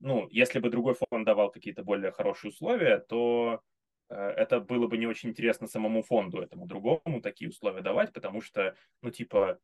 ну, 0.00 0.28
если 0.30 0.58
бы 0.58 0.70
другой 0.70 0.94
фонд 0.94 1.24
давал 1.24 1.50
какие-то 1.50 1.84
более 1.84 2.10
хорошие 2.10 2.50
условия, 2.50 2.98
то 2.98 3.62
это 4.10 4.60
было 4.60 4.88
бы 4.88 4.98
не 4.98 5.06
очень 5.06 5.30
интересно 5.30 5.66
самому 5.66 6.02
фонду, 6.02 6.40
этому 6.40 6.66
другому, 6.66 7.22
такие 7.22 7.48
условия 7.48 7.80
давать, 7.80 8.12
потому 8.12 8.40
что, 8.40 8.74
ну, 9.02 9.10
типа, 9.10 9.60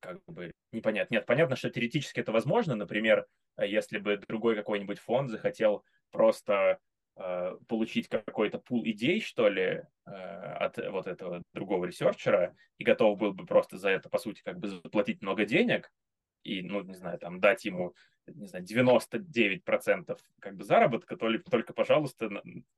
как 0.00 0.22
бы 0.26 0.52
непонятно. 0.72 1.14
Нет, 1.14 1.26
понятно, 1.26 1.56
что 1.56 1.70
теоретически 1.70 2.20
это 2.20 2.32
возможно. 2.32 2.74
Например, 2.74 3.26
э, 3.56 3.66
если 3.66 3.98
бы 3.98 4.16
другой 4.16 4.54
какой-нибудь 4.54 4.98
фонд 4.98 5.30
захотел 5.30 5.84
просто 6.10 6.78
э, 7.16 7.56
получить 7.68 8.08
какой-то 8.08 8.58
пул 8.58 8.84
идей, 8.84 9.20
что 9.20 9.48
ли, 9.48 9.82
э, 10.06 10.10
от 10.10 10.78
вот 10.90 11.06
этого 11.06 11.42
другого 11.52 11.86
ресерчера, 11.86 12.54
и 12.78 12.84
готов 12.84 13.18
был 13.18 13.32
бы 13.32 13.46
просто 13.46 13.78
за 13.78 13.90
это, 13.90 14.08
по 14.08 14.18
сути, 14.18 14.42
как 14.44 14.58
бы 14.58 14.68
заплатить 14.68 15.22
много 15.22 15.44
денег, 15.44 15.90
и, 16.42 16.62
ну, 16.62 16.82
не 16.82 16.94
знаю, 16.94 17.18
там, 17.18 17.40
дать 17.40 17.64
ему 17.64 17.94
не 18.34 18.46
знаю, 18.46 18.64
99% 18.64 20.18
как 20.40 20.56
бы 20.56 20.64
заработка, 20.64 21.16
только, 21.16 21.50
только 21.50 21.72
пожалуйста, 21.72 22.28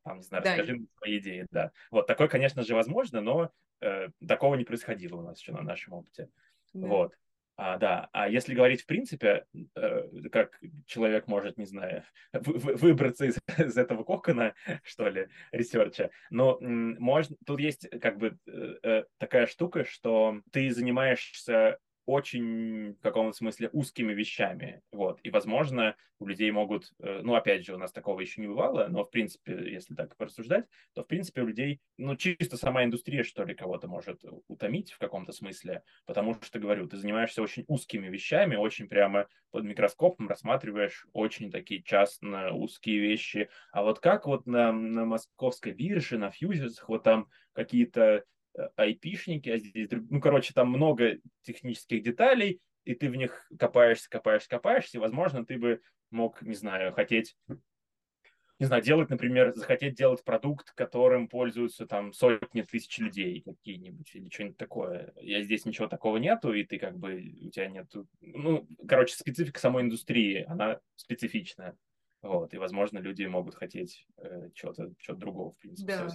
там, 0.05 0.19
не 0.19 0.23
знаю, 0.23 0.45
да. 0.45 0.51
расскажи 0.51 0.81
свои 0.99 1.19
идеи, 1.19 1.47
да. 1.51 1.73
Вот, 1.91 2.07
такое, 2.07 2.29
конечно 2.29 2.63
же, 2.63 2.75
возможно, 2.75 3.21
но 3.21 3.51
э, 3.81 4.09
такого 4.27 4.55
не 4.55 4.65
происходило 4.65 5.17
у 5.17 5.23
нас 5.23 5.41
еще 5.41 5.53
на 5.53 5.63
нашем 5.63 5.95
опыте. 5.95 6.29
Да. 6.73 6.87
Вот. 6.87 7.15
А, 7.61 7.77
да, 7.77 8.09
а 8.13 8.29
если 8.29 8.55
говорить 8.55 8.83
в 8.83 8.87
принципе, 8.87 9.45
э, 9.75 10.09
как 10.31 10.61
человек 10.87 11.27
может, 11.27 11.59
не 11.59 11.67
знаю, 11.67 12.05
вы, 12.33 12.77
выбраться 12.77 13.25
из, 13.25 13.37
из 13.59 13.77
этого 13.77 14.05
кокона, 14.05 14.55
что 14.85 15.09
ли, 15.09 15.27
research 15.51 15.99
а, 15.99 16.11
но 16.31 16.59
можно, 16.61 17.37
тут 17.45 17.59
есть 17.59 17.89
как 18.01 18.19
бы 18.19 18.39
э, 18.47 18.75
э, 18.85 19.05
такая 19.19 19.49
штука, 19.49 19.85
что 19.85 20.41
ты 20.53 20.71
занимаешься 20.71 21.79
очень 22.09 22.95
в 22.95 23.01
каком-то 23.03 23.37
смысле 23.37 23.69
узкими 23.75 24.15
вещами. 24.15 24.81
Вот. 24.91 25.21
И, 25.25 25.31
возможно, 25.31 25.95
у 26.19 26.27
людей 26.27 26.51
могут, 26.51 26.95
э, 27.01 27.21
ну, 27.23 27.35
опять 27.35 27.67
же, 27.67 27.75
у 27.75 27.79
нас 27.79 27.93
такого 27.93 28.21
еще 28.21 28.41
не 28.41 28.47
бывало, 28.47 28.89
но, 28.89 29.05
в 29.05 29.11
принципе, 29.11 29.71
если 29.71 29.95
так 29.95 30.17
порассуждать, 30.17 30.65
то, 30.95 31.05
в 31.05 31.07
принципе, 31.07 31.43
у 31.43 31.47
людей, 31.47 31.83
ну, 31.99 32.17
чисто 32.17 32.57
сама 32.57 32.83
индустрия, 32.83 33.25
что 33.25 33.45
ли, 33.45 33.55
кого-то 33.55 33.89
может 33.89 34.25
утомить 34.49 34.91
в 34.91 34.99
каком-то 34.99 35.33
смысле, 35.33 35.83
потому 36.07 36.35
что, 36.41 36.59
говорю, 36.59 36.89
ты 36.89 36.97
занимаешься 36.97 37.43
очень 37.43 37.67
узкими 37.69 38.09
вещами, 38.09 38.57
очень 38.57 38.89
прямо 38.89 39.29
под 39.51 39.65
микроскопом 39.65 40.29
рассматриваешь 40.29 41.07
очень 41.13 41.51
такие 41.51 41.83
частно 41.83 42.55
узкие 42.55 43.01
вещи. 43.01 43.51
А 43.71 43.83
вот 43.83 44.01
как 44.01 44.27
вот 44.27 44.47
на, 44.47 44.73
на 44.73 45.05
московской 45.05 45.73
бирже, 45.73 46.17
на 46.17 46.31
фьюзерсах, 46.31 46.89
вот 46.89 47.03
там 47.03 47.29
какие-то 47.53 48.25
айпишники, 48.77 49.49
а 49.49 49.59
здесь, 49.59 49.89
ну, 49.91 50.21
короче, 50.21 50.53
там 50.53 50.69
много 50.69 51.19
технических 51.43 52.03
деталей, 52.03 52.61
и 52.85 52.95
ты 52.95 53.11
в 53.11 53.17
них 53.17 53.51
копаешься, 53.59 54.09
копаешься, 54.09 54.49
копаешься, 54.49 54.99
и, 54.99 55.01
возможно, 55.01 55.45
ты 55.45 55.59
бы 55.59 55.81
мог, 56.11 56.41
не 56.43 56.55
знаю, 56.55 56.93
хотеть, 56.93 57.37
не 58.59 58.67
знаю, 58.67 58.83
делать, 58.83 59.09
например, 59.09 59.55
захотеть 59.55 59.95
делать 59.95 60.25
продукт, 60.25 60.73
которым 60.73 61.29
пользуются 61.29 61.87
там 61.87 62.13
сотни 62.13 62.63
тысяч 62.63 62.99
людей 62.99 63.43
какие-нибудь 63.43 64.11
или 64.15 64.29
что-нибудь 64.29 64.57
такое. 64.57 65.13
Я 65.17 65.43
здесь 65.43 65.65
ничего 65.65 65.87
такого 65.87 66.17
нету, 66.17 66.53
и 66.53 66.65
ты 66.65 66.79
как 66.79 66.99
бы, 66.99 67.23
у 67.43 67.51
тебя 67.51 67.69
нету, 67.69 68.09
ну, 68.21 68.67
короче, 68.89 69.15
специфика 69.15 69.61
самой 69.61 69.85
индустрии, 69.85 70.45
она 70.49 70.81
специфичная. 70.97 71.77
Вот, 72.21 72.53
и, 72.53 72.59
возможно, 72.59 72.99
люди 72.99 73.23
могут 73.25 73.55
хотеть 73.55 74.05
э, 74.17 74.51
чего-то 74.55 74.93
чего 74.99 75.17
другого, 75.17 75.53
в 75.53 75.59
принципе. 75.59 75.93
Да. 75.93 76.09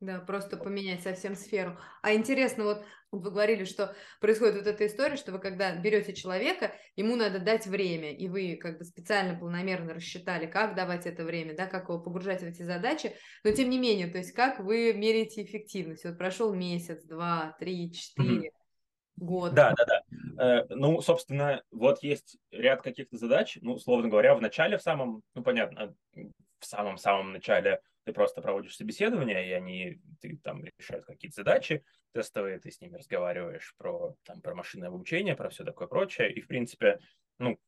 Да, 0.00 0.20
просто 0.20 0.58
поменять 0.58 1.02
совсем 1.02 1.34
сферу. 1.34 1.78
А 2.02 2.12
интересно, 2.12 2.64
вот 2.64 2.84
вы 3.12 3.30
говорили, 3.30 3.64
что 3.64 3.94
происходит 4.20 4.56
вот 4.56 4.66
эта 4.66 4.86
история, 4.86 5.16
что 5.16 5.32
вы 5.32 5.38
когда 5.38 5.74
берете 5.74 6.12
человека, 6.12 6.74
ему 6.96 7.16
надо 7.16 7.38
дать 7.38 7.66
время, 7.66 8.12
и 8.12 8.28
вы 8.28 8.56
как 8.56 8.78
бы 8.78 8.84
специально 8.84 9.38
планомерно 9.38 9.94
рассчитали, 9.94 10.46
как 10.46 10.74
давать 10.74 11.06
это 11.06 11.24
время, 11.24 11.56
да, 11.56 11.66
как 11.66 11.88
его 11.88 11.98
погружать 11.98 12.42
в 12.42 12.46
эти 12.46 12.62
задачи, 12.62 13.14
но 13.42 13.52
тем 13.52 13.70
не 13.70 13.78
менее, 13.78 14.08
то 14.08 14.18
есть 14.18 14.32
как 14.32 14.60
вы 14.60 14.92
меряете 14.92 15.42
эффективность? 15.42 16.04
Вот 16.04 16.18
прошел 16.18 16.52
месяц, 16.52 17.02
два, 17.04 17.56
три, 17.58 17.90
четыре, 17.92 18.50
год. 19.16 19.54
Да, 19.54 19.72
да, 19.76 19.84
да. 19.86 20.60
Э, 20.60 20.66
ну, 20.68 21.00
собственно, 21.00 21.62
вот 21.70 22.02
есть 22.02 22.36
ряд 22.50 22.82
каких-то 22.82 23.16
задач, 23.16 23.58
ну, 23.62 23.74
условно 23.74 24.08
говоря, 24.08 24.34
в 24.34 24.42
начале, 24.42 24.76
в 24.76 24.82
самом, 24.82 25.22
ну, 25.34 25.42
понятно, 25.42 25.94
в 26.14 26.66
самом-самом 26.66 27.32
начале 27.32 27.80
ты 28.06 28.12
просто 28.12 28.40
проводишь 28.40 28.76
собеседование, 28.76 29.48
и 29.48 29.52
они 29.52 30.00
ты, 30.20 30.38
там 30.38 30.64
решают 30.78 31.04
какие-то 31.04 31.34
задачи 31.34 31.84
тестовые, 32.12 32.60
ты 32.60 32.70
с 32.70 32.80
ними 32.80 32.96
разговариваешь 32.96 33.74
про, 33.76 34.14
там, 34.22 34.40
про 34.40 34.54
машинное 34.54 34.88
обучение, 34.88 35.34
про 35.34 35.50
все 35.50 35.64
такое 35.64 35.88
прочее. 35.88 36.32
И, 36.32 36.40
в 36.40 36.46
принципе, 36.46 37.00
ну, 37.38 37.58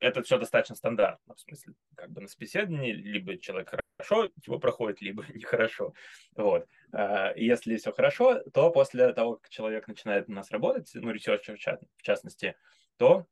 это 0.00 0.22
все 0.22 0.36
достаточно 0.36 0.74
стандартно, 0.74 1.36
в 1.36 1.40
смысле, 1.40 1.74
как 1.94 2.10
бы 2.10 2.20
на 2.20 2.26
собеседовании 2.26 2.92
либо 2.92 3.38
человек 3.38 3.72
хорошо 3.96 4.28
его 4.44 4.58
проходит, 4.58 5.00
либо 5.00 5.24
нехорошо. 5.32 5.94
Вот. 6.36 6.66
А, 6.92 7.32
если 7.36 7.76
все 7.76 7.92
хорошо, 7.92 8.40
то 8.52 8.70
после 8.70 9.12
того, 9.12 9.36
как 9.36 9.48
человек 9.48 9.86
начинает 9.86 10.28
у 10.28 10.32
нас 10.32 10.50
работать, 10.50 10.90
ну, 10.94 11.12
research 11.12 11.47
ер 11.47 11.56
в 11.56 12.02
частности, 12.02 12.56
то 12.96 13.26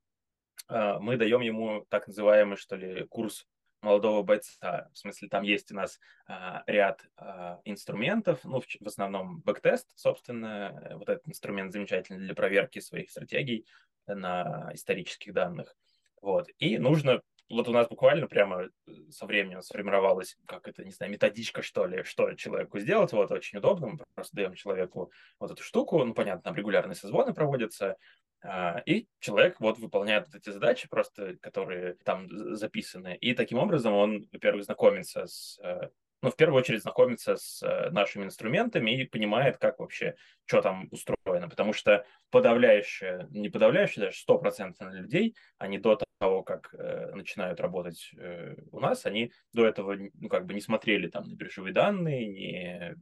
а, 0.69 1.01
мы 1.01 1.17
даем 1.17 1.41
ему 1.41 1.85
так 1.89 2.07
называемый, 2.07 2.57
что 2.57 2.77
ли, 2.77 3.05
курс 3.07 3.49
молодого 3.87 4.23
бойца. 4.23 4.91
В 4.93 4.99
смысле, 4.99 5.29
там 5.29 5.43
есть 5.45 5.71
у 5.71 5.75
нас 5.75 6.01
а, 6.27 6.65
ряд 6.67 7.07
а, 7.17 7.61
инструментов, 7.65 8.41
ну, 8.45 8.61
в, 8.61 8.67
в 8.67 8.87
основном 8.87 9.41
backtest, 9.41 9.89
собственно, 9.95 10.91
вот 10.95 11.09
этот 11.09 11.29
инструмент 11.29 11.73
замечательный 11.73 12.19
для 12.19 12.35
проверки 12.35 12.81
своих 12.81 13.11
стратегий 13.11 13.67
на 14.07 14.71
исторических 14.75 15.33
данных. 15.33 15.77
Вот. 16.21 16.49
И 16.59 16.79
нужно, 16.79 17.23
вот 17.49 17.69
у 17.69 17.73
нас 17.73 17.89
буквально 17.89 18.27
прямо 18.27 18.65
э, 18.65 18.69
со 19.11 19.27
временем 19.27 19.63
сформировалась, 19.63 20.37
как 20.47 20.69
это, 20.69 20.85
не 20.85 20.91
знаю, 20.91 21.13
методичка, 21.13 21.63
что 21.63 21.87
ли, 21.87 22.03
что 22.03 22.33
человеку 22.35 22.79
сделать. 22.79 23.13
Вот, 23.13 23.31
очень 23.31 23.59
удобно, 23.59 23.89
мы 23.89 23.99
просто 24.15 24.37
даем 24.37 24.55
человеку 24.55 25.13
вот 25.39 25.51
эту 25.51 25.63
штуку, 25.63 26.03
ну, 26.05 26.15
понятно, 26.15 26.43
там 26.43 26.57
регулярные 26.57 26.95
созвоны 26.95 27.35
проводятся, 27.35 27.97
а, 28.43 28.83
и 28.87 29.09
человек 29.21 29.61
вот 29.61 29.79
выполняет 29.79 30.27
вот 30.27 30.37
эти 30.37 30.51
задачи 30.51 30.89
просто, 30.89 31.37
которые 31.39 31.95
там 32.05 32.29
записаны. 32.57 33.17
И 33.17 33.35
таким 33.35 33.59
образом 33.59 33.95
он, 33.95 34.29
во-первых, 34.33 34.65
знакомится 34.65 35.27
с 35.27 35.59
э, 35.63 35.89
ну, 36.23 36.31
в 36.31 36.37
первую 36.37 36.61
очередь 36.61 36.83
знакомится 36.83 37.37
с 37.37 37.63
э, 37.63 37.91
нашими 37.91 38.25
инструментами 38.25 38.91
и 38.91 39.05
понимает, 39.05 39.59
как 39.59 39.79
вообще, 39.79 40.17
что 40.45 40.63
там 40.63 40.89
устроено. 40.91 41.49
Потому 41.49 41.73
что 41.73 42.07
подавляющее, 42.31 43.29
не 43.31 43.49
подавляющее, 43.49 44.07
даже 44.07 44.19
стопроцентно 44.19 44.91
людей, 44.91 45.37
они 45.59 45.79
до 45.79 45.99
того, 46.19 46.43
как 46.43 46.75
э, 46.75 47.13
начинают 47.15 47.61
работать 47.61 48.11
э, 48.17 48.55
у 48.73 48.81
нас, 48.81 49.05
они 49.05 49.33
до 49.53 49.67
этого, 49.67 49.97
ну, 50.15 50.29
как 50.29 50.47
бы 50.47 50.55
не 50.55 50.61
смотрели 50.61 51.09
там 51.09 51.29
на 51.29 51.35
биржевые 51.35 51.75
данные, 51.75 52.27
не 52.27 52.97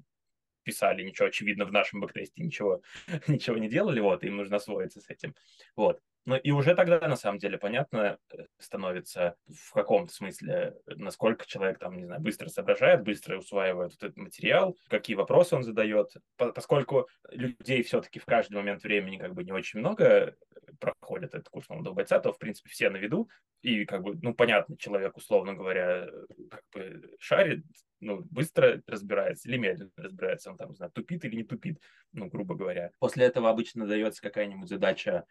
писали 0.64 1.02
ничего, 1.02 1.28
очевидно, 1.28 1.66
в 1.66 1.72
нашем 1.72 2.00
бэктесте 2.00 2.42
ничего, 2.42 2.82
ничего 3.28 3.58
не 3.58 3.68
делали, 3.68 4.00
вот, 4.00 4.24
им 4.24 4.36
нужно 4.36 4.56
освоиться 4.56 5.00
с 5.00 5.08
этим. 5.08 5.34
Вот. 5.76 6.00
Ну 6.26 6.36
и 6.36 6.50
уже 6.52 6.74
тогда, 6.74 7.06
на 7.06 7.16
самом 7.16 7.38
деле, 7.38 7.58
понятно 7.58 8.18
э, 8.32 8.46
становится 8.58 9.36
в 9.46 9.72
каком-то 9.72 10.12
смысле, 10.12 10.74
насколько 10.86 11.46
человек 11.46 11.78
там, 11.78 11.98
не 11.98 12.06
знаю, 12.06 12.20
быстро 12.22 12.48
соображает, 12.48 13.02
быстро 13.02 13.38
усваивает 13.38 13.92
вот 13.92 14.02
этот 14.02 14.16
материал, 14.16 14.76
какие 14.88 15.16
вопросы 15.16 15.54
он 15.54 15.62
задает. 15.62 16.14
Поскольку 16.36 17.08
людей 17.30 17.82
все-таки 17.82 18.20
в 18.20 18.24
каждый 18.24 18.54
момент 18.54 18.82
времени 18.82 19.18
как 19.18 19.34
бы 19.34 19.44
не 19.44 19.52
очень 19.52 19.80
много 19.80 20.04
э, 20.04 20.32
проходит 20.80 21.34
этот 21.34 21.50
курс 21.50 21.68
молодого 21.68 21.94
бойца, 21.94 22.18
то, 22.20 22.32
в 22.32 22.38
принципе, 22.38 22.70
все 22.70 22.88
на 22.88 22.96
виду. 22.96 23.28
И 23.60 23.84
как 23.84 24.02
бы, 24.02 24.18
ну, 24.22 24.34
понятно, 24.34 24.76
человек, 24.78 25.16
условно 25.16 25.54
говоря, 25.54 26.08
как 26.50 26.62
бы 26.72 27.16
шарит, 27.18 27.64
ну, 28.00 28.20
быстро 28.30 28.82
разбирается 28.86 29.48
или 29.48 29.56
медленно 29.56 29.90
разбирается, 29.96 30.50
он 30.50 30.56
там, 30.56 30.70
не 30.70 30.76
знаю, 30.76 30.92
тупит 30.92 31.24
или 31.24 31.36
не 31.36 31.44
тупит, 31.44 31.80
ну, 32.12 32.26
грубо 32.26 32.54
говоря. 32.54 32.90
После 32.98 33.26
этого 33.26 33.50
обычно 33.50 33.86
дается 33.86 34.22
какая-нибудь 34.22 34.68
задача 34.68 35.24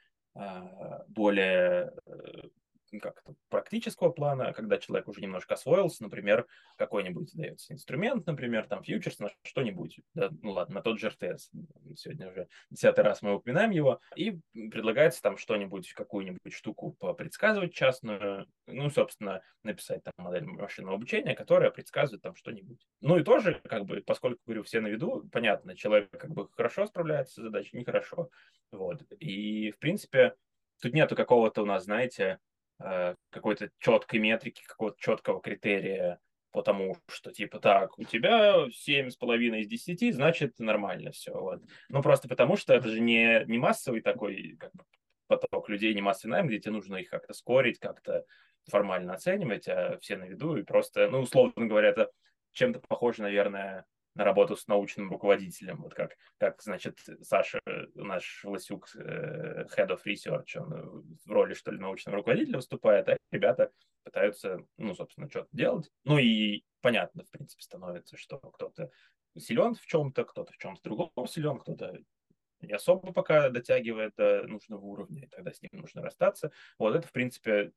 более 1.07 1.93
как 2.99 3.23
практического 3.49 4.09
плана, 4.09 4.53
когда 4.53 4.77
человек 4.77 5.07
уже 5.07 5.21
немножко 5.21 5.53
освоился, 5.55 6.03
например, 6.03 6.47
какой-нибудь 6.77 7.31
дается 7.33 7.73
инструмент, 7.73 8.25
например, 8.25 8.67
там 8.67 8.83
фьючерс 8.83 9.19
на 9.19 9.31
что-нибудь, 9.43 9.99
да, 10.13 10.29
ну 10.41 10.51
ладно, 10.51 10.75
на 10.75 10.81
тот 10.81 10.99
же 10.99 11.09
РТС, 11.09 11.51
сегодня 11.95 12.29
уже 12.29 12.47
десятый 12.69 13.03
раз 13.03 13.21
мы 13.21 13.35
упоминаем 13.35 13.71
его, 13.71 14.01
и 14.15 14.39
предлагается 14.53 15.21
там 15.21 15.37
что-нибудь, 15.37 15.93
какую-нибудь 15.93 16.53
штуку 16.53 16.95
предсказывать 17.17 17.73
частную, 17.73 18.47
ну, 18.67 18.89
собственно, 18.89 19.41
написать 19.63 20.03
там 20.03 20.13
модель 20.17 20.45
машинного 20.45 20.95
обучения, 20.95 21.35
которая 21.35 21.71
предсказывает 21.71 22.21
там 22.21 22.35
что-нибудь. 22.35 22.85
Ну 23.01 23.17
и 23.17 23.23
тоже, 23.23 23.61
как 23.63 23.85
бы, 23.85 24.01
поскольку, 24.05 24.41
говорю, 24.45 24.63
все 24.63 24.81
на 24.81 24.87
виду, 24.87 25.27
понятно, 25.31 25.75
человек 25.75 26.09
как 26.11 26.31
бы 26.31 26.49
хорошо 26.51 26.85
справляется 26.85 27.41
с 27.41 27.43
задачей, 27.43 27.77
нехорошо, 27.77 28.29
вот, 28.71 29.03
и, 29.19 29.71
в 29.71 29.77
принципе, 29.77 30.35
тут 30.81 30.93
нету 30.93 31.15
какого-то 31.15 31.61
у 31.61 31.65
нас, 31.65 31.83
знаете, 31.85 32.39
какой-то 32.77 33.69
четкой 33.79 34.19
метрики, 34.19 34.63
какого-то 34.65 34.97
четкого 34.99 35.41
критерия, 35.41 36.19
потому 36.51 36.95
что, 37.07 37.31
типа, 37.31 37.59
так, 37.59 37.97
у 37.97 38.03
тебя 38.03 38.67
семь 38.71 39.09
с 39.09 39.15
половиной 39.15 39.61
из 39.61 39.67
десяти, 39.67 40.11
значит, 40.11 40.59
нормально 40.59 41.11
все. 41.11 41.33
Вот. 41.33 41.61
Ну, 41.89 42.01
просто 42.01 42.27
потому 42.27 42.57
что 42.57 42.73
это 42.73 42.89
же 42.89 42.99
не, 42.99 43.43
не 43.45 43.57
массовый 43.57 44.01
такой 44.01 44.55
как 44.59 44.71
бы, 44.73 44.83
поток 45.27 45.69
людей, 45.69 45.93
не 45.93 46.01
массовый 46.01 46.33
найм, 46.33 46.47
где 46.47 46.59
тебе 46.59 46.73
нужно 46.73 46.97
их 46.97 47.09
как-то 47.09 47.33
скорить, 47.33 47.79
как-то 47.79 48.25
формально 48.69 49.13
оценивать, 49.13 49.67
а 49.67 49.97
все 49.99 50.15
на 50.15 50.25
виду, 50.25 50.55
и 50.55 50.63
просто, 50.63 51.09
ну, 51.09 51.19
условно 51.21 51.65
говоря, 51.65 51.89
это 51.89 52.11
чем-то 52.53 52.79
похоже, 52.87 53.23
наверное, 53.23 53.85
на 54.15 54.23
работу 54.23 54.55
с 54.55 54.67
научным 54.67 55.09
руководителем, 55.09 55.81
вот 55.81 55.93
как, 55.93 56.15
как 56.37 56.61
значит, 56.61 56.99
Саша, 57.21 57.59
наш 57.95 58.43
Власюк, 58.43 58.89
э, 58.95 59.65
Head 59.75 59.89
of 59.89 60.01
Research, 60.05 60.57
он 60.57 61.17
в 61.25 61.31
роли, 61.31 61.53
что 61.53 61.71
ли, 61.71 61.79
научного 61.79 62.17
руководителя 62.17 62.57
выступает, 62.57 63.09
а 63.09 63.17
ребята 63.31 63.71
пытаются, 64.03 64.59
ну, 64.77 64.93
собственно, 64.93 65.29
что-то 65.29 65.49
делать. 65.51 65.89
Ну 66.03 66.17
и 66.17 66.63
понятно, 66.81 67.23
в 67.23 67.31
принципе, 67.31 67.63
становится, 67.63 68.17
что 68.17 68.37
кто-то 68.37 68.91
силен 69.37 69.73
в 69.75 69.85
чем-то, 69.85 70.25
кто-то 70.25 70.53
в 70.53 70.57
чем-то 70.57 70.81
другом 70.83 71.27
силен, 71.27 71.57
кто-то 71.59 71.97
не 72.61 72.73
особо 72.73 73.11
пока 73.13 73.49
дотягивает 73.49 74.13
до 74.15 74.43
нужного 74.47 74.81
уровня, 74.81 75.23
и 75.23 75.27
тогда 75.27 75.51
с 75.51 75.61
ним 75.61 75.71
нужно 75.73 76.01
расстаться. 76.01 76.51
Вот 76.77 76.95
это, 76.95 77.07
в 77.07 77.11
принципе, 77.11 77.51
э, 77.51 77.71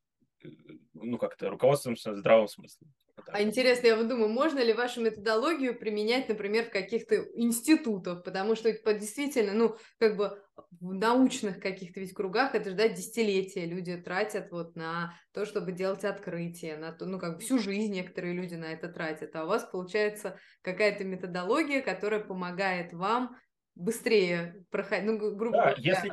ну, 0.95 1.19
как-то 1.19 1.51
руководствуемся 1.51 2.15
здравым 2.15 2.49
смыслом. 2.49 2.93
А 3.29 3.43
интересно, 3.43 3.87
я 3.87 3.97
вот 3.97 4.09
думаю, 4.09 4.29
можно 4.29 4.61
ли 4.61 4.73
вашу 4.73 5.01
методологию 5.01 5.79
применять, 5.79 6.29
например, 6.29 6.67
в 6.67 6.71
каких-то 6.71 7.17
институтах, 7.35 8.23
потому 8.23 8.55
что 8.55 8.69
это 8.69 8.95
действительно, 8.95 9.53
ну, 9.55 9.77
как 9.99 10.17
бы 10.17 10.39
в 10.81 10.93
научных 10.93 11.61
каких-то 11.61 12.01
ведь 12.01 12.13
кругах 12.13 12.55
это 12.55 12.71
ждать 12.71 12.95
десятилетия 12.95 13.65
люди 13.65 13.97
тратят 13.97 14.51
вот 14.51 14.77
на 14.77 15.15
то, 15.33 15.45
чтобы 15.45 15.73
делать 15.73 16.05
открытие, 16.05 16.77
на 16.77 16.93
то, 16.93 17.07
ну, 17.07 17.19
как 17.19 17.37
бы 17.37 17.41
всю 17.41 17.59
жизнь 17.59 17.93
некоторые 17.93 18.35
люди 18.35 18.55
на 18.55 18.67
это 18.67 18.89
тратят, 18.89 19.35
а 19.35 19.45
у 19.45 19.49
вас 19.49 19.65
получается 19.65 20.39
какая-то 20.63 21.05
методология, 21.05 21.83
которая 21.83 22.21
помогает 22.21 22.93
вам 22.93 23.37
быстрее 23.75 24.65
проходить, 24.71 25.07
ну, 25.07 25.19
грубо 25.37 25.57
да, 25.57 25.63
говоря. 25.65 25.77
Если... 25.79 26.11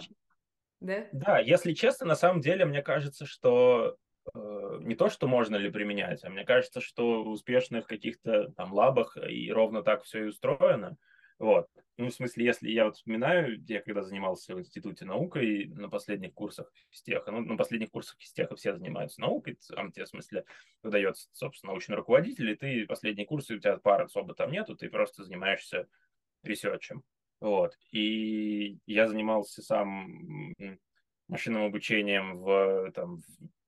Да? 0.80 1.07
да, 1.13 1.39
если 1.39 1.74
честно, 1.74 2.07
на 2.07 2.15
самом 2.15 2.41
деле, 2.41 2.65
мне 2.65 2.82
кажется, 2.82 3.26
что 3.26 3.97
не 4.34 4.95
то, 4.95 5.09
что 5.09 5.28
можно 5.28 5.55
ли 5.55 5.69
применять, 5.69 6.24
а 6.24 6.30
мне 6.30 6.45
кажется, 6.45 6.82
что 6.82 7.24
в 7.24 7.30
успешных 7.30 7.88
каких-то 7.88 8.51
там 8.51 8.74
лабах 8.74 9.17
и 9.17 9.51
ровно 9.51 9.84
так 9.84 10.03
все 10.03 10.26
и 10.26 10.28
устроено. 10.28 10.97
Вот. 11.39 11.67
Ну, 11.97 12.07
в 12.07 12.13
смысле, 12.13 12.45
если 12.45 12.71
я 12.71 12.86
вот 12.86 12.95
вспоминаю, 12.95 13.61
я 13.67 13.82
когда 13.82 14.01
занимался 14.01 14.55
в 14.55 14.59
Институте 14.59 15.05
наукой 15.05 15.65
на 15.65 15.89
последних 15.89 16.34
курсах 16.34 16.71
физтеха, 16.89 17.32
ну, 17.32 17.41
на 17.41 17.57
последних 17.57 17.91
курсах 17.91 18.17
физтеха 18.19 18.55
все 18.55 18.74
занимаются 18.74 19.21
наукой, 19.21 19.57
там 19.69 19.91
тебе, 19.91 20.05
в 20.05 20.09
смысле, 20.09 20.45
выдается, 20.82 21.30
собственно, 21.34 21.74
научный 21.74 21.95
руководитель, 21.95 22.49
и 22.49 22.55
ты 22.55 22.86
последние 22.88 23.28
курсы, 23.28 23.55
у 23.55 23.59
тебя 23.59 23.78
пары 23.78 24.05
особо 24.05 24.34
там 24.34 24.51
нету, 24.51 24.76
ты 24.76 24.89
просто 24.89 25.24
занимаешься 25.24 25.88
ресерчем. 26.43 27.03
Вот. 27.41 27.78
И 27.91 28.78
я 28.86 29.07
занимался 29.07 29.61
сам 29.61 30.53
машинным 31.28 31.63
обучением 31.63 32.38
в, 32.38 32.91
там, 32.91 33.21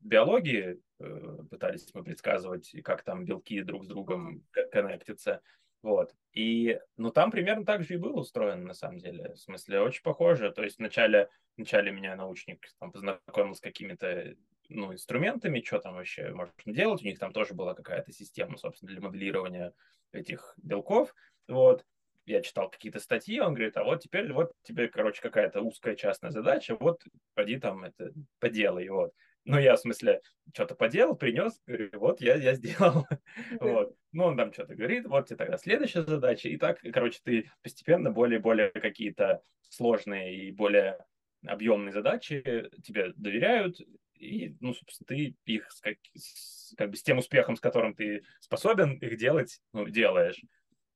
биологии 0.06 0.80
э, 1.00 1.38
пытались 1.50 1.94
мы 1.94 2.04
предсказывать, 2.04 2.72
как 2.84 3.04
там 3.04 3.26
белки 3.26 3.62
друг 3.62 3.84
с 3.84 3.88
другом 3.88 4.44
коннектятся. 4.72 5.42
Вот. 5.82 6.16
И, 6.34 6.80
ну, 6.98 7.12
там 7.12 7.30
примерно 7.30 7.64
так 7.64 7.84
же 7.84 7.94
и 7.94 7.98
было 7.98 8.20
устроено, 8.20 8.64
на 8.64 8.74
самом 8.74 8.98
деле. 8.98 9.34
В 9.34 9.38
смысле, 9.38 9.82
очень 9.82 10.02
похоже. 10.02 10.52
То 10.52 10.64
есть 10.64 10.80
вначале, 10.80 11.30
вначале 11.58 11.92
меня 11.92 12.16
научник 12.16 12.68
там, 12.80 12.92
познакомил 12.92 13.54
с 13.54 13.60
какими-то 13.60 14.36
ну, 14.70 14.94
инструментами, 14.94 15.62
что 15.62 15.80
там 15.80 15.96
вообще 15.96 16.32
можно 16.32 16.54
делать. 16.66 17.04
У 17.04 17.06
них 17.06 17.20
там 17.20 17.34
тоже 17.34 17.54
была 17.54 17.76
какая-то 17.76 18.12
система, 18.12 18.58
собственно, 18.58 18.92
для 18.92 19.02
моделирования 19.02 19.74
этих 20.12 20.56
белков. 20.58 21.14
Вот. 21.48 21.86
я 22.26 22.42
читал 22.42 22.72
какие-то 22.72 23.00
статьи, 23.00 23.40
он 23.40 23.54
говорит, 23.54 23.78
а 23.78 23.84
вот 23.84 24.02
теперь 24.02 24.34
вот 24.34 24.54
тебе, 24.64 24.88
короче, 24.88 25.22
какая-то 25.22 25.62
узкая 25.62 25.96
частная 25.96 26.32
задача, 26.32 26.76
вот 26.80 27.04
пойди 27.36 27.60
там 27.60 27.84
это 27.84 28.12
поделай, 28.40 28.90
вот. 28.90 29.14
Ну, 29.46 29.60
я, 29.60 29.76
в 29.76 29.80
смысле, 29.80 30.22
что-то 30.54 30.76
поделал, 30.76 31.16
принес, 31.16 31.62
говорю, 31.68 31.90
вот, 31.94 32.20
я, 32.20 32.36
я 32.36 32.56
сделал. 32.56 33.08
вот. 33.60 33.96
Ну, 34.12 34.26
он 34.26 34.38
там 34.38 34.52
что-то 34.52 34.76
говорит, 34.76 35.06
вот 35.06 35.28
тебе 35.28 35.38
тогда 35.38 35.58
следующая 35.58 36.04
задача. 36.04 36.50
И 36.50 36.58
так, 36.58 36.80
короче, 36.94 37.20
ты 37.24 37.52
постепенно 37.62 38.12
более 38.12 38.40
более 38.40 38.70
какие-то 38.72 39.42
сложные 39.70 40.36
и 40.36 40.52
более 40.52 40.98
объемные 41.46 41.94
задачи 41.94 42.70
тебе 42.84 43.14
доверяют, 43.16 43.80
и, 44.16 44.56
ну, 44.60 44.74
собственно, 44.74 45.08
ты 45.08 45.36
их 45.46 45.72
с, 45.72 45.82
как, 45.82 45.98
с, 46.16 46.74
как 46.76 46.90
бы 46.90 46.98
с 46.98 47.04
тем 47.04 47.18
успехом, 47.18 47.56
с 47.56 47.60
которым 47.60 47.94
ты 47.94 48.24
способен 48.40 48.98
их 48.98 49.18
делать, 49.18 49.62
ну, 49.74 49.88
делаешь. 49.88 50.42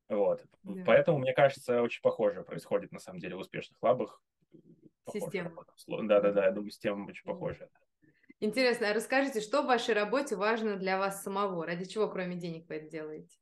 Вот. 0.07 0.43
Да. 0.63 0.83
Поэтому, 0.85 1.19
мне 1.19 1.33
кажется, 1.33 1.81
очень 1.81 2.01
похоже 2.01 2.43
происходит, 2.43 2.91
на 2.91 2.99
самом 2.99 3.19
деле, 3.19 3.35
в 3.35 3.39
успешных 3.39 3.77
лабах. 3.81 4.21
Система. 5.11 5.65
Да-да-да, 5.87 6.45
я 6.45 6.51
думаю, 6.51 6.71
система 6.71 7.05
очень 7.05 7.23
похожа. 7.23 7.69
Интересно, 8.41 8.89
а 8.89 8.93
расскажите, 8.93 9.41
что 9.41 9.63
в 9.63 9.65
вашей 9.65 9.93
работе 9.93 10.35
важно 10.35 10.77
для 10.77 10.97
вас 10.97 11.23
самого? 11.23 11.65
Ради 11.65 11.85
чего, 11.85 12.07
кроме 12.07 12.35
денег, 12.37 12.69
вы 12.69 12.75
это 12.75 12.89
делаете? 12.89 13.37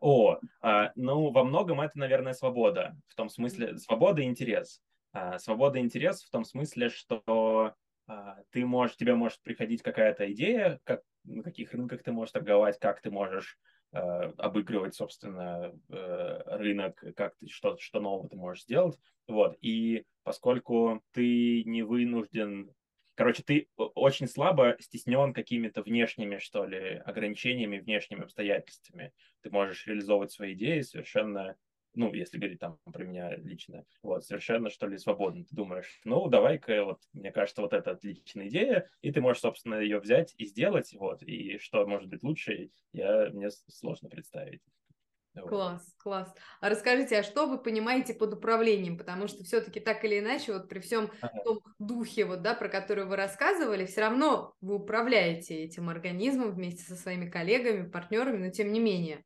О, 0.00 0.38
а, 0.60 0.92
ну, 0.96 1.30
во 1.30 1.44
многом 1.44 1.80
это, 1.80 1.98
наверное, 1.98 2.34
свобода. 2.34 2.96
В 3.08 3.14
том 3.14 3.28
смысле, 3.28 3.78
свобода 3.78 4.20
и 4.20 4.26
интерес. 4.26 4.82
А, 5.12 5.38
свобода 5.38 5.78
и 5.78 5.82
интерес 5.82 6.22
в 6.22 6.30
том 6.30 6.44
смысле, 6.44 6.90
что 6.90 7.74
а, 8.06 8.36
ты 8.50 8.66
можешь, 8.66 8.96
тебе 8.96 9.14
может 9.14 9.40
приходить 9.42 9.82
какая-то 9.82 10.30
идея, 10.32 10.80
как, 10.84 11.02
на 11.24 11.42
каких 11.42 11.72
рынках 11.72 12.02
ты 12.02 12.12
можешь 12.12 12.32
торговать, 12.32 12.78
как 12.78 13.00
ты 13.00 13.10
можешь 13.10 13.58
а, 13.92 14.32
обыгрывать, 14.38 14.94
собственно, 14.94 15.72
э, 15.88 16.42
рынок, 16.56 17.02
как 17.16 17.36
ты, 17.36 17.48
что, 17.48 17.76
что 17.78 18.00
нового 18.00 18.28
ты 18.28 18.36
можешь 18.36 18.64
сделать. 18.64 18.98
Вот. 19.28 19.56
И 19.60 20.04
поскольку 20.24 21.02
ты 21.12 21.62
не 21.64 21.82
вынужден 21.82 22.74
Короче, 23.22 23.44
ты 23.44 23.68
очень 23.76 24.26
слабо 24.26 24.76
стеснен 24.80 25.32
какими-то 25.32 25.82
внешними, 25.82 26.38
что 26.38 26.66
ли, 26.66 27.00
ограничениями, 27.04 27.78
внешними 27.78 28.24
обстоятельствами. 28.24 29.12
Ты 29.42 29.50
можешь 29.50 29.86
реализовывать 29.86 30.32
свои 30.32 30.54
идеи 30.54 30.80
совершенно, 30.80 31.54
ну, 31.94 32.12
если 32.12 32.38
говорить 32.38 32.58
там 32.58 32.80
про 32.92 33.04
меня 33.04 33.36
лично, 33.36 33.86
вот, 34.02 34.24
совершенно, 34.24 34.70
что 34.70 34.88
ли, 34.88 34.98
свободно. 34.98 35.44
Ты 35.44 35.54
думаешь, 35.54 36.00
ну, 36.02 36.26
давай-ка, 36.26 36.84
вот, 36.84 36.98
мне 37.12 37.30
кажется, 37.30 37.62
вот 37.62 37.74
это 37.74 37.92
отличная 37.92 38.48
идея, 38.48 38.90
и 39.02 39.12
ты 39.12 39.20
можешь, 39.20 39.42
собственно, 39.42 39.76
ее 39.76 40.00
взять 40.00 40.34
и 40.36 40.44
сделать, 40.44 40.92
вот, 40.94 41.22
и 41.22 41.58
что 41.58 41.86
может 41.86 42.08
быть 42.08 42.24
лучше, 42.24 42.72
я, 42.92 43.30
мне 43.30 43.50
сложно 43.68 44.08
представить. 44.08 44.62
Класс, 45.34 45.94
класс. 45.98 46.34
А 46.60 46.68
расскажите, 46.68 47.18
а 47.18 47.22
что 47.22 47.46
вы 47.46 47.58
понимаете 47.58 48.12
под 48.12 48.34
управлением? 48.34 48.98
Потому 48.98 49.28
что 49.28 49.44
все-таки 49.44 49.80
так 49.80 50.04
или 50.04 50.18
иначе, 50.18 50.52
вот 50.52 50.68
при 50.68 50.78
всем 50.80 51.10
ага. 51.22 51.42
том 51.42 51.60
духе, 51.78 52.26
вот, 52.26 52.42
да, 52.42 52.54
про 52.54 52.68
который 52.68 53.06
вы 53.06 53.16
рассказывали, 53.16 53.86
все 53.86 54.02
равно 54.02 54.54
вы 54.60 54.76
управляете 54.76 55.54
этим 55.62 55.88
организмом 55.88 56.52
вместе 56.52 56.82
со 56.82 56.96
своими 56.96 57.30
коллегами, 57.30 57.88
партнерами, 57.88 58.46
но 58.46 58.50
тем 58.50 58.72
не 58.72 58.80
менее. 58.80 59.24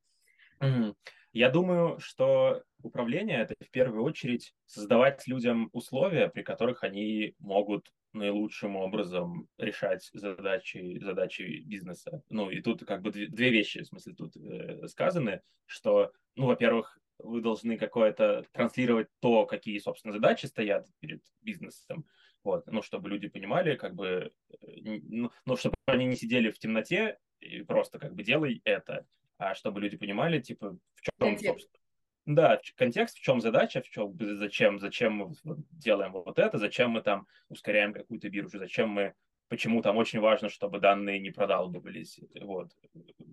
Я 1.33 1.51
думаю, 1.51 1.99
что 1.99 2.63
управление 2.83 3.43
это 3.43 3.55
в 3.61 3.71
первую 3.71 4.05
очередь 4.05 4.55
создавать 4.65 5.27
людям 5.27 5.69
условия, 5.73 6.29
при 6.29 6.43
которых 6.43 6.83
они 6.83 7.35
могут 7.39 7.93
наилучшим 8.17 8.77
образом 8.77 9.49
решать 9.59 10.09
задачи, 10.13 10.99
задачи 11.01 11.63
бизнеса. 11.65 12.23
Ну, 12.29 12.51
и 12.51 12.61
тут 12.61 12.85
как 12.85 13.03
бы 13.03 13.11
две, 13.11 13.29
две 13.29 13.51
вещи, 13.51 13.83
в 13.83 13.87
смысле, 13.87 14.15
тут 14.15 14.37
э, 14.37 14.87
сказаны, 14.89 15.43
что, 15.67 16.13
ну, 16.35 16.47
во-первых, 16.47 16.99
вы 17.19 17.41
должны 17.41 17.79
какое-то 17.79 18.45
транслировать 18.53 19.09
то, 19.21 19.47
какие, 19.47 19.79
собственно, 19.79 20.13
задачи 20.13 20.47
стоят 20.47 20.87
перед 21.01 21.23
бизнесом, 21.43 22.07
вот, 22.43 22.67
ну, 22.67 22.83
чтобы 22.83 23.09
люди 23.09 23.29
понимали, 23.29 23.77
как 23.77 23.95
бы, 23.95 24.33
э, 24.51 24.67
ну, 24.85 25.31
ну, 25.45 25.57
чтобы 25.57 25.75
они 25.87 26.07
не 26.07 26.17
сидели 26.17 26.51
в 26.51 26.59
темноте 26.59 27.19
и 27.41 27.63
просто 27.63 27.99
как 27.99 28.15
бы 28.15 28.23
делай 28.23 28.61
это, 28.65 29.07
а 29.39 29.55
чтобы 29.55 29.81
люди 29.81 29.97
понимали, 29.97 30.41
типа, 30.41 30.79
в 30.95 31.01
чем, 31.03 31.39
собственно, 31.39 31.86
да, 32.27 32.61
контекст, 32.77 33.17
в 33.17 33.21
чем 33.21 33.41
задача, 33.41 33.81
в 33.81 33.89
чем, 33.89 34.17
зачем, 34.19 34.81
зачем 34.81 35.33
мы 35.45 35.57
делаем 35.71 36.13
вот 36.13 36.39
это, 36.39 36.59
зачем 36.59 36.91
мы 36.91 37.03
там 37.03 37.27
ускоряем 37.49 37.93
какую-то 37.93 38.29
биржу, 38.29 38.59
зачем 38.59 38.91
мы, 38.91 39.15
почему 39.49 39.81
там 39.81 39.97
очень 39.97 40.19
важно, 40.19 40.49
чтобы 40.49 40.81
данные 40.81 41.21
не 41.21 41.31
продалбывались, 41.31 42.19
вот, 42.41 42.73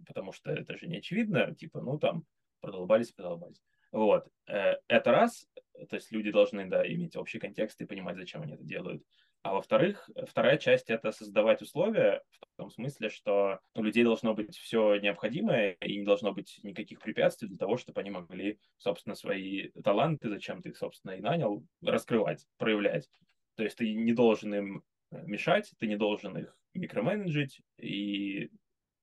потому 0.06 0.32
что 0.32 0.52
это 0.52 0.78
же 0.78 0.88
не 0.88 0.98
очевидно, 0.98 1.56
типа, 1.56 1.82
ну 1.82 1.98
там 1.98 2.24
продолбались, 2.62 3.12
продолбались. 3.12 3.62
Вот, 3.92 4.28
э, 4.48 4.76
это 4.88 5.12
раз, 5.12 5.48
то 5.90 5.96
есть 5.96 6.12
люди 6.12 6.32
должны, 6.32 6.68
да, 6.68 6.88
иметь 6.88 7.16
общий 7.16 7.40
контекст 7.40 7.82
и 7.82 7.86
понимать, 7.86 8.16
зачем 8.16 8.44
они 8.44 8.54
это 8.54 8.64
делают. 8.64 9.04
А 9.44 9.54
во-вторых, 9.54 10.10
вторая 10.26 10.58
часть— 10.58 10.86
это 10.90 11.12
создавать 11.12 11.62
условия 11.62 12.24
в 12.54 12.56
том 12.56 12.70
смысле, 12.70 13.10
что 13.10 13.60
у 13.76 13.84
людей 13.84 14.06
должно 14.06 14.34
быть 14.34 14.56
все 14.58 14.96
необходимое 14.96 15.74
и 15.82 15.98
не 15.98 16.06
должно 16.06 16.32
быть 16.32 16.62
никаких 16.64 17.00
препятствий 17.02 17.50
для 17.50 17.58
того, 17.58 17.76
чтобы 17.76 18.00
они 18.00 18.10
могли, 18.10 18.58
собственно, 18.78 19.16
свои 19.16 19.70
таланты, 19.84 20.30
зачем 20.30 20.62
ты 20.62 20.70
их, 20.70 20.78
собственно, 20.78 21.12
и 21.12 21.22
нанял, 21.22 21.62
раскрывать, 21.82 22.48
проявлять. 22.58 23.10
То 23.56 23.64
есть 23.64 23.78
ты 23.78 23.94
не 23.94 24.14
должен 24.14 24.56
им 24.56 24.84
мешать, 25.12 25.74
ты 25.78 25.88
не 25.88 25.98
должен 25.98 26.38
их 26.38 26.56
микроменеджить 26.74 27.62
и 27.78 28.50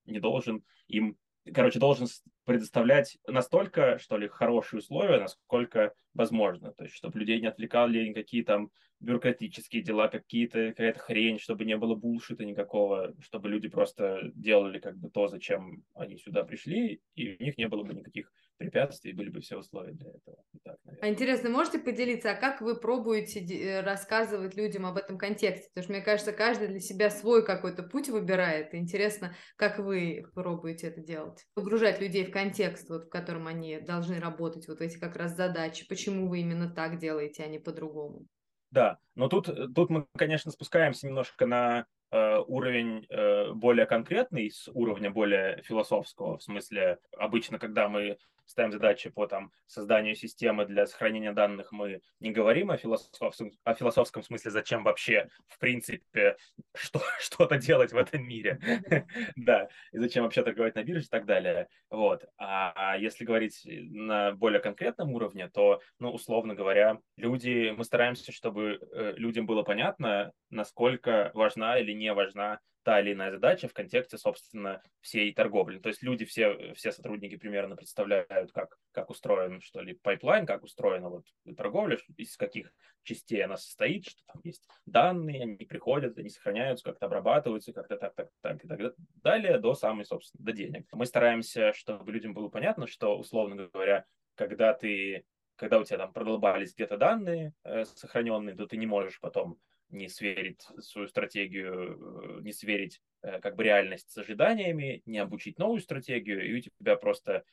не 0.07 0.21
должен 0.21 0.65
им 0.89 1.19
короче, 1.55 1.79
должен 1.79 2.07
предоставлять 2.45 3.19
настолько, 3.27 3.99
что 3.99 4.17
ли, 4.17 4.29
хорошие 4.29 4.79
условия, 4.79 5.21
насколько 5.21 5.95
возможно. 6.15 6.73
То 6.73 6.85
есть, 6.85 6.97
чтобы 6.97 7.19
людей 7.19 7.41
не 7.41 7.47
отвлекали 7.47 8.09
никакие 8.09 8.45
там 8.45 8.71
бюрократические 9.01 9.83
дела, 9.83 10.09
какие-то, 10.09 10.69
какая-то 10.69 10.99
хрень, 10.99 11.39
чтобы 11.39 11.65
не 11.65 11.77
было 11.77 11.95
булшита 11.95 12.45
никакого, 12.45 13.15
чтобы 13.21 13.49
люди 13.49 13.69
просто 13.69 14.31
делали 14.35 14.79
как 14.79 14.99
бы 14.99 15.11
то, 15.11 15.27
зачем 15.29 15.83
они 15.95 16.19
сюда 16.19 16.45
пришли, 16.45 17.01
и 17.15 17.37
у 17.41 17.43
них 17.43 17.57
не 17.57 17.67
было 17.69 17.83
бы 17.83 17.95
никаких 17.95 18.31
препятствий, 18.59 19.15
были 19.15 19.31
бы 19.31 19.41
все 19.41 19.57
условия 19.57 19.93
для 19.93 20.11
этого. 20.11 20.37
Так, 20.65 20.77
а 21.01 21.09
интересно, 21.09 21.49
можете 21.49 21.79
поделиться, 21.79 22.33
а 22.33 22.35
как 22.35 22.61
вы 22.61 22.79
пробуете 22.79 23.41
э, 23.41 23.81
рассказывать 23.81 24.55
людям 24.55 24.85
об 24.85 24.99
этом 24.99 25.17
контексте? 25.17 25.69
Потому 25.71 25.85
что, 25.85 25.93
мне 25.95 26.03
кажется, 26.03 26.33
каждый 26.33 26.69
для 26.69 26.81
себя 26.81 27.09
свой 27.09 27.45
какой-то 27.45 27.83
путь 27.83 28.11
выбирает. 28.11 28.75
интересно, 28.75 29.35
как 29.57 29.79
вы 29.79 30.27
пробуете 30.35 30.89
это 30.89 31.01
делать? 31.01 31.47
Погружать 31.55 32.03
людей 32.03 32.27
в 32.27 32.31
контекст, 32.31 32.91
вот, 32.91 33.07
в 33.07 33.09
котором 33.09 33.47
они 33.47 33.81
должны 33.81 34.21
работать, 34.21 34.69
вот 34.69 34.83
эти 34.83 34.99
как 34.99 35.17
раз 35.17 35.35
задачи. 35.35 35.89
Почему 35.89 36.00
вы 36.09 36.41
именно 36.41 36.69
так 36.69 36.99
делаете, 36.99 37.45
а 37.45 37.49
не 37.49 37.59
по-другому? 37.59 38.27
Да, 38.71 38.99
но 39.15 39.29
тут, 39.29 39.47
тут 39.75 39.91
мы, 39.91 40.07
конечно, 40.17 40.53
спускаемся 40.53 41.07
немножко 41.07 41.47
на 41.47 41.87
э, 42.13 42.39
уровень 42.47 43.05
э, 43.09 43.53
более 43.53 43.87
конкретный, 43.87 44.51
с 44.51 44.69
уровня 44.73 45.11
более 45.11 45.63
философского, 45.63 46.39
в 46.39 46.43
смысле, 46.43 46.99
обычно, 47.17 47.59
когда 47.59 47.89
мы 47.89 48.17
ставим 48.47 48.73
задачи 48.73 49.11
по 49.11 49.27
там, 49.27 49.53
созданию 49.67 50.15
системы 50.15 50.67
для 50.67 50.87
сохранения 50.87 51.33
данных, 51.33 51.73
мы 51.73 52.01
не 52.21 52.31
говорим 52.31 52.71
о 52.71 52.77
философском, 52.77 53.53
о 53.65 53.75
философском 53.75 54.23
смысле, 54.23 54.51
зачем 54.51 54.85
вообще, 54.85 55.29
в 55.49 55.59
принципе, 55.59 56.37
что, 56.75 57.01
что-то 57.21 57.59
делать 57.59 57.93
в 57.93 57.97
этом 57.97 58.27
мире. 58.27 58.59
Да, 59.37 59.69
и 59.93 59.99
зачем 59.99 60.25
вообще 60.25 60.43
торговать 60.43 60.75
на 60.75 60.83
бирже 60.83 61.07
и 61.07 61.09
так 61.09 61.25
далее. 61.25 61.69
Вот. 61.89 62.25
А 62.39 62.97
если 62.99 63.25
говорить 63.25 63.63
на 63.65 64.33
более 64.33 64.61
конкретном 64.61 65.13
уровне, 65.13 65.49
то, 65.49 65.81
ну, 65.99 66.11
условно 66.11 66.55
говоря, 66.55 67.01
люди, 67.17 67.73
мы 67.77 67.85
стараемся, 67.85 68.33
чтобы 68.33 68.79
э, 68.93 69.15
людям 69.17 69.47
было 69.47 69.63
понятно, 69.63 70.33
насколько 70.51 71.31
важна 71.35 71.79
или 71.79 71.93
не 71.93 72.13
важна 72.13 72.61
та 72.83 73.01
или 73.01 73.13
иная 73.13 73.31
задача 73.31 73.69
в 73.69 73.73
контексте, 73.73 74.19
собственно, 74.19 74.83
всей 75.01 75.33
торговли. 75.35 75.79
То 75.79 75.89
есть 75.89 76.03
люди, 76.03 76.25
все, 76.25 76.75
все 76.75 76.93
сотрудники 76.93 77.37
примерно 77.37 77.77
представляют, 77.77 78.53
как, 78.53 78.79
как 78.93 79.11
устроен, 79.11 79.61
что 79.61 79.81
ли, 79.81 79.95
pipeline, 79.95 80.47
как 80.47 80.63
устроена 80.63 81.11
вот 81.11 81.27
торговля, 81.57 81.99
из 82.17 82.37
каких 82.37 82.73
частей 83.03 83.43
она 83.45 83.57
состоит, 83.57 84.07
что 84.07 84.23
там 84.27 84.41
есть 84.45 84.67
данные, 84.87 85.43
они 85.43 85.65
приходят, 85.65 86.19
они 86.19 86.31
сохраняются, 86.31 86.85
как-то 86.85 87.07
обрабатываются, 87.07 87.73
как-то 87.73 87.97
так, 87.97 88.15
так, 88.15 88.29
так 88.41 88.65
и 88.65 88.69
так 88.69 88.95
далее, 89.23 89.59
до 89.59 89.75
самой, 89.75 90.05
собственно, 90.05 90.45
до 90.45 90.53
денег. 90.53 90.87
Мы 90.93 91.07
стараемся, 91.07 91.73
чтобы 91.73 92.11
людям 92.13 92.35
было 92.35 92.49
понятно, 92.49 92.87
что, 92.87 93.19
условно 93.19 93.69
говоря, 93.69 94.05
когда 94.35 94.73
ты 94.73 95.25
когда 95.57 95.79
у 95.79 95.85
тебя 95.85 95.99
там 95.99 96.15
продолбались 96.15 96.73
где-то 96.73 96.97
данные 96.97 97.53
э, 97.65 97.85
сохраненные, 97.85 98.57
то 98.57 98.67
ты 98.67 98.79
не 98.79 98.87
можешь 98.87 99.21
потом 99.21 99.59
не 99.91 100.09
сверить 100.09 100.67
свою 100.79 101.09
стратегию, 101.09 102.39
э, 102.39 102.43
не 102.43 102.53
сверить 102.53 103.01
э, 103.23 103.41
как 103.41 103.57
бы 103.57 103.65
реальность 103.65 104.11
с 104.11 104.19
ожиданиями, 104.19 105.03
не 105.07 105.19
обучить 105.19 105.59
новую 105.59 105.81
стратегию, 105.81 106.47
и 106.47 106.59
у 106.59 106.61
тебя 106.61 106.97
просто, 106.97 107.45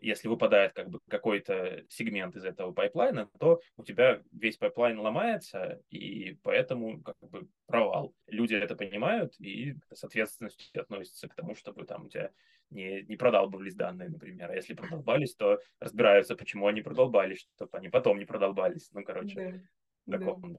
если 0.00 0.26
выпадает 0.26 0.72
как 0.72 0.88
бы 0.88 0.98
какой-то 1.08 1.84
сегмент 1.88 2.34
из 2.34 2.44
этого 2.44 2.72
pipeline 2.72 3.17
а, 3.17 3.28
то 3.38 3.60
у 3.76 3.84
тебя 3.84 4.20
весь 4.32 4.56
pipeline 4.56 4.98
ломается, 4.98 5.80
и 5.90 6.36
поэтому 6.42 7.00
как 7.02 7.16
бы 7.20 7.48
провал. 7.66 8.12
Люди 8.26 8.54
это 8.54 8.74
понимают 8.74 9.38
и 9.38 9.76
с 9.92 10.02
ответственностью 10.02 10.82
относятся 10.82 11.28
к 11.28 11.34
тому, 11.34 11.54
чтобы 11.54 11.84
там 11.84 12.06
у 12.06 12.08
тебя 12.08 12.32
не, 12.70 13.02
не 13.02 13.16
продолбывались 13.16 13.74
данные, 13.74 14.08
например. 14.08 14.50
А 14.50 14.54
если 14.54 14.74
продолбались, 14.74 15.34
то 15.34 15.60
разбираются, 15.80 16.36
почему 16.36 16.66
они 16.66 16.82
продолбались, 16.82 17.46
чтобы 17.54 17.76
они 17.78 17.88
потом 17.88 18.18
не 18.18 18.24
продолбались. 18.24 18.90
Ну, 18.92 19.04
короче, 19.04 19.68
да. 20.06 20.18
такого 20.18 20.48
да. 20.48 20.58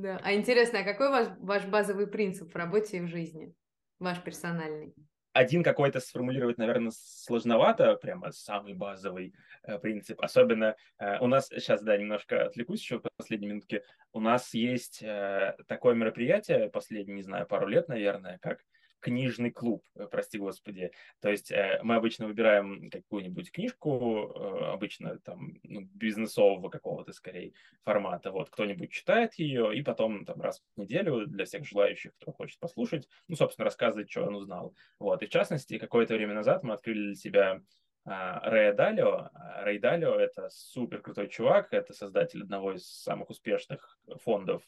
Да. 0.00 0.20
А 0.22 0.34
интересно, 0.34 0.80
а 0.80 0.84
какой 0.84 1.10
ваш, 1.10 1.28
ваш 1.38 1.64
базовый 1.66 2.06
принцип 2.06 2.52
в 2.52 2.56
работе 2.56 2.98
и 2.98 3.00
в 3.00 3.08
жизни? 3.08 3.52
Ваш 3.98 4.22
персональный? 4.22 4.94
один 5.36 5.62
какой-то 5.62 6.00
сформулировать, 6.00 6.58
наверное, 6.58 6.92
сложновато, 6.94 7.94
прямо 7.96 8.32
самый 8.32 8.72
базовый 8.72 9.34
э, 9.64 9.78
принцип. 9.78 10.20
Особенно 10.20 10.76
э, 10.98 11.18
у 11.20 11.26
нас, 11.26 11.48
сейчас, 11.48 11.82
да, 11.82 11.96
немножко 11.96 12.46
отвлекусь 12.46 12.80
еще 12.80 12.98
в 12.98 13.02
последней 13.16 13.48
минутке, 13.48 13.82
у 14.12 14.20
нас 14.20 14.54
есть 14.54 15.02
э, 15.02 15.54
такое 15.68 15.94
мероприятие, 15.94 16.70
последние, 16.70 17.16
не 17.16 17.22
знаю, 17.22 17.46
пару 17.46 17.66
лет, 17.68 17.88
наверное, 17.88 18.38
как 18.38 18.60
книжный 19.00 19.50
клуб, 19.50 19.84
э, 19.94 20.06
прости 20.10 20.38
господи. 20.38 20.90
То 21.20 21.30
есть 21.30 21.50
э, 21.50 21.80
мы 21.82 21.96
обычно 21.96 22.26
выбираем 22.26 22.90
какую-нибудь 22.90 23.52
книжку, 23.52 24.32
э, 24.34 24.64
обычно 24.72 25.18
там 25.18 25.58
ну, 25.62 25.82
бизнесового 25.94 26.68
какого-то 26.68 27.12
скорее 27.12 27.52
формата. 27.84 28.30
Вот 28.30 28.50
кто-нибудь 28.50 28.90
читает 28.90 29.34
ее, 29.34 29.76
и 29.76 29.82
потом 29.82 30.24
там 30.24 30.40
раз 30.40 30.62
в 30.76 30.80
неделю 30.80 31.26
для 31.26 31.44
всех 31.44 31.64
желающих, 31.64 32.12
кто 32.20 32.32
хочет 32.32 32.58
послушать, 32.58 33.08
ну, 33.28 33.36
собственно, 33.36 33.64
рассказывать, 33.64 34.10
что 34.10 34.24
он 34.24 34.34
узнал. 34.34 34.74
Вот. 34.98 35.22
И 35.22 35.26
в 35.26 35.30
частности, 35.30 35.78
какое-то 35.78 36.14
время 36.14 36.34
назад 36.34 36.62
мы 36.62 36.74
открыли 36.74 37.06
для 37.06 37.14
себя 37.14 37.62
а, 38.04 38.48
Рэя 38.48 38.72
Далио. 38.72 39.30
Рэй 39.62 39.78
Далио— 39.78 40.14
это 40.20 40.48
супер 40.50 41.02
крутой 41.02 41.28
чувак, 41.28 41.72
это 41.72 41.92
создатель 41.92 42.42
одного 42.42 42.72
из 42.72 42.86
самых 42.86 43.30
успешных 43.30 43.98
фондов 44.22 44.62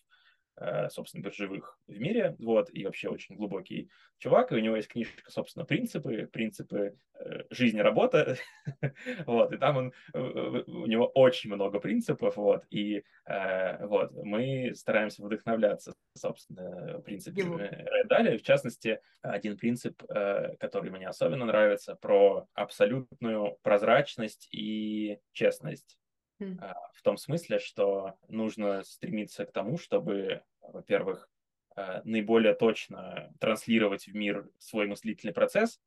собственно, 0.91 1.23
биржевых 1.23 1.79
в 1.87 1.99
мире, 1.99 2.37
вот, 2.39 2.71
и 2.73 2.85
вообще 2.85 3.09
очень 3.09 3.37
глубокий 3.37 3.91
чувак, 4.19 4.53
и 4.53 4.57
у 4.57 4.59
него 4.59 4.77
есть 4.77 4.89
книжка, 4.89 5.31
собственно, 5.31 5.65
«Принципы», 5.65 6.29
«Принципы 6.33 6.97
э, 7.19 7.43
жизни, 7.51 7.81
работа», 7.81 8.37
вот, 9.27 9.53
и 9.53 9.57
там 9.57 9.77
он, 9.77 9.93
э, 10.15 10.19
у 10.19 10.87
него 10.87 11.07
очень 11.07 11.53
много 11.53 11.81
принципов, 11.81 12.37
вот, 12.37 12.65
и 12.71 13.05
вот, 13.81 14.13
мы 14.13 14.73
стараемся 14.75 15.23
вдохновляться, 15.23 15.93
собственно, 16.15 17.01
принципами 17.03 17.87
Далее, 18.09 18.39
в 18.39 18.43
частности, 18.43 19.01
один 19.21 19.59
принцип, 19.59 20.03
который 20.07 20.91
мне 20.91 21.07
особенно 21.07 21.45
нравится, 21.45 21.95
про 21.97 22.47
абсолютную 22.55 23.59
прозрачность 23.63 24.49
и 24.51 25.19
честность 25.33 25.99
а, 26.41 26.75
в 26.95 27.03
том 27.03 27.17
смысле, 27.17 27.59
что 27.59 28.19
нужно 28.29 28.83
стремиться 28.85 29.45
к 29.45 29.53
тому, 29.53 29.79
чтобы, 29.79 30.43
во-первых, 30.61 31.29
а, 31.77 32.03
наиболее 32.05 32.55
точно 32.55 33.33
транслировать 33.41 34.07
в 34.07 34.15
мир 34.15 34.51
свой 34.59 34.87
мыслительный 34.87 35.33
процесс, 35.33 35.81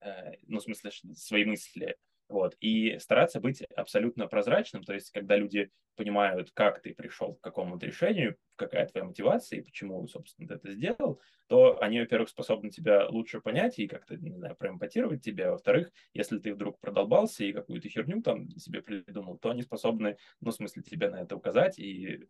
э, 0.00 0.34
ну, 0.46 0.58
в 0.58 0.62
смысле, 0.62 0.90
свои 1.14 1.44
мысли, 1.44 1.96
вот, 2.28 2.56
и 2.60 2.98
стараться 2.98 3.40
быть 3.40 3.62
абсолютно 3.76 4.26
прозрачным, 4.26 4.84
то 4.84 4.94
есть 4.94 5.10
когда 5.10 5.36
люди 5.36 5.70
понимают, 5.96 6.50
как 6.52 6.80
ты 6.80 6.94
пришел 6.94 7.34
к 7.34 7.40
какому-то 7.40 7.86
решению, 7.86 8.36
какая 8.56 8.86
твоя 8.86 9.06
мотивация 9.06 9.58
и 9.58 9.62
почему, 9.62 10.06
собственно, 10.06 10.48
ты 10.48 10.54
это 10.54 10.72
сделал, 10.72 11.20
то 11.48 11.82
они, 11.82 12.00
во-первых, 12.00 12.28
способны 12.28 12.70
тебя 12.70 13.08
лучше 13.08 13.40
понять 13.40 13.78
и 13.78 13.88
как-то, 13.88 14.16
не 14.16 14.32
знаю, 14.32 14.56
проэмпатировать 14.56 15.22
тебя, 15.22 15.48
а 15.48 15.52
во-вторых, 15.52 15.90
если 16.14 16.38
ты 16.38 16.54
вдруг 16.54 16.78
продолбался 16.80 17.44
и 17.44 17.52
какую-то 17.52 17.88
херню 17.88 18.22
там 18.22 18.48
себе 18.50 18.82
придумал, 18.82 19.38
то 19.38 19.50
они 19.50 19.62
способны, 19.62 20.16
ну, 20.40 20.50
в 20.50 20.54
смысле, 20.54 20.82
тебе 20.82 21.08
на 21.10 21.22
это 21.22 21.36
указать, 21.36 21.78
и, 21.78 22.26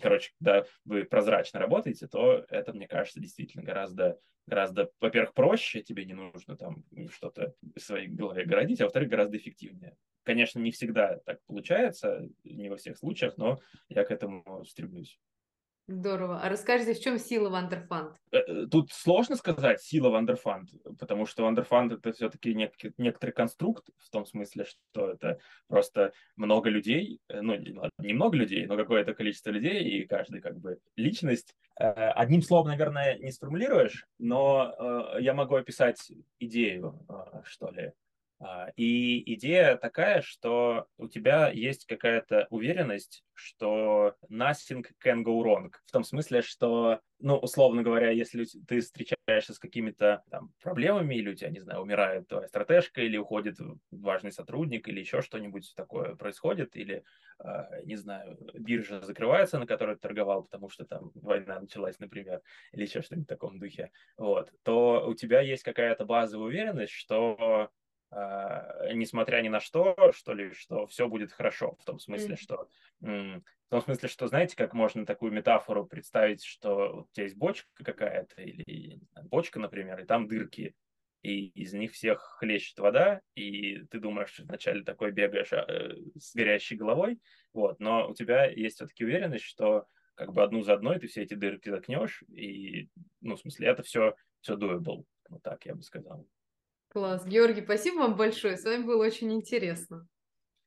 короче, 0.00 0.32
когда 0.38 0.64
вы 0.84 1.04
прозрачно 1.04 1.60
работаете, 1.60 2.06
то 2.06 2.44
это, 2.48 2.72
мне 2.72 2.88
кажется, 2.88 3.20
действительно 3.20 3.62
гораздо 3.64 4.18
гораздо, 4.48 4.90
во-первых, 5.00 5.34
проще, 5.34 5.82
тебе 5.82 6.04
не 6.06 6.14
нужно 6.14 6.56
там 6.56 6.84
что-то 7.10 7.54
в 7.60 7.80
своей 7.80 8.08
голове 8.08 8.46
городить, 8.46 8.80
а 8.80 8.84
во-вторых, 8.84 9.10
гораздо 9.10 9.36
эффективнее. 9.36 9.96
Конечно, 10.28 10.58
не 10.58 10.72
всегда 10.72 11.16
так 11.24 11.38
получается, 11.46 12.28
не 12.44 12.68
во 12.68 12.76
всех 12.76 12.98
случаях, 12.98 13.38
но 13.38 13.60
я 13.88 14.04
к 14.04 14.10
этому 14.10 14.62
стремлюсь. 14.66 15.18
Здорово. 15.86 16.42
А 16.42 16.50
расскажите, 16.50 16.92
в 16.92 17.00
чем 17.00 17.18
сила 17.18 17.48
Wunder 17.48 17.86
Fund? 17.86 18.18
Э, 18.30 18.36
э, 18.36 18.66
тут 18.66 18.92
сложно 18.92 19.36
сказать 19.36 19.80
сила 19.80 20.10
Wunder 20.10 20.42
Fund, 20.42 20.68
потому 20.98 21.24
что 21.24 21.44
Wunder 21.44 21.73
Fund 21.73 21.92
это 21.94 22.12
все-таки 22.12 22.52
нек- 22.52 22.92
некоторый 22.98 23.30
конструкт, 23.30 23.88
в 23.96 24.10
том 24.10 24.26
смысле, 24.26 24.66
что 24.66 25.12
это 25.12 25.38
просто 25.66 26.12
много 26.36 26.68
людей, 26.68 27.22
э, 27.30 27.40
ну, 27.40 27.56
не 27.56 28.12
много 28.12 28.36
людей, 28.36 28.66
но 28.66 28.76
какое-то 28.76 29.14
количество 29.14 29.48
людей, 29.48 29.82
и 29.82 30.06
каждый 30.06 30.42
как 30.42 30.58
бы 30.58 30.78
личность. 30.96 31.54
Одним 31.76 32.42
словом, 32.42 32.66
наверное, 32.68 33.16
не 33.16 33.32
сформулируешь, 33.32 34.04
но 34.18 35.16
я 35.20 35.32
могу 35.32 35.54
описать 35.54 36.12
идею, 36.38 37.06
что 37.44 37.70
ли. 37.70 37.92
А, 38.40 38.70
и 38.76 39.34
идея 39.34 39.76
такая, 39.76 40.22
что 40.22 40.86
у 40.96 41.08
тебя 41.08 41.50
есть 41.50 41.86
какая-то 41.86 42.46
уверенность, 42.50 43.24
что 43.34 44.14
nothing 44.30 44.84
can 45.04 45.24
go 45.24 45.42
wrong. 45.42 45.70
В 45.86 45.92
том 45.92 46.04
смысле, 46.04 46.42
что, 46.42 47.00
ну, 47.18 47.36
условно 47.36 47.82
говоря, 47.82 48.10
если 48.10 48.44
ты 48.66 48.80
встречаешься 48.80 49.54
с 49.54 49.58
какими-то 49.58 50.22
там 50.30 50.52
проблемами, 50.62 51.16
или 51.16 51.30
у 51.30 51.34
тебя, 51.34 51.50
не 51.50 51.58
знаю, 51.60 51.80
умирает 51.80 52.28
твоя 52.28 52.46
стратежка, 52.46 53.02
или 53.02 53.16
уходит 53.16 53.58
важный 53.90 54.30
сотрудник, 54.30 54.88
или 54.88 55.00
еще 55.00 55.20
что-нибудь 55.20 55.72
такое 55.76 56.14
происходит, 56.14 56.76
или, 56.76 57.04
а, 57.40 57.80
не 57.82 57.96
знаю, 57.96 58.38
биржа 58.54 59.00
закрывается, 59.00 59.58
на 59.58 59.66
которой 59.66 59.96
ты 59.96 60.02
торговал, 60.02 60.44
потому 60.44 60.68
что 60.68 60.84
там 60.84 61.10
война 61.14 61.60
началась, 61.60 61.98
например, 61.98 62.42
или 62.72 62.82
еще 62.82 63.02
что-нибудь 63.02 63.26
в 63.26 63.30
таком 63.30 63.58
духе, 63.58 63.90
вот, 64.16 64.52
то 64.62 65.06
у 65.08 65.14
тебя 65.14 65.40
есть 65.40 65.64
какая-то 65.64 66.04
базовая 66.04 66.46
уверенность, 66.46 66.92
что 66.92 67.70
несмотря 68.10 69.40
ни 69.42 69.48
на 69.48 69.60
что, 69.60 70.12
что 70.12 70.32
ли, 70.32 70.52
что 70.52 70.86
все 70.86 71.08
будет 71.08 71.32
хорошо, 71.32 71.76
в 71.80 71.84
том 71.84 71.98
смысле, 71.98 72.34
mm-hmm. 72.34 72.40
что 72.40 72.68
в 73.00 73.70
том 73.70 73.82
смысле, 73.82 74.08
что, 74.08 74.26
знаете, 74.28 74.56
как 74.56 74.72
можно 74.72 75.04
такую 75.04 75.30
метафору 75.30 75.84
представить, 75.84 76.42
что 76.42 77.02
у 77.02 77.08
тебя 77.12 77.24
есть 77.24 77.36
бочка 77.36 77.68
какая-то, 77.84 78.40
или 78.40 78.98
бочка, 79.24 79.60
например, 79.60 80.00
и 80.00 80.06
там 80.06 80.26
дырки, 80.26 80.74
и 81.22 81.48
из 81.48 81.74
них 81.74 81.92
всех 81.92 82.36
хлещет 82.38 82.78
вода, 82.78 83.20
и 83.34 83.84
ты 83.90 83.98
думаешь, 83.98 84.30
что 84.30 84.44
вначале 84.44 84.84
такой 84.84 85.12
бегаешь 85.12 85.52
э, 85.52 85.96
с 86.18 86.34
горящей 86.34 86.76
головой, 86.76 87.20
вот, 87.52 87.80
но 87.80 88.08
у 88.08 88.14
тебя 88.14 88.46
есть 88.46 88.76
все-таки 88.76 89.04
уверенность, 89.04 89.44
что 89.44 89.86
как 90.14 90.32
бы 90.32 90.42
одну 90.42 90.62
за 90.62 90.74
одной 90.74 90.98
ты 90.98 91.06
все 91.06 91.22
эти 91.22 91.34
дырки 91.34 91.68
закнешь, 91.68 92.22
и, 92.28 92.88
ну, 93.20 93.36
в 93.36 93.40
смысле, 93.40 93.68
это 93.68 93.82
все, 93.82 94.14
все 94.40 94.56
doable, 94.56 95.04
вот 95.28 95.42
так 95.42 95.66
я 95.66 95.74
бы 95.74 95.82
сказал. 95.82 96.26
Класс. 96.88 97.24
Георгий, 97.26 97.62
спасибо 97.62 97.98
вам 97.98 98.16
большое. 98.16 98.56
С 98.56 98.64
вами 98.64 98.82
было 98.82 99.04
очень 99.04 99.32
интересно. 99.32 100.06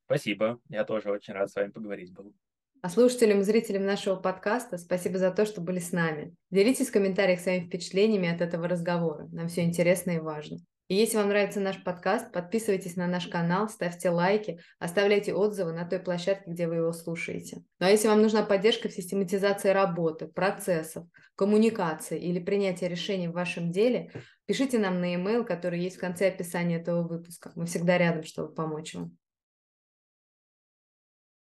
Спасибо. 0.05 0.59
Я 0.69 0.83
тоже 0.83 1.09
очень 1.09 1.33
рад 1.33 1.49
с 1.49 1.55
вами 1.55 1.71
поговорить 1.71 2.13
был. 2.13 2.33
А 2.81 2.89
слушателям 2.89 3.41
и 3.41 3.43
зрителям 3.43 3.85
нашего 3.85 4.15
подкаста 4.15 4.77
спасибо 4.77 5.19
за 5.19 5.31
то, 5.31 5.45
что 5.45 5.61
были 5.61 5.79
с 5.79 5.91
нами. 5.91 6.35
Делитесь 6.49 6.89
в 6.89 6.91
комментариях 6.91 7.39
своими 7.39 7.65
впечатлениями 7.65 8.27
от 8.27 8.41
этого 8.41 8.67
разговора. 8.67 9.27
Нам 9.31 9.47
все 9.47 9.61
интересно 9.61 10.11
и 10.11 10.19
важно. 10.19 10.57
И 10.91 10.95
если 10.95 11.15
вам 11.15 11.29
нравится 11.29 11.61
наш 11.61 11.81
подкаст, 11.81 12.33
подписывайтесь 12.33 12.97
на 12.97 13.07
наш 13.07 13.27
канал, 13.27 13.69
ставьте 13.69 14.09
лайки, 14.09 14.59
оставляйте 14.77 15.33
отзывы 15.33 15.71
на 15.71 15.85
той 15.85 15.99
площадке, 15.99 16.51
где 16.51 16.67
вы 16.67 16.75
его 16.75 16.91
слушаете. 16.91 17.63
Ну 17.79 17.85
а 17.85 17.89
если 17.89 18.09
вам 18.09 18.21
нужна 18.21 18.43
поддержка 18.43 18.89
в 18.89 18.91
систематизации 18.91 19.69
работы, 19.69 20.27
процессов, 20.27 21.07
коммуникации 21.37 22.19
или 22.19 22.39
принятия 22.39 22.89
решений 22.89 23.29
в 23.29 23.31
вашем 23.31 23.71
деле, 23.71 24.11
пишите 24.45 24.79
нам 24.79 24.99
на 24.99 25.13
e-mail, 25.13 25.45
который 25.45 25.79
есть 25.79 25.95
в 25.95 26.01
конце 26.01 26.27
описания 26.27 26.75
этого 26.75 27.07
выпуска. 27.07 27.53
Мы 27.55 27.67
всегда 27.67 27.97
рядом, 27.97 28.23
чтобы 28.23 28.53
помочь 28.53 28.93
вам. 28.93 29.15